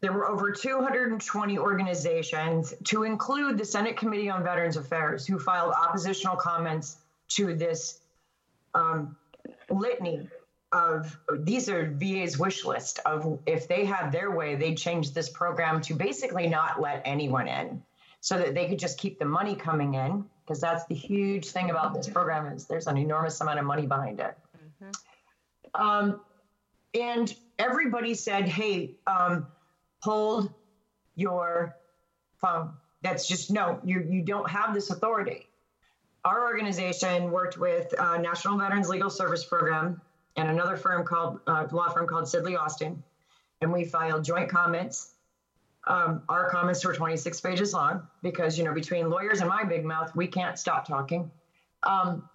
There 0.00 0.12
were 0.12 0.28
over 0.28 0.52
220 0.52 1.58
organizations, 1.58 2.74
to 2.84 3.04
include 3.04 3.56
the 3.56 3.64
Senate 3.64 3.96
Committee 3.96 4.28
on 4.28 4.42
Veterans 4.42 4.76
Affairs, 4.76 5.26
who 5.26 5.38
filed 5.38 5.72
oppositional 5.72 6.36
comments 6.36 6.98
to 7.28 7.54
this 7.54 8.00
um, 8.74 9.16
litany 9.70 10.28
of 10.74 11.16
these 11.38 11.68
are 11.68 11.90
VA's 11.92 12.38
wish 12.38 12.64
list 12.64 12.98
of 13.06 13.38
if 13.46 13.68
they 13.68 13.84
had 13.84 14.10
their 14.10 14.30
way, 14.30 14.56
they'd 14.56 14.76
change 14.76 15.12
this 15.12 15.30
program 15.30 15.80
to 15.82 15.94
basically 15.94 16.46
not 16.46 16.80
let 16.80 17.00
anyone 17.04 17.48
in 17.48 17.82
so 18.20 18.36
that 18.36 18.54
they 18.54 18.68
could 18.68 18.78
just 18.78 18.98
keep 18.98 19.18
the 19.18 19.24
money 19.24 19.54
coming 19.54 19.94
in 19.94 20.24
because 20.44 20.60
that's 20.60 20.84
the 20.86 20.94
huge 20.94 21.46
thing 21.46 21.70
about 21.70 21.94
this 21.94 22.08
program 22.08 22.52
is 22.52 22.66
there's 22.66 22.86
an 22.86 22.96
enormous 22.96 23.40
amount 23.40 23.58
of 23.58 23.64
money 23.64 23.86
behind 23.86 24.20
it. 24.20 24.36
Mm-hmm. 24.82 25.80
Um, 25.80 26.20
and 26.92 27.34
everybody 27.58 28.14
said, 28.14 28.46
hey, 28.46 28.96
um, 29.06 29.46
hold 30.00 30.52
your 31.14 31.76
phone. 32.36 32.72
That's 33.02 33.26
just 33.26 33.50
no, 33.50 33.80
you 33.84 34.06
you 34.10 34.22
don't 34.22 34.48
have 34.50 34.74
this 34.74 34.90
authority 34.90 35.46
our 36.24 36.44
organization 36.44 37.30
worked 37.30 37.58
with 37.58 37.94
uh, 37.98 38.16
National 38.16 38.56
Veterans 38.56 38.88
Legal 38.88 39.10
Service 39.10 39.44
Program 39.44 40.00
and 40.36 40.50
another 40.50 40.76
firm 40.76 41.04
called 41.04 41.40
uh, 41.46 41.66
law 41.70 41.88
firm 41.90 42.06
called 42.06 42.24
Sidley 42.24 42.58
Austin, 42.58 43.02
and 43.60 43.72
we 43.72 43.84
filed 43.84 44.24
joint 44.24 44.48
comments. 44.50 45.12
Um, 45.86 46.22
our 46.28 46.48
comments 46.48 46.84
were 46.84 46.94
26 46.94 47.40
pages 47.40 47.74
long 47.74 48.06
because 48.22 48.58
you 48.58 48.64
know 48.64 48.72
between 48.72 49.10
lawyers 49.10 49.40
and 49.40 49.48
my 49.48 49.64
big 49.64 49.84
mouth, 49.84 50.14
we 50.16 50.26
can't 50.26 50.58
stop 50.58 50.86
talking. 50.86 51.30
Um, 51.82 52.28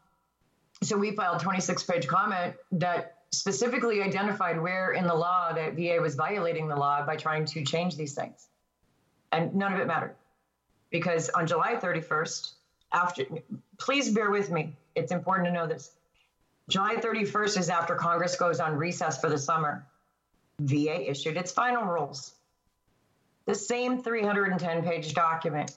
so 0.81 0.97
we 0.97 1.11
filed 1.11 1.39
26 1.41 1.83
page 1.83 2.07
comment 2.07 2.55
that 2.73 3.17
specifically 3.31 4.01
identified 4.01 4.61
where 4.61 4.91
in 4.91 5.05
the 5.05 5.13
law 5.13 5.51
that 5.53 5.75
VA 5.75 5.97
was 6.01 6.15
violating 6.15 6.67
the 6.67 6.75
law 6.75 7.05
by 7.05 7.15
trying 7.15 7.45
to 7.45 7.63
change 7.63 7.95
these 7.95 8.13
things, 8.13 8.47
and 9.31 9.55
none 9.55 9.73
of 9.73 9.79
it 9.79 9.87
mattered 9.87 10.15
because 10.89 11.29
on 11.29 11.45
July 11.47 11.75
31st 11.75 12.53
after, 12.91 13.25
please 13.77 14.11
bear 14.11 14.31
with 14.31 14.49
me. 14.49 14.75
It's 14.95 15.11
important 15.11 15.47
to 15.47 15.53
know 15.53 15.67
this. 15.67 15.91
July 16.69 16.97
31st 16.97 17.57
is 17.57 17.69
after 17.69 17.95
Congress 17.95 18.35
goes 18.35 18.59
on 18.59 18.77
recess 18.77 19.19
for 19.19 19.27
the 19.27 19.37
summer. 19.37 19.87
VA 20.61 21.09
issued 21.09 21.35
its 21.35 21.51
final 21.51 21.83
rules. 21.83 22.35
The 23.47 23.55
same 23.55 24.03
310 24.03 24.83
page 24.83 25.13
document 25.15 25.71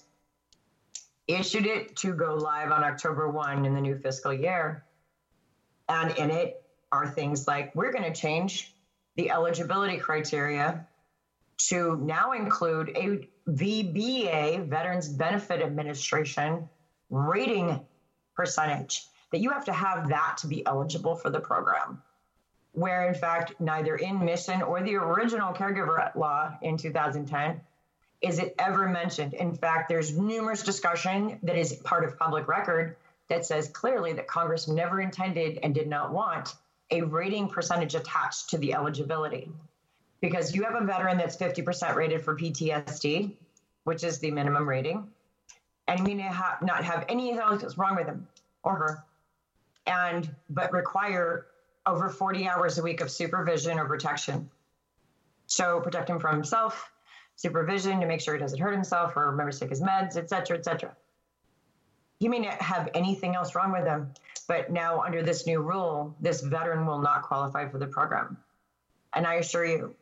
issued 1.27 1.65
it 1.65 1.97
to 1.97 2.13
go 2.13 2.35
live 2.35 2.71
on 2.73 2.85
October 2.85 3.31
1 3.31 3.65
in 3.65 3.75
the 3.75 3.81
new 3.81 3.97
fiscal 3.97 4.35
year. 4.35 4.85
And 5.89 6.11
in 6.19 6.31
it 6.31 6.63
are 6.91 7.09
things 7.09 7.49
like 7.49 7.75
we're 7.75 7.93
going 7.93 8.13
to 8.13 8.21
change 8.21 8.75
the 9.17 9.31
eligibility 9.31 9.97
criteria 9.97 10.87
to 11.69 11.97
now 11.97 12.33
include 12.33 12.91
a 12.91 13.29
VBA, 13.49 14.69
Veterans 14.69 15.09
Benefit 15.09 15.63
Administration, 15.63 16.69
rating 17.09 17.81
percentage, 18.35 19.07
that 19.33 19.41
you 19.41 19.51
have 19.51 19.65
to 19.65 19.73
have 19.73 20.09
that 20.09 20.37
to 20.39 20.47
be 20.47 20.65
eligible 20.67 21.17
for 21.17 21.31
the 21.31 21.41
program. 21.41 22.01
Where, 22.73 23.09
in 23.09 23.15
fact, 23.15 23.61
neither 23.61 23.97
in 23.97 24.25
mission 24.25 24.63
or 24.63 24.83
the 24.83 24.95
original 24.95 25.53
caregiver 25.53 26.15
law 26.15 26.57
in 26.63 26.77
2010 26.77 27.61
is 28.23 28.39
it 28.39 28.55
ever 28.59 28.89
mentioned. 28.89 29.35
In 29.35 29.55
fact, 29.55 29.89
there's 29.89 30.17
numerous 30.17 30.63
discussion 30.63 31.39
that 31.43 31.57
is 31.57 31.73
part 31.73 32.05
of 32.05 32.19
public 32.19 32.47
record 32.47 32.97
that 33.29 33.45
says 33.45 33.69
clearly 33.69 34.13
that 34.13 34.27
Congress 34.27 34.69
never 34.69 35.01
intended 35.01 35.59
and 35.63 35.75
did 35.75 35.89
not 35.89 36.13
want 36.13 36.55
a 36.91 37.03
rating 37.03 37.49
percentage 37.49 37.95
attached 37.95 38.51
to 38.51 38.59
the 38.59 38.75
eligibility. 38.75 39.51
Because 40.21 40.55
you 40.55 40.63
have 40.63 40.81
a 40.81 40.85
veteran 40.85 41.19
that's 41.19 41.37
50% 41.37 41.95
rated 41.97 42.23
for 42.23 42.37
PTSD, 42.37 43.33
which 43.85 44.05
is 44.05 44.19
the 44.21 44.31
minimum 44.31 44.69
rating, 44.69 45.09
and 45.89 45.99
you 45.99 46.15
may 46.15 46.31
not 46.63 46.85
have 46.85 47.05
anything 47.09 47.39
else 47.39 47.77
wrong 47.77 47.97
with 47.97 48.07
him 48.07 48.29
or 48.63 48.77
her, 48.77 49.05
and 49.87 50.35
but 50.51 50.73
require 50.73 51.47
over 51.87 52.09
40 52.09 52.49
hours 52.49 52.79
a 52.79 52.83
week 52.83 53.01
of 53.01 53.11
supervision 53.11 53.79
or 53.79 53.87
protection. 53.87 54.49
So 55.47 55.81
protect 55.81 56.09
him 56.09 56.21
from 56.21 56.37
himself, 56.37 56.91
supervision 57.37 58.01
to 58.01 58.07
make 58.07 58.21
sure 58.21 58.35
he 58.35 58.41
doesn't 58.41 58.59
hurt 58.59 58.73
himself 58.73 59.17
or 59.17 59.31
remember 59.31 59.53
to 59.53 59.59
take 59.59 59.71
his 59.71 59.83
meds, 59.83 60.17
et 60.17 60.29
cetera, 60.29 60.57
et 60.57 60.65
cetera. 60.65 60.97
He 62.21 62.29
may 62.29 62.39
not 62.39 62.63
have 62.63 62.89
anything 62.95 63.35
else 63.35 63.55
wrong 63.57 63.73
with 63.73 63.85
him, 63.85 64.13
but 64.47 64.71
now 64.71 65.01
under 65.03 65.23
this 65.23 65.45
new 65.47 65.61
rule, 65.61 66.15
this 66.21 66.41
veteran 66.41 66.87
will 66.87 67.01
not 67.01 67.23
qualify 67.23 67.69
for 67.69 67.79
the 67.79 67.87
program. 67.87 68.37
And 69.15 69.27
I 69.27 69.35
assure 69.35 69.65
you, 69.65 69.95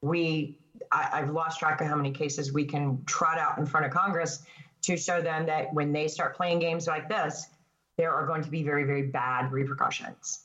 we 0.00 0.58
I, 0.92 1.08
I've 1.12 1.30
lost 1.30 1.58
track 1.58 1.80
of 1.80 1.86
how 1.86 1.96
many 1.96 2.12
cases 2.12 2.52
we 2.52 2.64
can 2.64 3.04
trot 3.04 3.38
out 3.38 3.58
in 3.58 3.66
front 3.66 3.86
of 3.86 3.92
Congress 3.92 4.42
to 4.82 4.96
show 4.96 5.20
them 5.20 5.46
that 5.46 5.72
when 5.72 5.92
they 5.92 6.08
start 6.08 6.36
playing 6.36 6.58
games 6.58 6.86
like 6.86 7.08
this, 7.08 7.46
there 7.96 8.12
are 8.12 8.26
going 8.26 8.42
to 8.42 8.50
be 8.50 8.62
very, 8.62 8.84
very 8.84 9.02
bad 9.02 9.52
repercussions. 9.52 10.44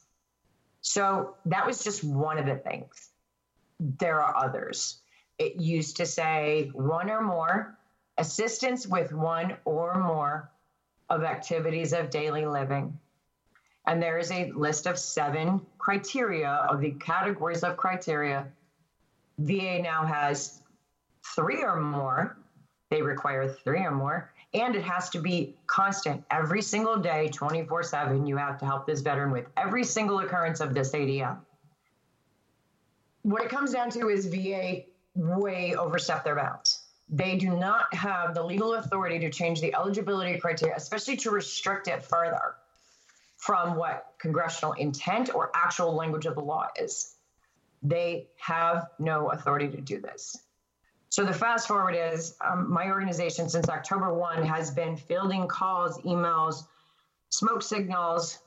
So 0.82 1.36
that 1.46 1.66
was 1.66 1.84
just 1.84 2.04
one 2.04 2.38
of 2.38 2.46
the 2.46 2.56
things. 2.56 3.10
There 3.80 4.22
are 4.22 4.36
others. 4.36 5.00
It 5.38 5.56
used 5.56 5.98
to 5.98 6.06
say 6.06 6.72
one 6.74 7.10
or 7.10 7.22
more, 7.22 7.78
assistance 8.18 8.88
with 8.88 9.12
one 9.12 9.58
or 9.66 9.96
more 10.00 10.52
of 11.10 11.24
activities 11.24 11.94
of 11.94 12.10
daily 12.10 12.46
living. 12.46 12.98
And 13.88 14.02
there 14.02 14.20
is 14.20 14.32
a 14.32 14.52
list 14.52 14.86
of 14.86 14.98
seven 14.98 15.62
criteria 15.78 16.50
of 16.70 16.82
the 16.82 16.92
categories 16.92 17.64
of 17.64 17.78
criteria. 17.78 18.48
VA 19.40 19.82
now 19.82 20.06
has 20.06 20.62
three 21.36 21.64
or 21.64 21.80
more. 21.80 22.38
They 22.90 23.02
require 23.02 23.50
three 23.50 23.82
or 23.82 23.92
more. 23.92 24.32
And 24.54 24.76
it 24.76 24.84
has 24.84 25.10
to 25.12 25.20
be 25.20 25.56
constant 25.68 26.24
every 26.30 26.62
single 26.62 26.98
day, 26.98 27.30
24 27.30 27.84
7. 27.84 28.26
You 28.26 28.36
have 28.38 28.58
to 28.60 28.66
help 28.66 28.86
this 28.86 29.02
veteran 29.02 29.32
with 29.32 29.46
every 29.56 29.84
single 29.84 30.20
occurrence 30.20 30.60
of 30.60 30.74
this 30.74 30.92
ADM. 30.92 31.38
What 33.24 33.44
it 33.44 33.50
comes 33.50 33.72
down 33.72 33.90
to 33.92 34.10
is 34.10 34.26
VA 34.26 34.84
way 35.16 35.76
overstepped 35.76 36.26
their 36.26 36.36
bounds. 36.36 36.82
They 37.10 37.38
do 37.38 37.56
not 37.56 37.94
have 37.94 38.34
the 38.34 38.44
legal 38.44 38.76
authority 38.76 39.20
to 39.20 39.30
change 39.30 39.62
the 39.62 39.74
eligibility 39.76 40.38
criteria, 40.40 40.76
especially 40.76 41.18
to 41.18 41.32
restrict 41.32 41.88
it 41.88 42.04
further 42.04 42.56
from 43.38 43.76
what 43.76 44.14
congressional 44.18 44.74
intent 44.74 45.34
or 45.34 45.52
actual 45.54 45.94
language 45.94 46.26
of 46.26 46.36
the 46.36 46.42
law 46.42 46.68
is. 46.80 47.16
They 47.84 48.28
have 48.38 48.88
no 49.00 49.32
authority 49.32 49.68
to 49.70 49.82
do 49.82 50.00
this. 50.00 50.38
So 51.12 51.26
the 51.26 51.34
fast 51.34 51.68
forward 51.68 51.94
is 51.94 52.38
um, 52.40 52.72
my 52.72 52.88
organization 52.88 53.50
since 53.50 53.68
October 53.68 54.14
1 54.14 54.44
has 54.44 54.72
been 54.72 54.96
fielding 54.96 55.46
calls, 55.46 56.00
emails, 56.04 56.64
smoke 57.28 57.62
signals. 57.62 58.40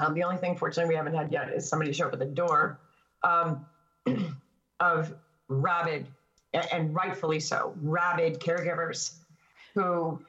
Um, 0.00 0.12
the 0.12 0.24
only 0.24 0.38
thing, 0.38 0.56
fortunately, 0.56 0.92
we 0.92 0.96
haven't 0.96 1.14
had 1.14 1.30
yet 1.30 1.50
is 1.50 1.68
somebody 1.68 1.92
show 1.92 2.08
up 2.08 2.12
at 2.12 2.18
the 2.18 2.24
door 2.24 2.80
um, 3.22 3.64
of 4.80 5.14
rabid, 5.46 6.08
and 6.52 6.92
rightfully 6.96 7.38
so, 7.38 7.76
rabid 7.80 8.40
caregivers 8.40 9.14
who 9.74 10.20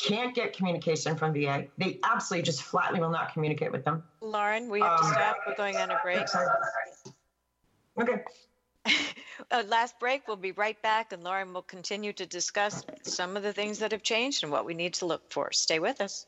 can't 0.00 0.36
get 0.36 0.56
communication 0.56 1.16
from 1.16 1.34
VA. 1.34 1.66
They 1.78 1.98
absolutely 2.04 2.44
just 2.44 2.62
flatly 2.62 3.00
will 3.00 3.10
not 3.10 3.32
communicate 3.32 3.72
with 3.72 3.84
them. 3.84 4.04
Lauren, 4.20 4.68
we 4.70 4.78
have 4.78 5.00
to 5.00 5.04
Um, 5.04 5.12
stop. 5.12 5.36
We're 5.48 5.56
going 5.56 5.76
on 5.78 5.90
a 5.90 5.98
break. 6.04 6.24
Okay. 8.00 8.22
Uh, 9.50 9.62
last 9.68 9.98
break. 9.98 10.26
We'll 10.26 10.36
be 10.36 10.52
right 10.52 10.80
back, 10.82 11.12
and 11.12 11.22
Lauren 11.22 11.52
will 11.52 11.62
continue 11.62 12.12
to 12.14 12.26
discuss 12.26 12.84
some 13.02 13.36
of 13.36 13.42
the 13.42 13.52
things 13.52 13.78
that 13.80 13.92
have 13.92 14.02
changed 14.02 14.42
and 14.42 14.52
what 14.52 14.64
we 14.64 14.74
need 14.74 14.94
to 14.94 15.06
look 15.06 15.32
for. 15.32 15.52
Stay 15.52 15.78
with 15.78 16.00
us. 16.00 16.26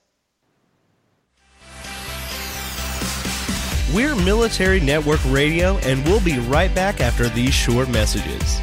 We're 3.94 4.16
Military 4.16 4.80
Network 4.80 5.20
Radio, 5.26 5.76
and 5.78 6.04
we'll 6.04 6.24
be 6.24 6.38
right 6.40 6.74
back 6.74 7.00
after 7.00 7.28
these 7.28 7.54
short 7.54 7.88
messages. 7.88 8.60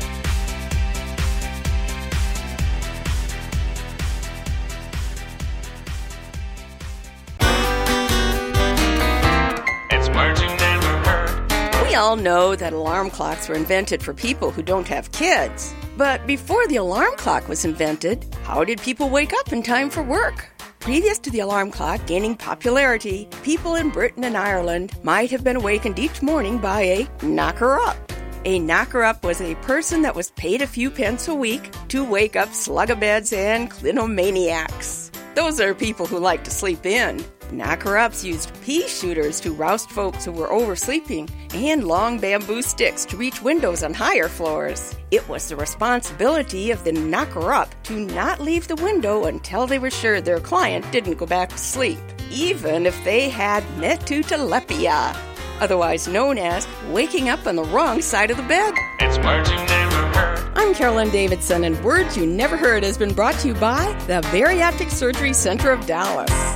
Know 12.22 12.56
that 12.56 12.74
alarm 12.74 13.10
clocks 13.10 13.50
were 13.50 13.56
invented 13.56 14.02
for 14.02 14.14
people 14.14 14.52
who 14.52 14.62
don't 14.62 14.88
have 14.88 15.12
kids. 15.12 15.74
But 15.98 16.26
before 16.26 16.66
the 16.68 16.78
alarm 16.78 17.14
clock 17.18 17.48
was 17.48 17.66
invented, 17.66 18.26
how 18.44 18.64
did 18.64 18.82
people 18.82 19.10
wake 19.10 19.34
up 19.34 19.52
in 19.52 19.64
time 19.64 19.90
for 19.90 20.04
work? 20.04 20.50
Previous 20.80 21.20
to 21.20 21.30
the 21.30 21.42
alarm 21.42 21.72
clock 21.72 22.06
gaining 22.08 22.36
popularity, 22.36 23.28
people 23.44 23.76
in 23.76 23.90
Britain 23.90 24.24
and 24.24 24.36
Ireland 24.36 24.92
might 25.04 25.30
have 25.32 25.44
been 25.44 25.58
awakened 25.58 26.00
each 26.00 26.22
morning 26.22 26.58
by 26.58 26.82
a 26.82 27.08
knocker 27.24 27.80
up. 27.80 28.12
A 28.46 28.58
knocker 28.58 29.04
up 29.04 29.24
was 29.24 29.40
a 29.42 29.54
person 29.56 30.02
that 30.02 30.16
was 30.16 30.32
paid 30.32 30.64
a 30.64 30.68
few 30.68 30.90
pence 30.90 31.28
a 31.28 31.36
week 31.36 31.72
to 31.90 32.04
wake 32.04 32.36
up 32.36 32.50
slugabeds 32.50 33.32
and 33.32 33.70
clinomaniacs. 33.70 35.12
Those 35.36 35.60
are 35.60 35.76
people 35.76 36.08
who 36.08 36.18
like 36.18 36.44
to 36.46 36.52
sleep 36.52 36.86
in. 36.86 37.24
Knocker 37.52 37.98
ups 37.98 38.24
used 38.24 38.52
pea 38.62 38.88
shooters 38.88 39.42
to 39.42 39.52
roust 39.52 39.90
folks 39.90 40.24
who 40.24 40.32
were 40.32 40.48
oversleeping 40.48 41.30
and 41.54 41.84
long 41.84 42.18
bamboo 42.18 42.62
sticks 42.62 43.04
to 43.06 43.18
reach 43.18 43.42
windows 43.42 43.84
on 43.84 43.94
higher 43.94 44.30
floors. 44.30 44.96
It 45.12 45.28
was 45.28 45.50
the 45.50 45.58
responsibility 45.58 46.72
of 46.72 46.86
the 46.86 46.94
knocker 46.94 47.52
up 47.52 47.70
to 47.84 47.94
not 47.94 48.40
leave 48.40 48.70
the 48.70 48.76
window 48.76 49.26
until 49.26 49.68
they 49.68 49.80
were 49.80 49.92
sure 49.92 50.22
their 50.22 50.40
client 50.40 50.90
didn't 50.94 51.18
go 51.18 51.26
back 51.26 51.50
to 51.50 51.58
sleep, 51.58 52.00
even 52.32 52.86
if 52.86 53.04
they 53.04 53.28
had 53.28 53.64
matutolypea, 53.76 55.18
otherwise 55.60 56.08
known 56.08 56.38
as 56.38 56.66
waking 56.90 57.28
up 57.28 57.46
on 57.46 57.58
the 57.58 57.66
wrong 57.66 58.02
side 58.02 58.32
of 58.32 58.38
the 58.38 58.44
bed. 58.44 58.74
It's 59.02 59.18
words 59.18 59.50
you 59.50 59.58
never 59.58 59.96
heard. 60.18 60.52
I'm 60.56 60.74
Carolyn 60.74 61.10
Davidson, 61.10 61.66
and 61.66 61.84
Words 61.84 62.16
You 62.16 62.26
Never 62.26 62.56
Heard 62.56 62.84
has 62.84 62.98
been 62.98 63.14
brought 63.14 63.36
to 63.40 63.50
you 63.50 63.56
by 63.56 63.92
the 64.08 64.22
Bariatric 64.30 64.90
Surgery 64.90 65.34
Center 65.34 65.72
of 65.72 65.86
Dallas. 65.86 66.51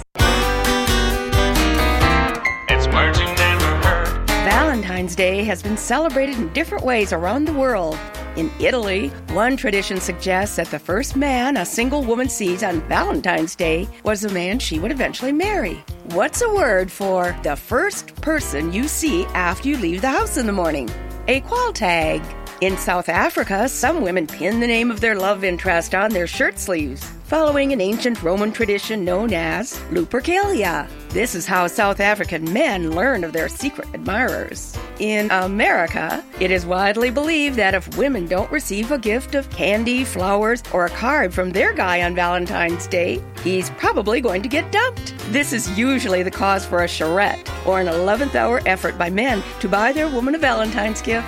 Valentine's 4.45 5.17
Day 5.17 5.43
has 5.43 5.61
been 5.61 5.75
celebrated 5.75 6.37
in 6.37 6.53
different 6.53 6.85
ways 6.85 7.11
around 7.11 7.43
the 7.43 7.51
world. 7.51 7.99
In 8.37 8.49
Italy, 8.57 9.09
one 9.33 9.57
tradition 9.57 9.99
suggests 9.99 10.55
that 10.55 10.71
the 10.71 10.79
first 10.79 11.17
man 11.17 11.57
a 11.57 11.65
single 11.65 12.03
woman 12.03 12.29
sees 12.29 12.63
on 12.63 12.79
Valentine's 12.87 13.53
Day 13.53 13.85
was 14.05 14.21
the 14.21 14.29
man 14.29 14.59
she 14.59 14.79
would 14.79 14.91
eventually 14.91 15.33
marry. 15.33 15.83
What's 16.11 16.41
a 16.41 16.53
word 16.53 16.89
for 16.89 17.37
the 17.43 17.57
first 17.57 18.15
person 18.21 18.71
you 18.71 18.87
see 18.87 19.25
after 19.33 19.67
you 19.67 19.77
leave 19.77 19.99
the 19.99 20.09
house 20.09 20.37
in 20.37 20.45
the 20.45 20.53
morning? 20.53 20.89
A 21.27 21.41
quaaltagh. 21.41 22.44
In 22.61 22.77
South 22.77 23.09
Africa, 23.09 23.67
some 23.67 24.01
women 24.01 24.25
pin 24.27 24.61
the 24.61 24.67
name 24.67 24.89
of 24.89 25.01
their 25.01 25.15
love 25.15 25.43
interest 25.43 25.93
on 25.93 26.11
their 26.11 26.25
shirt 26.25 26.57
sleeves, 26.57 27.03
following 27.25 27.73
an 27.73 27.81
ancient 27.81 28.23
Roman 28.23 28.53
tradition 28.53 29.03
known 29.03 29.33
as 29.33 29.77
Lupercalia. 29.91 30.87
This 31.09 31.35
is 31.35 31.45
how 31.45 31.67
South 31.67 31.99
African 31.99 32.51
men 32.53 32.95
learn 32.95 33.25
of 33.25 33.33
their 33.33 33.49
secret 33.49 33.89
admirers. 33.93 34.77
In 34.99 35.29
America, 35.31 36.23
it 36.39 36.49
is 36.49 36.65
widely 36.65 37.09
believed 37.09 37.57
that 37.57 37.75
if 37.75 37.97
women 37.97 38.25
don't 38.25 38.49
receive 38.49 38.89
a 38.89 38.97
gift 38.97 39.35
of 39.35 39.49
candy, 39.49 40.05
flowers, 40.05 40.63
or 40.71 40.85
a 40.85 40.89
card 40.91 41.33
from 41.33 41.49
their 41.49 41.73
guy 41.73 42.03
on 42.03 42.15
Valentine's 42.15 42.87
Day, 42.87 43.21
he's 43.43 43.69
probably 43.71 44.21
going 44.21 44.41
to 44.41 44.49
get 44.49 44.71
dumped. 44.71 45.13
This 45.33 45.51
is 45.51 45.77
usually 45.77 46.23
the 46.23 46.31
cause 46.31 46.65
for 46.65 46.85
a 46.85 46.87
charrette 46.87 47.51
or 47.65 47.81
an 47.81 47.87
11th 47.87 48.35
hour 48.35 48.61
effort 48.65 48.97
by 48.97 49.09
men 49.09 49.43
to 49.59 49.67
buy 49.67 49.91
their 49.91 50.07
woman 50.07 50.35
a 50.35 50.37
Valentine's 50.37 51.01
gift. 51.01 51.27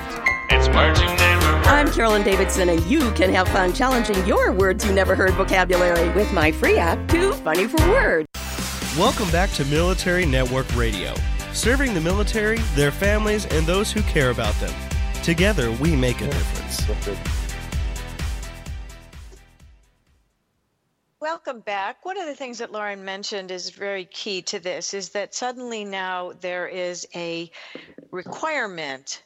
It's 0.50 0.68
merging 0.70 1.08
never 1.18 1.46
hurt. 1.46 1.68
I'm 1.68 1.92
Carolyn 1.92 2.24
Davidson, 2.24 2.70
and 2.70 2.82
you 2.86 3.12
can 3.12 3.34
have 3.34 3.50
fun 3.50 3.74
challenging 3.74 4.26
your 4.26 4.54
words 4.54 4.86
you 4.86 4.94
never 4.94 5.16
heard 5.16 5.32
vocabulary 5.34 6.10
with 6.10 6.32
my 6.32 6.52
free 6.52 6.78
app, 6.78 7.08
Too 7.10 7.34
Funny 7.34 7.68
for 7.68 7.78
Words. 7.90 8.28
Welcome 8.98 9.30
back 9.30 9.52
to 9.52 9.66
Military 9.66 10.26
Network 10.26 10.74
Radio, 10.76 11.14
serving 11.54 11.94
the 11.94 12.02
military, 12.02 12.60
their 12.76 12.92
families, 12.92 13.46
and 13.48 13.66
those 13.66 13.92
who 13.92 14.02
care 14.04 14.30
about 14.30 14.54
them. 14.56 14.74
Together, 15.22 15.72
we 15.74 15.96
make 15.96 16.22
a 16.22 16.26
difference. 16.26 16.88
Welcome 21.20 21.60
back. 21.60 22.06
One 22.06 22.18
of 22.18 22.26
the 22.26 22.36
things 22.36 22.60
that 22.60 22.72
Lauren 22.72 23.04
mentioned 23.04 23.52
is 23.52 23.72
very 23.72 24.06
key 24.06 24.44
to 24.44 24.60
this 24.60 24.94
is 24.94 25.10
that 25.10 25.36
suddenly 25.36 25.84
now 25.84 26.32
there 26.40 26.68
is 26.68 27.06
a 27.14 27.52
requirement 28.12 29.24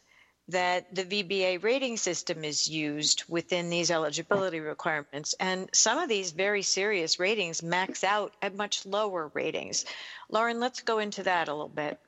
that 0.52 0.94
the 0.94 1.04
VBA 1.04 1.64
rating 1.64 1.98
system 1.98 2.44
is 2.44 2.70
used 2.70 3.24
within 3.28 3.70
these 3.70 3.92
eligibility 3.92 4.60
requirements. 4.60 5.36
And 5.40 5.70
some 5.74 5.98
of 5.98 6.08
these 6.08 6.32
very 6.32 6.62
serious 6.62 7.20
ratings 7.20 7.64
max 7.64 8.04
out 8.04 8.34
at 8.42 8.56
much 8.56 8.86
lower 8.86 9.32
ratings. 9.34 9.86
Lauren, 10.30 10.60
let's 10.60 10.82
go 10.82 11.00
into 11.00 11.24
that 11.24 11.48
a 11.48 11.54
little 11.54 11.70
bit. 11.70 12.00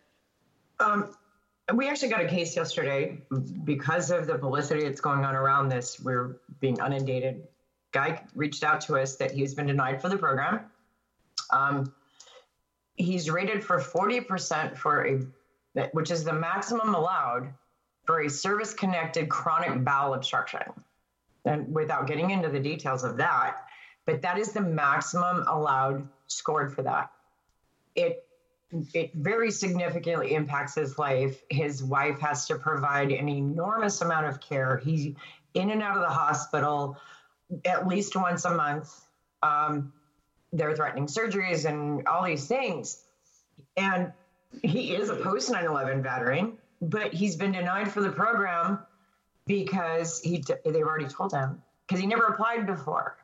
Um, 0.80 1.16
we 1.74 1.88
actually 1.88 2.10
got 2.10 2.22
a 2.22 2.28
case 2.28 2.56
yesterday 2.56 3.22
because 3.64 4.12
of 4.12 4.28
the 4.28 4.38
publicity 4.38 4.84
that's 4.84 5.02
going 5.02 5.24
on 5.24 5.36
around 5.36 5.70
this. 5.70 6.00
We're 6.00 6.38
being 6.60 6.78
inundated. 6.78 7.48
Guy 7.92 8.24
reached 8.36 8.64
out 8.64 8.82
to 8.82 8.98
us 8.98 9.16
that 9.18 9.32
he's 9.32 9.54
been 9.54 9.68
denied 9.68 10.02
for 10.02 10.10
the 10.10 10.18
program. 10.18 10.62
Um, 11.52 11.94
he's 12.96 13.30
rated 13.30 13.64
for 13.64 13.80
40% 13.80 14.78
for 14.78 15.06
a, 15.08 15.82
which 15.94 16.12
is 16.12 16.24
the 16.24 16.34
maximum 16.34 16.96
allowed 16.96 17.54
for 18.06 18.22
a 18.22 18.30
service 18.30 18.74
connected 18.74 19.30
chronic 19.30 19.84
bowel 19.84 20.14
obstruction. 20.14 20.62
And 21.46 21.74
without 21.74 22.08
getting 22.08 22.32
into 22.32 22.50
the 22.50 22.60
details 22.60 23.04
of 23.04 23.18
that, 23.18 23.66
but 24.06 24.22
that 24.22 24.38
is 24.38 24.54
the 24.54 24.62
maximum 24.62 25.46
allowed 25.48 26.08
scored 26.28 26.74
for 26.74 26.84
that. 26.84 27.12
It 27.96 28.26
it 28.94 29.14
very 29.14 29.52
significantly 29.52 30.34
impacts 30.34 30.74
his 30.74 30.98
life. 30.98 31.44
His 31.50 31.84
wife 31.84 32.20
has 32.22 32.48
to 32.48 32.56
provide 32.56 33.12
an 33.12 33.30
enormous 33.30 34.02
amount 34.02 34.26
of 34.26 34.40
care. 34.42 34.78
He's 34.84 35.14
in 35.54 35.70
and 35.70 35.84
out 35.84 35.96
of 35.96 36.02
the 36.02 36.10
hospital 36.10 36.98
at 37.66 37.88
least 37.88 38.16
once 38.16 38.46
a 38.46 38.56
month. 38.56 38.90
Um, 39.44 39.94
they're 40.52 40.76
threatening 40.76 41.08
surgeries 41.08 41.66
and 41.66 42.08
all 42.08 42.24
these 42.24 42.48
things. 42.48 43.04
And 43.78 44.12
he 44.62 44.96
is 44.96 45.10
a 45.10 45.16
post 45.16 45.52
9 45.52 45.66
11 45.66 46.04
veteran, 46.04 46.58
but 46.90 47.14
he's 47.14 47.36
been 47.36 47.52
denied 47.52 47.92
for 47.92 48.02
the 48.02 48.12
program 48.12 48.80
because 49.46 50.20
he 50.22 50.44
they've 50.66 50.86
already 50.86 51.08
told 51.08 51.32
him 51.32 51.62
because 51.88 52.00
he 52.00 52.08
never 52.08 52.26
applied 52.26 52.66
before 52.66 53.18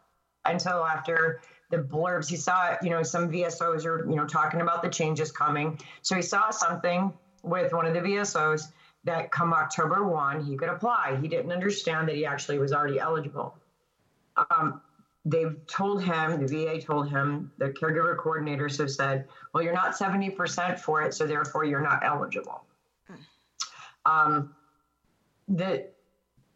until 0.45 0.85
after 0.85 1.39
the 1.69 1.77
blurbs. 1.77 2.29
He 2.29 2.35
saw 2.35 2.75
you 2.81 2.89
know 2.89 3.03
some 3.03 3.29
vsos 3.29 3.85
are 3.85 4.09
you 4.09 4.15
know 4.15 4.25
talking 4.25 4.61
about 4.61 4.81
the 4.81 4.89
changes 4.89 5.31
coming. 5.31 5.79
So 6.01 6.15
he 6.15 6.21
saw 6.21 6.49
something 6.49 7.13
with 7.43 7.73
one 7.73 7.85
of 7.85 7.93
the 7.93 8.01
vsos 8.01 8.63
that 9.05 9.31
come 9.31 9.53
october 9.53 10.05
1 10.07 10.43
he 10.43 10.57
could 10.57 10.69
apply. 10.69 11.17
He 11.21 11.27
didn't 11.27 11.51
understand 11.51 12.07
that 12.09 12.15
he 12.15 12.25
actually 12.25 12.59
was 12.59 12.73
already 12.73 12.99
eligible. 12.99 13.55
Um, 14.51 14.81
they've 15.25 15.55
told 15.67 16.03
him 16.03 16.45
the 16.45 16.47
va 16.47 16.81
told 16.81 17.09
him 17.09 17.51
the 17.57 17.69
caregiver 17.69 18.15
coordinators 18.17 18.77
have 18.77 18.89
said 18.89 19.25
well 19.53 19.61
you're 19.61 19.73
not 19.73 19.93
70% 19.93 20.79
for 20.79 21.01
it 21.01 21.13
so 21.13 21.27
therefore 21.27 21.65
you're 21.65 21.81
not 21.81 21.99
eligible 22.03 22.63
um, 24.09 24.49
that 25.47 25.93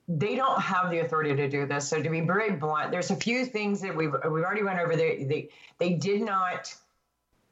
they 0.07 0.35
don't 0.35 0.61
have 0.61 0.91
the 0.91 0.99
authority 0.99 1.35
to 1.35 1.47
do 1.47 1.65
this. 1.65 1.87
So 1.87 2.01
to 2.01 2.09
be 2.09 2.21
very 2.21 2.51
blunt, 2.51 2.91
there's 2.91 3.11
a 3.11 3.15
few 3.15 3.45
things 3.45 3.81
that 3.81 3.95
we've 3.95 4.13
we've 4.29 4.43
already 4.43 4.63
went 4.63 4.79
over. 4.79 4.95
They 4.95 5.23
they 5.23 5.49
they 5.77 5.93
did 5.93 6.21
not 6.21 6.73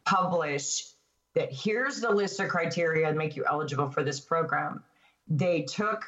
publish 0.05 0.87
that 1.33 1.51
here's 1.51 2.01
the 2.01 2.11
list 2.11 2.39
of 2.39 2.49
criteria 2.49 3.07
that 3.07 3.15
make 3.15 3.35
you 3.35 3.45
eligible 3.49 3.89
for 3.89 4.03
this 4.03 4.19
program. 4.19 4.83
They 5.29 5.61
took 5.61 6.03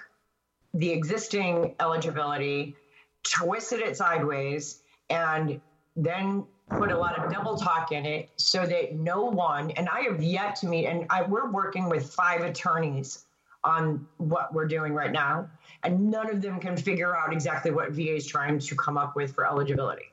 the 0.74 0.92
existing 0.92 1.76
eligibility, 1.80 2.76
twisted 3.24 3.80
it 3.80 3.96
sideways, 3.96 4.82
and 5.10 5.62
then 5.96 6.46
put 6.70 6.92
a 6.92 6.98
lot 6.98 7.18
of 7.18 7.32
double 7.32 7.56
talk 7.56 7.92
in 7.92 8.06
it 8.06 8.30
so 8.36 8.66
that 8.66 8.96
no 8.96 9.24
one 9.24 9.72
and 9.72 9.88
I 9.88 10.02
have 10.02 10.24
yet 10.24 10.56
to 10.58 10.68
meet 10.68 10.88
and 10.88 11.06
I, 11.10 11.22
we're 11.22 11.52
working 11.52 11.90
with 11.90 12.10
five 12.12 12.42
attorneys 12.42 13.26
on 13.64 14.08
what 14.18 14.54
we're 14.54 14.68
doing 14.68 14.94
right 14.94 15.12
now, 15.12 15.50
and 15.84 16.10
none 16.12 16.30
of 16.30 16.42
them 16.42 16.60
can 16.60 16.76
figure 16.76 17.16
out 17.16 17.32
exactly 17.34 17.72
what 17.72 17.92
VA 17.92 18.16
is 18.16 18.28
trying 18.28 18.60
to 18.60 18.76
come 18.76 18.98
up 18.98 19.16
with 19.16 19.34
for 19.34 19.48
eligibility. 19.48 20.06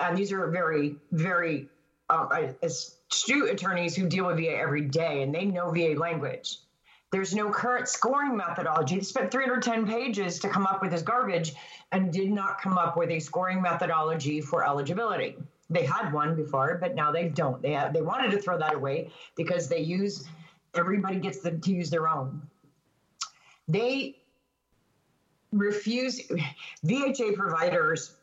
And 0.00 0.16
these 0.16 0.32
are 0.32 0.48
very, 0.50 0.96
very 1.10 1.68
uh, 2.10 2.48
astute 2.62 3.50
attorneys 3.50 3.96
who 3.96 4.08
deal 4.08 4.26
with 4.26 4.36
VA 4.36 4.56
every 4.56 4.82
day, 4.82 5.22
and 5.22 5.34
they 5.34 5.44
know 5.44 5.70
VA 5.70 5.94
language. 5.98 6.58
There's 7.12 7.34
no 7.34 7.50
current 7.50 7.88
scoring 7.88 8.36
methodology. 8.36 8.96
They 8.96 9.02
spent 9.02 9.30
310 9.30 9.86
pages 9.86 10.38
to 10.40 10.48
come 10.48 10.66
up 10.66 10.80
with 10.80 10.92
this 10.92 11.02
garbage 11.02 11.52
and 11.92 12.10
did 12.10 12.30
not 12.30 12.60
come 12.60 12.78
up 12.78 12.96
with 12.96 13.10
a 13.10 13.20
scoring 13.20 13.60
methodology 13.60 14.40
for 14.40 14.66
eligibility. 14.66 15.36
They 15.68 15.84
had 15.84 16.12
one 16.12 16.34
before, 16.34 16.78
but 16.80 16.94
now 16.94 17.12
they 17.12 17.28
don't. 17.28 17.60
They 17.60 17.72
have, 17.72 17.92
they 17.92 18.00
wanted 18.00 18.30
to 18.30 18.40
throw 18.40 18.58
that 18.58 18.74
away 18.74 19.10
because 19.36 19.68
they 19.68 19.80
use 19.80 20.26
everybody 20.74 21.18
gets 21.18 21.40
them 21.40 21.60
to 21.60 21.70
use 21.72 21.90
their 21.90 22.08
own. 22.08 22.42
They 23.68 24.16
refuse, 25.52 26.20
VHA 26.84 27.36
providers 27.36 28.14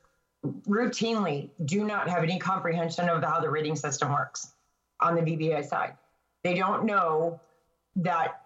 routinely 0.68 1.50
do 1.66 1.84
not 1.84 2.10
have 2.10 2.24
any 2.24 2.39
comprehension 2.39 3.10
of 3.10 3.24
how 3.24 3.39
the 3.39 3.50
rating 3.50 3.76
system 3.76 4.12
works 4.12 4.54
on 5.00 5.16
the 5.16 5.22
VBA 5.22 5.68
side. 5.68 5.93
They 6.43 6.56
don't 6.56 6.86
know 6.86 7.39
that, 7.97 8.41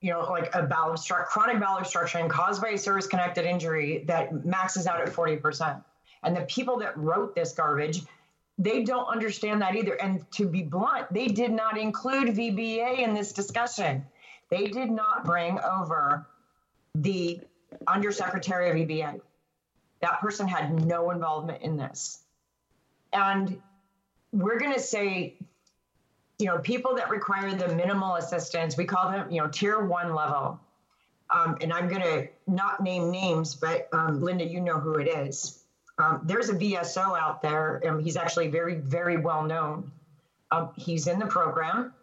you 0.00 0.10
know, 0.12 0.20
like 0.22 0.54
a 0.54 0.62
bowel 0.62 0.90
obstruct, 0.90 1.30
chronic 1.30 1.60
bowel 1.60 1.78
obstruction 1.78 2.28
caused 2.28 2.60
by 2.60 2.70
a 2.70 2.78
service 2.78 3.06
connected 3.06 3.44
injury 3.44 4.04
that 4.06 4.44
maxes 4.44 4.86
out 4.86 5.00
at 5.00 5.08
40%. 5.08 5.82
And 6.22 6.36
the 6.36 6.42
people 6.42 6.78
that 6.78 6.96
wrote 6.96 7.34
this 7.34 7.52
garbage 7.52 8.02
they 8.58 8.84
don't 8.84 9.06
understand 9.06 9.62
that 9.62 9.76
either. 9.76 9.94
And 9.94 10.30
to 10.32 10.48
be 10.48 10.62
blunt, 10.62 11.12
they 11.12 11.26
did 11.26 11.52
not 11.52 11.78
include 11.78 12.28
VBA 12.28 13.00
in 13.00 13.14
this 13.14 13.32
discussion. 13.32 14.04
They 14.50 14.68
did 14.68 14.90
not 14.90 15.24
bring 15.24 15.58
over 15.60 16.26
the 16.94 17.40
undersecretary 17.86 18.70
of 18.70 18.76
VBA. 18.76 19.20
That 20.00 20.20
person 20.20 20.46
had 20.48 20.86
no 20.86 21.10
involvement 21.10 21.62
in 21.62 21.76
this. 21.76 22.20
And 23.12 23.60
we're 24.32 24.58
going 24.58 24.74
to 24.74 24.80
say, 24.80 25.36
you 26.38 26.46
know, 26.46 26.58
people 26.58 26.96
that 26.96 27.10
require 27.10 27.54
the 27.54 27.74
minimal 27.74 28.16
assistance, 28.16 28.76
we 28.76 28.84
call 28.84 29.10
them, 29.10 29.30
you 29.30 29.40
know, 29.40 29.48
tier 29.48 29.84
one 29.84 30.14
level. 30.14 30.60
Um, 31.34 31.56
and 31.60 31.72
I'm 31.72 31.88
going 31.88 32.02
to 32.02 32.28
not 32.46 32.82
name 32.82 33.10
names, 33.10 33.54
but 33.54 33.88
um, 33.92 34.22
Linda, 34.22 34.44
you 34.44 34.60
know 34.60 34.78
who 34.78 34.94
it 34.94 35.08
is. 35.08 35.62
Um, 35.98 36.22
there's 36.24 36.50
a 36.50 36.54
VSO 36.54 37.18
out 37.18 37.40
there. 37.42 37.82
Um, 37.86 37.98
he's 37.98 38.16
actually 38.16 38.48
very, 38.48 38.76
very 38.76 39.16
well 39.16 39.42
known. 39.42 39.92
Um, 40.50 40.70
he's 40.76 41.06
in 41.06 41.18
the 41.18 41.26
program, 41.26 41.94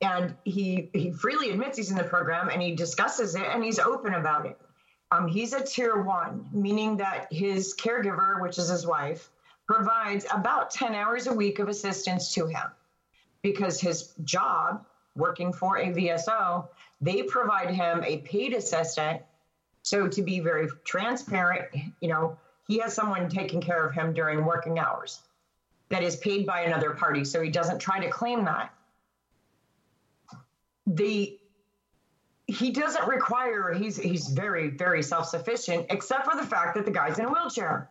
and 0.00 0.34
he 0.44 0.88
he 0.94 1.10
freely 1.10 1.50
admits 1.50 1.76
he's 1.76 1.90
in 1.90 1.96
the 1.96 2.04
program, 2.04 2.48
and 2.48 2.62
he 2.62 2.74
discusses 2.74 3.34
it, 3.34 3.42
and 3.42 3.62
he's 3.62 3.78
open 3.78 4.14
about 4.14 4.46
it. 4.46 4.58
Um, 5.10 5.26
he's 5.26 5.52
a 5.52 5.64
tier 5.64 6.00
one, 6.02 6.48
meaning 6.52 6.98
that 6.98 7.32
his 7.32 7.74
caregiver, 7.74 8.40
which 8.42 8.58
is 8.58 8.68
his 8.68 8.86
wife, 8.86 9.30
provides 9.66 10.26
about 10.32 10.70
10 10.70 10.94
hours 10.94 11.26
a 11.26 11.32
week 11.32 11.58
of 11.58 11.68
assistance 11.68 12.34
to 12.34 12.46
him 12.46 12.64
because 13.42 13.80
his 13.80 14.12
job 14.24 14.84
working 15.14 15.52
for 15.52 15.78
a 15.78 15.86
VSO, 15.86 16.68
they 17.00 17.22
provide 17.22 17.70
him 17.70 18.02
a 18.04 18.18
paid 18.18 18.52
assistant 18.52 19.22
so 19.82 20.08
to 20.08 20.22
be 20.22 20.40
very 20.40 20.68
transparent, 20.84 21.66
you 22.00 22.08
know, 22.08 22.36
he 22.66 22.78
has 22.78 22.94
someone 22.94 23.28
taking 23.28 23.60
care 23.60 23.86
of 23.86 23.94
him 23.94 24.12
during 24.12 24.44
working 24.44 24.78
hours 24.78 25.20
that 25.88 26.02
is 26.02 26.16
paid 26.16 26.46
by 26.46 26.60
another 26.62 26.90
party, 26.90 27.24
so 27.24 27.40
he 27.40 27.50
doesn't 27.50 27.78
try 27.78 27.98
to 27.98 28.10
claim 28.10 28.44
that. 28.44 28.72
The 30.86 31.38
he 32.46 32.70
doesn't 32.70 33.06
require 33.06 33.74
he's 33.74 33.96
he's 33.96 34.28
very 34.28 34.70
very 34.70 35.02
self-sufficient 35.02 35.86
except 35.90 36.24
for 36.24 36.34
the 36.34 36.46
fact 36.46 36.74
that 36.76 36.86
the 36.86 36.90
guy's 36.90 37.18
in 37.18 37.26
a 37.26 37.28
wheelchair. 37.28 37.90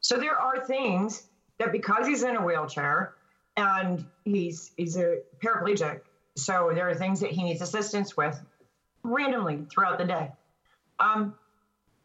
So 0.00 0.16
there 0.16 0.36
are 0.36 0.64
things 0.66 1.28
that 1.58 1.70
because 1.70 2.06
he's 2.06 2.24
in 2.24 2.36
a 2.36 2.44
wheelchair 2.44 3.14
and 3.56 4.04
he's 4.24 4.72
he's 4.76 4.96
a 4.96 5.18
paraplegic, 5.40 6.00
so 6.36 6.72
there 6.74 6.88
are 6.88 6.94
things 6.94 7.20
that 7.20 7.30
he 7.30 7.44
needs 7.44 7.60
assistance 7.60 8.16
with 8.16 8.40
randomly 9.04 9.64
throughout 9.70 9.98
the 9.98 10.04
day. 10.04 10.32
Um, 11.00 11.34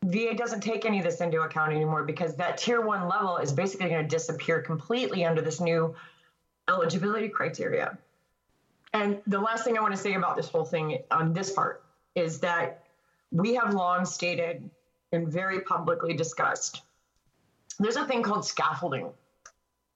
VA 0.03 0.33
doesn't 0.35 0.61
take 0.61 0.85
any 0.85 0.99
of 0.99 1.03
this 1.03 1.21
into 1.21 1.41
account 1.41 1.71
anymore 1.71 2.03
because 2.03 2.35
that 2.35 2.57
tier 2.57 2.81
one 2.81 3.07
level 3.07 3.37
is 3.37 3.51
basically 3.51 3.89
going 3.89 4.03
to 4.03 4.07
disappear 4.07 4.61
completely 4.61 5.25
under 5.25 5.41
this 5.41 5.59
new 5.59 5.95
eligibility 6.69 7.29
criteria. 7.29 7.97
And 8.93 9.19
the 9.27 9.39
last 9.39 9.63
thing 9.63 9.77
I 9.77 9.81
want 9.81 9.95
to 9.95 10.01
say 10.01 10.13
about 10.13 10.35
this 10.35 10.49
whole 10.49 10.65
thing 10.65 10.99
on 11.11 11.33
this 11.33 11.51
part 11.51 11.83
is 12.15 12.39
that 12.39 12.83
we 13.31 13.55
have 13.55 13.73
long 13.73 14.05
stated 14.05 14.69
and 15.11 15.27
very 15.27 15.61
publicly 15.61 16.13
discussed 16.13 16.81
there's 17.79 17.95
a 17.95 18.05
thing 18.05 18.23
called 18.23 18.45
scaffolding. 18.45 19.11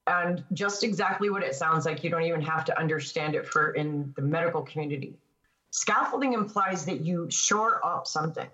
And 0.06 0.44
just 0.52 0.82
exactly 0.82 1.30
what 1.30 1.42
it 1.42 1.54
sounds 1.54 1.86
like, 1.86 2.02
you 2.02 2.10
don't 2.10 2.24
even 2.24 2.42
have 2.42 2.64
to 2.66 2.78
understand 2.78 3.34
it 3.34 3.46
for 3.46 3.72
in 3.72 4.12
the 4.16 4.22
medical 4.22 4.62
community. 4.62 5.14
Scaffolding 5.70 6.32
implies 6.32 6.84
that 6.86 7.00
you 7.00 7.30
shore 7.30 7.84
up 7.84 8.06
something, 8.06 8.48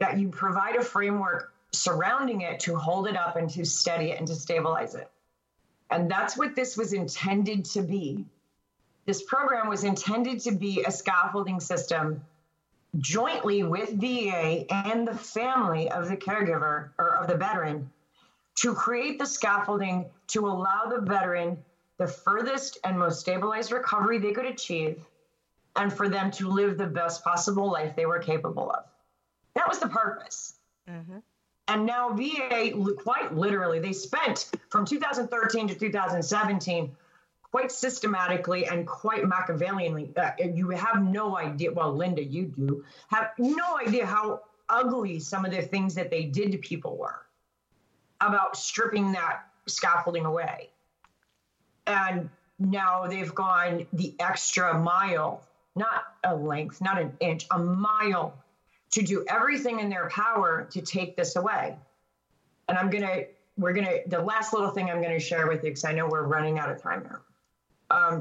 that 0.00 0.18
you 0.18 0.28
provide 0.28 0.76
a 0.76 0.82
framework 0.82 1.52
surrounding 1.72 2.40
it 2.40 2.58
to 2.60 2.74
hold 2.74 3.06
it 3.06 3.16
up 3.16 3.36
and 3.36 3.48
to 3.50 3.64
steady 3.64 4.10
it 4.10 4.18
and 4.18 4.26
to 4.26 4.34
stabilize 4.34 4.94
it. 4.94 5.10
And 5.90 6.10
that's 6.10 6.36
what 6.36 6.56
this 6.56 6.76
was 6.76 6.92
intended 6.92 7.64
to 7.66 7.82
be. 7.82 8.24
This 9.06 9.22
program 9.22 9.68
was 9.68 9.84
intended 9.84 10.40
to 10.40 10.52
be 10.52 10.82
a 10.82 10.90
scaffolding 10.90 11.60
system 11.60 12.22
jointly 12.98 13.62
with 13.62 13.90
VA 14.00 14.66
and 14.70 15.06
the 15.06 15.14
family 15.16 15.90
of 15.90 16.08
the 16.08 16.16
caregiver 16.16 16.90
or 16.98 17.16
of 17.16 17.28
the 17.28 17.36
veteran 17.36 17.88
to 18.56 18.74
create 18.74 19.18
the 19.18 19.26
scaffolding 19.26 20.06
to 20.28 20.46
allow 20.48 20.86
the 20.88 21.00
veteran 21.00 21.56
the 21.98 22.06
furthest 22.06 22.78
and 22.84 22.98
most 22.98 23.20
stabilized 23.20 23.72
recovery 23.72 24.18
they 24.18 24.32
could 24.32 24.46
achieve 24.46 25.04
and 25.76 25.92
for 25.92 26.08
them 26.08 26.30
to 26.30 26.48
live 26.48 26.78
the 26.78 26.86
best 26.86 27.22
possible 27.22 27.70
life 27.70 27.94
they 27.94 28.06
were 28.06 28.18
capable 28.18 28.70
of. 28.70 28.84
That 29.60 29.68
was 29.68 29.78
the 29.78 29.88
purpose. 29.88 30.54
And 31.68 31.84
now 31.84 32.14
VA, 32.14 32.72
quite 32.96 33.34
literally, 33.34 33.78
they 33.78 33.92
spent 33.92 34.50
from 34.70 34.86
2013 34.86 35.68
to 35.68 35.74
2017 35.74 36.96
quite 37.42 37.70
systematically 37.70 38.64
and 38.64 38.86
quite 38.86 39.24
Machiavellianly. 39.24 40.16
Uh, 40.16 40.32
you 40.54 40.70
have 40.70 41.02
no 41.02 41.36
idea. 41.36 41.72
Well, 41.72 41.94
Linda, 41.94 42.24
you 42.24 42.46
do 42.46 42.84
have 43.08 43.32
no 43.36 43.76
idea 43.78 44.06
how 44.06 44.40
ugly 44.70 45.20
some 45.20 45.44
of 45.44 45.50
the 45.50 45.60
things 45.60 45.94
that 45.96 46.10
they 46.10 46.24
did 46.24 46.52
to 46.52 46.58
people 46.58 46.96
were 46.96 47.26
about 48.22 48.56
stripping 48.56 49.12
that 49.12 49.42
scaffolding 49.66 50.24
away. 50.24 50.70
And 51.86 52.30
now 52.58 53.08
they've 53.08 53.34
gone 53.34 53.86
the 53.92 54.14
extra 54.20 54.78
mile, 54.78 55.42
not 55.76 56.04
a 56.24 56.34
length, 56.34 56.80
not 56.80 56.98
an 56.98 57.12
inch, 57.20 57.46
a 57.50 57.58
mile 57.58 58.34
to 58.92 59.02
do 59.02 59.24
everything 59.28 59.80
in 59.80 59.88
their 59.88 60.08
power 60.08 60.68
to 60.72 60.80
take 60.80 61.16
this 61.16 61.36
away. 61.36 61.76
And 62.68 62.76
I'm 62.78 62.90
going 62.90 63.04
to, 63.04 63.26
we're 63.56 63.72
going 63.72 63.86
to, 63.86 64.00
the 64.06 64.20
last 64.20 64.52
little 64.52 64.70
thing 64.70 64.90
I'm 64.90 65.00
going 65.02 65.14
to 65.14 65.24
share 65.24 65.46
with 65.46 65.62
you, 65.62 65.70
because 65.70 65.84
I 65.84 65.92
know 65.92 66.08
we're 66.08 66.26
running 66.26 66.58
out 66.58 66.70
of 66.70 66.82
time 66.82 67.04
now. 67.04 67.96
Um, 67.96 68.20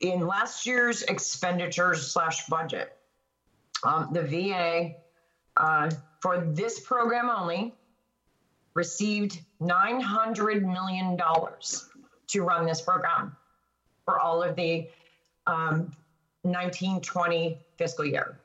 in 0.00 0.26
last 0.26 0.66
year's 0.66 1.02
expenditures 1.02 2.12
slash 2.12 2.46
budget, 2.46 2.96
um, 3.82 4.10
the 4.12 4.22
VA 4.22 4.94
uh, 5.56 5.90
for 6.20 6.40
this 6.40 6.80
program 6.80 7.30
only 7.30 7.74
received 8.74 9.40
$900 9.60 10.62
million 10.62 11.18
to 12.28 12.42
run 12.42 12.66
this 12.66 12.80
program 12.80 13.34
for 14.04 14.20
all 14.20 14.42
of 14.42 14.54
the 14.56 14.88
um, 15.46 15.92
1920 16.42 17.58
fiscal 17.78 18.04
year. 18.04 18.38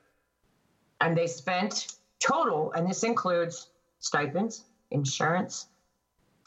And 1.02 1.16
they 1.16 1.26
spent 1.26 1.96
total, 2.20 2.72
and 2.72 2.88
this 2.88 3.02
includes 3.02 3.68
stipends, 3.98 4.64
insurance, 4.92 5.66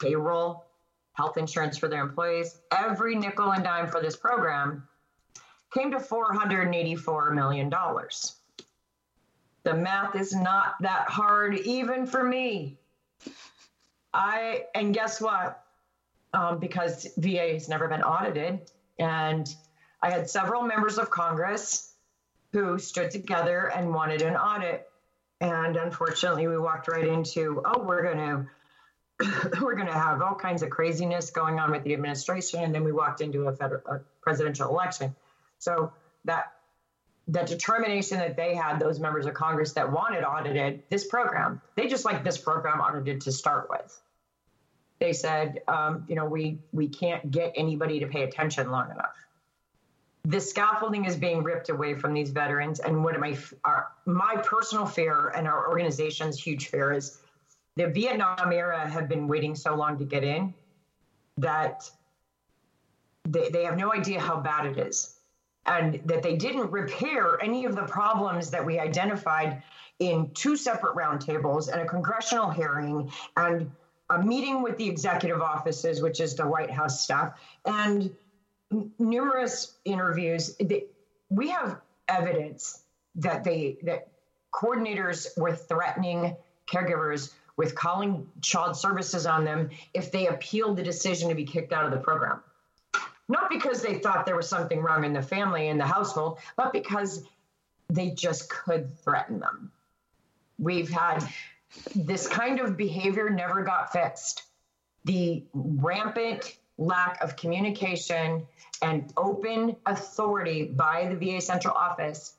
payroll, 0.00 0.64
health 1.12 1.36
insurance 1.36 1.76
for 1.76 1.88
their 1.88 2.02
employees, 2.02 2.58
every 2.72 3.14
nickel 3.14 3.52
and 3.52 3.62
dime 3.62 3.86
for 3.86 4.00
this 4.00 4.16
program 4.16 4.88
came 5.74 5.90
to 5.90 5.98
$484 5.98 7.34
million. 7.34 7.70
The 9.62 9.74
math 9.74 10.16
is 10.16 10.34
not 10.34 10.74
that 10.80 11.08
hard, 11.08 11.58
even 11.60 12.06
for 12.06 12.24
me. 12.24 12.78
I, 14.14 14.64
and 14.74 14.94
guess 14.94 15.20
what? 15.20 15.62
Um, 16.32 16.58
because 16.58 17.08
VA 17.18 17.52
has 17.52 17.68
never 17.68 17.88
been 17.88 18.02
audited, 18.02 18.70
and 18.98 19.54
I 20.02 20.10
had 20.10 20.30
several 20.30 20.62
members 20.62 20.98
of 20.98 21.10
Congress 21.10 21.85
who 22.56 22.78
stood 22.78 23.10
together 23.10 23.70
and 23.70 23.92
wanted 23.92 24.22
an 24.22 24.34
audit. 24.34 24.88
And 25.42 25.76
unfortunately, 25.76 26.46
we 26.48 26.56
walked 26.56 26.88
right 26.88 27.06
into, 27.06 27.60
oh, 27.66 27.82
we're 27.82 28.02
going 28.02 28.16
to 29.20 29.60
we're 29.60 29.74
going 29.74 29.88
to 29.88 29.92
have 29.92 30.22
all 30.22 30.34
kinds 30.34 30.62
of 30.62 30.70
craziness 30.70 31.30
going 31.30 31.60
on 31.60 31.70
with 31.70 31.84
the 31.84 31.92
administration, 31.92 32.62
and 32.62 32.74
then 32.74 32.82
we 32.82 32.92
walked 32.92 33.20
into 33.20 33.48
a 33.48 33.52
federal 33.52 33.82
a 33.86 34.00
presidential 34.22 34.70
election. 34.70 35.14
So 35.58 35.92
that 36.24 36.52
that 37.28 37.46
determination 37.46 38.18
that 38.18 38.36
they 38.36 38.54
had, 38.54 38.78
those 38.78 39.00
members 39.00 39.26
of 39.26 39.34
Congress 39.34 39.72
that 39.72 39.92
wanted 39.92 40.24
audited 40.24 40.82
this 40.88 41.06
program, 41.06 41.60
they 41.74 41.88
just 41.88 42.06
like 42.06 42.24
this 42.24 42.38
program 42.38 42.80
audited 42.80 43.20
to 43.22 43.32
start 43.32 43.68
with. 43.68 44.00
They 44.98 45.12
said, 45.12 45.60
um, 45.68 46.04
you 46.08 46.14
know, 46.14 46.24
we 46.24 46.58
we 46.72 46.88
can't 46.88 47.30
get 47.30 47.52
anybody 47.54 48.00
to 48.00 48.06
pay 48.06 48.22
attention 48.22 48.70
long 48.70 48.90
enough. 48.90 49.25
The 50.28 50.40
scaffolding 50.40 51.04
is 51.04 51.14
being 51.14 51.44
ripped 51.44 51.68
away 51.68 51.94
from 51.94 52.12
these 52.12 52.30
veterans, 52.30 52.80
and 52.80 53.04
what 53.04 53.18
my 53.20 53.38
our, 53.64 53.88
my 54.06 54.36
personal 54.44 54.84
fear 54.84 55.28
and 55.36 55.46
our 55.46 55.68
organization's 55.68 56.42
huge 56.42 56.66
fear 56.66 56.92
is 56.92 57.18
the 57.76 57.86
Vietnam 57.86 58.52
era 58.52 58.88
have 58.88 59.08
been 59.08 59.28
waiting 59.28 59.54
so 59.54 59.76
long 59.76 59.96
to 59.98 60.04
get 60.04 60.24
in 60.24 60.52
that 61.38 61.88
they, 63.24 63.50
they 63.50 63.64
have 63.64 63.76
no 63.76 63.92
idea 63.92 64.20
how 64.20 64.40
bad 64.40 64.66
it 64.66 64.78
is. 64.78 65.14
And 65.66 66.00
that 66.04 66.22
they 66.22 66.36
didn't 66.36 66.70
repair 66.70 67.40
any 67.42 67.64
of 67.64 67.76
the 67.76 67.84
problems 67.84 68.50
that 68.50 68.64
we 68.64 68.78
identified 68.80 69.62
in 69.98 70.30
two 70.34 70.56
separate 70.56 70.96
roundtables 70.96 71.68
and 71.68 71.80
a 71.80 71.86
congressional 71.86 72.50
hearing 72.50 73.10
and 73.36 73.70
a 74.10 74.22
meeting 74.22 74.62
with 74.62 74.76
the 74.76 74.88
executive 74.88 75.40
offices, 75.40 76.02
which 76.02 76.20
is 76.20 76.34
the 76.34 76.46
White 76.46 76.70
House 76.70 77.02
staff, 77.02 77.32
and 77.64 78.14
numerous 78.98 79.74
interviews. 79.84 80.56
We 81.30 81.50
have 81.50 81.80
evidence 82.08 82.82
that 83.16 83.44
they 83.44 83.78
that 83.82 84.08
coordinators 84.52 85.36
were 85.36 85.54
threatening 85.54 86.36
caregivers 86.66 87.32
with 87.56 87.74
calling 87.74 88.28
child 88.42 88.76
services 88.76 89.26
on 89.26 89.44
them 89.44 89.70
if 89.94 90.12
they 90.12 90.26
appealed 90.26 90.76
the 90.76 90.82
decision 90.82 91.28
to 91.28 91.34
be 91.34 91.44
kicked 91.44 91.72
out 91.72 91.84
of 91.84 91.90
the 91.90 91.98
program. 91.98 92.42
Not 93.28 93.50
because 93.50 93.82
they 93.82 93.98
thought 93.98 94.26
there 94.26 94.36
was 94.36 94.48
something 94.48 94.80
wrong 94.80 95.04
in 95.04 95.12
the 95.12 95.22
family, 95.22 95.68
in 95.68 95.78
the 95.78 95.86
household, 95.86 96.38
but 96.56 96.72
because 96.72 97.24
they 97.88 98.10
just 98.10 98.48
could 98.48 98.98
threaten 99.00 99.40
them. 99.40 99.72
We've 100.58 100.90
had 100.90 101.26
this 101.94 102.28
kind 102.28 102.60
of 102.60 102.76
behavior 102.76 103.30
never 103.30 103.62
got 103.62 103.92
fixed. 103.92 104.42
The 105.04 105.44
rampant 105.52 106.56
lack 106.78 107.22
of 107.22 107.36
communication 107.36 108.46
and 108.82 109.12
open 109.16 109.76
authority 109.86 110.64
by 110.64 111.06
the 111.06 111.16
VA 111.16 111.40
central 111.40 111.74
office 111.74 112.34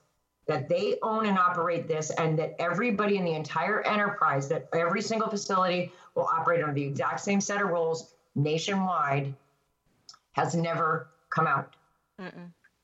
that 0.48 0.70
they 0.70 0.96
own 1.02 1.26
and 1.26 1.38
operate 1.38 1.88
this 1.88 2.10
and 2.12 2.38
that 2.40 2.56
everybody 2.60 3.18
in 3.18 3.26
the 3.26 3.34
entire 3.34 3.82
enterprise 3.82 4.48
that 4.48 4.68
every 4.74 5.02
single 5.02 5.30
facility 5.30 5.92
will 6.16 6.28
operate 6.32 6.62
under 6.62 6.74
the 6.74 6.84
exact 6.84 7.20
same 7.20 7.42
set 7.42 7.62
of 7.62 7.68
rules 7.70 8.14
nationwide 8.36 9.34
has 10.34 10.56
never 10.56 11.08
come 11.30 11.48
out. 11.48 11.76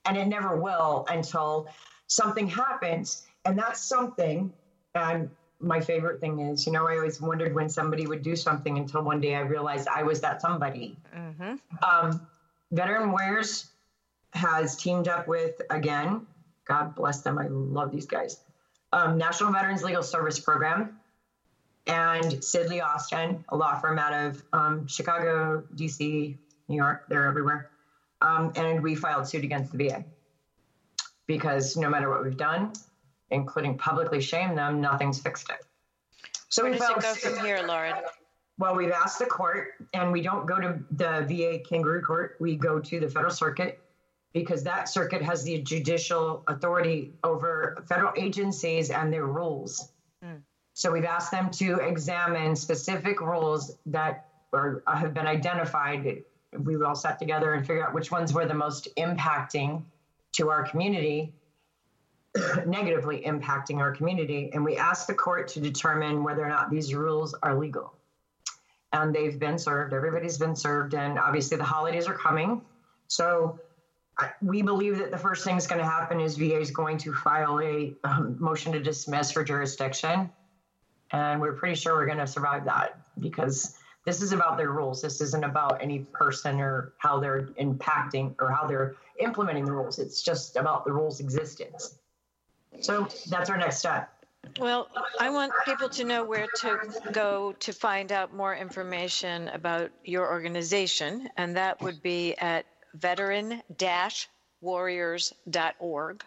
And 0.06 0.18
it 0.18 0.28
never 0.28 0.58
will 0.60 1.06
until 1.10 1.68
something 2.08 2.48
happens. 2.48 3.24
And 3.46 3.58
that's 3.58 3.82
something 3.82 4.52
and 4.96 5.30
my 5.64 5.80
favorite 5.80 6.20
thing 6.20 6.40
is 6.40 6.66
you 6.66 6.72
know 6.72 6.88
i 6.88 6.96
always 6.96 7.20
wondered 7.22 7.54
when 7.54 7.70
somebody 7.70 8.06
would 8.06 8.22
do 8.22 8.36
something 8.36 8.78
until 8.78 9.02
one 9.02 9.20
day 9.20 9.36
i 9.36 9.40
realized 9.40 9.88
i 9.88 10.04
was 10.04 10.22
that 10.22 10.42
somebody. 10.42 10.98
Um, 11.82 12.28
veteran 12.72 13.12
warriors 13.12 13.72
has 14.34 14.76
teamed 14.76 15.08
up 15.08 15.28
with 15.28 15.62
again 15.70 16.26
god 16.68 16.96
bless 16.96 17.22
them 17.22 17.38
i 17.38 17.48
love 17.48 17.92
these 17.92 18.06
guys 18.06 18.40
um, 18.92 19.18
national 19.18 19.52
veterans 19.52 19.84
legal 19.84 20.04
service 20.04 20.40
program 20.40 21.00
and 21.88 22.26
sidley 22.26 22.84
austin 22.84 23.44
a 23.50 23.56
law 23.56 23.80
firm 23.80 24.00
out 24.00 24.14
of 24.14 24.44
um, 24.54 24.88
chicago 24.88 25.64
dc 25.76 26.00
new 26.68 26.76
york 26.76 27.04
they're 27.10 27.28
everywhere. 27.28 27.70
Um, 28.22 28.54
and 28.56 28.82
we 28.82 28.96
filed 28.96 29.28
suit 29.28 29.44
against 29.44 29.74
the 29.74 29.90
va 29.90 30.06
because 31.28 31.76
no 31.76 31.90
matter 31.90 32.10
what 32.10 32.24
we've 32.24 32.38
done 32.38 32.72
including 33.34 33.78
publicly 33.78 34.22
shame 34.22 34.56
them 34.56 34.80
nothing's 34.80 35.20
fixed 35.20 35.50
it 35.50 35.66
so 36.54 36.62
Where 36.62 36.72
we 36.72 36.78
does 36.78 36.88
felt 36.88 37.00
it 37.00 37.24
go 37.24 37.36
from 37.36 37.46
here, 37.46 37.64
Lauren. 37.66 37.96
Well, 38.60 38.76
we've 38.76 38.92
asked 38.92 39.18
the 39.18 39.26
court, 39.26 39.70
and 39.96 40.12
we 40.12 40.22
don't 40.22 40.46
go 40.46 40.60
to 40.60 40.80
the 40.92 41.26
VA 41.28 41.68
kangaroo 41.68 42.04
court. 42.04 42.38
We 42.40 42.56
go 42.56 42.80
to 42.80 43.00
the 43.00 43.10
federal 43.10 43.34
circuit 43.34 43.82
because 44.34 44.64
that 44.64 44.88
circuit 44.88 45.24
has 45.24 45.44
the 45.44 45.64
judicial 45.64 46.44
authority 46.48 47.14
over 47.24 47.84
federal 47.90 48.14
agencies 48.16 48.92
and 48.92 49.12
their 49.12 49.26
rules. 49.26 49.92
Hmm. 50.22 50.36
So 50.76 50.92
we've 50.92 51.06
asked 51.06 51.32
them 51.32 51.50
to 51.52 51.78
examine 51.78 52.56
specific 52.56 53.20
rules 53.20 53.76
that 53.88 54.28
are, 54.54 54.84
have 54.86 55.16
been 55.16 55.26
identified. 55.26 56.24
We 56.56 56.76
all 56.84 56.94
sat 56.94 57.18
together 57.18 57.56
and 57.56 57.66
figured 57.66 57.88
out 57.88 57.96
which 57.96 58.12
ones 58.12 58.32
were 58.32 58.46
the 58.46 58.54
most 58.54 58.90
impacting 58.96 59.82
to 60.34 60.52
our 60.52 60.68
community. 60.68 61.34
Negatively 62.66 63.22
impacting 63.26 63.78
our 63.78 63.92
community. 63.96 64.50
And 64.54 64.64
we 64.64 64.78
asked 64.78 65.08
the 65.08 65.14
court 65.14 65.48
to 65.50 65.60
determine 65.60 66.24
whether 66.24 66.44
or 66.44 66.50
not 66.50 66.70
these 66.70 66.94
rules 66.94 67.36
are 67.44 67.58
legal. 67.58 67.94
And 68.92 69.14
they've 69.14 69.40
been 69.40 69.58
served, 69.58 69.94
everybody's 69.94 70.38
been 70.38 70.56
served, 70.56 70.94
and 70.94 71.18
obviously 71.18 71.58
the 71.58 71.64
holidays 71.64 72.08
are 72.08 72.14
coming. 72.14 72.62
So 73.08 73.60
we 74.42 74.62
believe 74.62 74.98
that 75.00 75.12
the 75.12 75.18
first 75.18 75.44
thing 75.44 75.56
that's 75.56 75.68
going 75.68 75.80
to 75.80 75.86
happen 75.86 76.20
is 76.20 76.38
VA 76.38 76.60
is 76.60 76.72
going 76.72 76.98
to 77.00 77.14
file 77.14 77.60
a 77.60 77.94
um, 78.04 78.36
motion 78.40 78.72
to 78.74 78.80
dismiss 78.80 79.32
for 79.32 79.44
jurisdiction. 79.44 80.30
And 81.12 81.42
we're 81.42 81.54
pretty 81.54 81.76
sure 81.76 81.94
we're 81.94 82.06
going 82.06 82.20
to 82.20 82.28
survive 82.28 82.66
that 82.66 83.00
because 83.20 83.76
this 84.06 84.22
is 84.22 84.32
about 84.32 84.58
their 84.58 84.72
rules. 84.72 85.02
This 85.02 85.22
isn't 85.22 85.44
about 85.44 85.82
any 85.82 86.00
person 86.00 86.60
or 86.60 86.94
how 86.98 87.20
they're 87.20 87.48
impacting 87.60 88.36
or 88.40 88.52
how 88.52 88.68
they're 88.68 88.96
implementing 89.20 89.66
the 89.66 89.72
rules. 89.72 90.00
It's 90.00 90.22
just 90.22 90.56
about 90.56 90.86
the 90.86 90.92
rules' 90.92 91.20
existence. 91.20 92.00
So 92.82 93.08
that's 93.30 93.50
our 93.50 93.58
next 93.58 93.78
step. 93.78 94.10
Well, 94.60 94.90
I 95.20 95.30
want 95.30 95.54
people 95.66 95.90
to 95.90 96.04
know 96.04 96.24
where 96.24 96.48
to 96.58 96.78
go 97.12 97.54
to 97.60 97.74
find 97.74 98.12
out 98.12 98.34
more 98.34 98.56
information 98.56 99.48
about 99.48 99.92
your 100.04 100.30
organization, 100.30 101.30
and 101.38 101.56
that 101.56 101.82
would 101.82 102.04
be 102.04 102.36
at 102.36 102.66
veteran 102.94 103.64
warriors.org. 104.62 106.24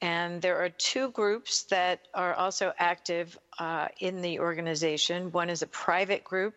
And 0.00 0.42
there 0.42 0.62
are 0.62 0.68
two 0.68 1.10
groups 1.12 1.64
that 1.64 2.00
are 2.12 2.34
also 2.34 2.72
active 2.78 3.38
uh, 3.58 3.88
in 4.00 4.20
the 4.20 4.40
organization. 4.40 5.30
One 5.30 5.48
is 5.48 5.62
a 5.62 5.66
private 5.66 6.24
group, 6.24 6.54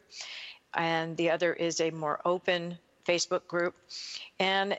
and 0.73 1.15
the 1.15 1.29
other 1.29 1.53
is 1.53 1.79
a 1.79 1.91
more 1.91 2.19
open 2.25 2.77
Facebook 3.07 3.47
group. 3.47 3.75
And 4.39 4.77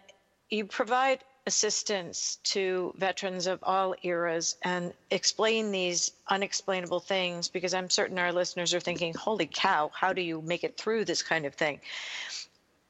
you 0.50 0.66
provide 0.66 1.20
assistance 1.48 2.36
to 2.44 2.92
veterans 2.98 3.46
of 3.46 3.58
all 3.62 3.94
eras 4.02 4.56
and 4.62 4.92
explain 5.10 5.72
these 5.72 6.12
unexplainable 6.28 7.00
things 7.00 7.48
because 7.48 7.72
I'm 7.72 7.88
certain 7.88 8.18
our 8.18 8.34
listeners 8.34 8.74
are 8.74 8.80
thinking, 8.80 9.14
holy 9.14 9.46
cow, 9.46 9.90
how 9.94 10.12
do 10.12 10.20
you 10.20 10.42
make 10.42 10.62
it 10.62 10.76
through 10.76 11.06
this 11.06 11.22
kind 11.22 11.46
of 11.46 11.54
thing? 11.54 11.80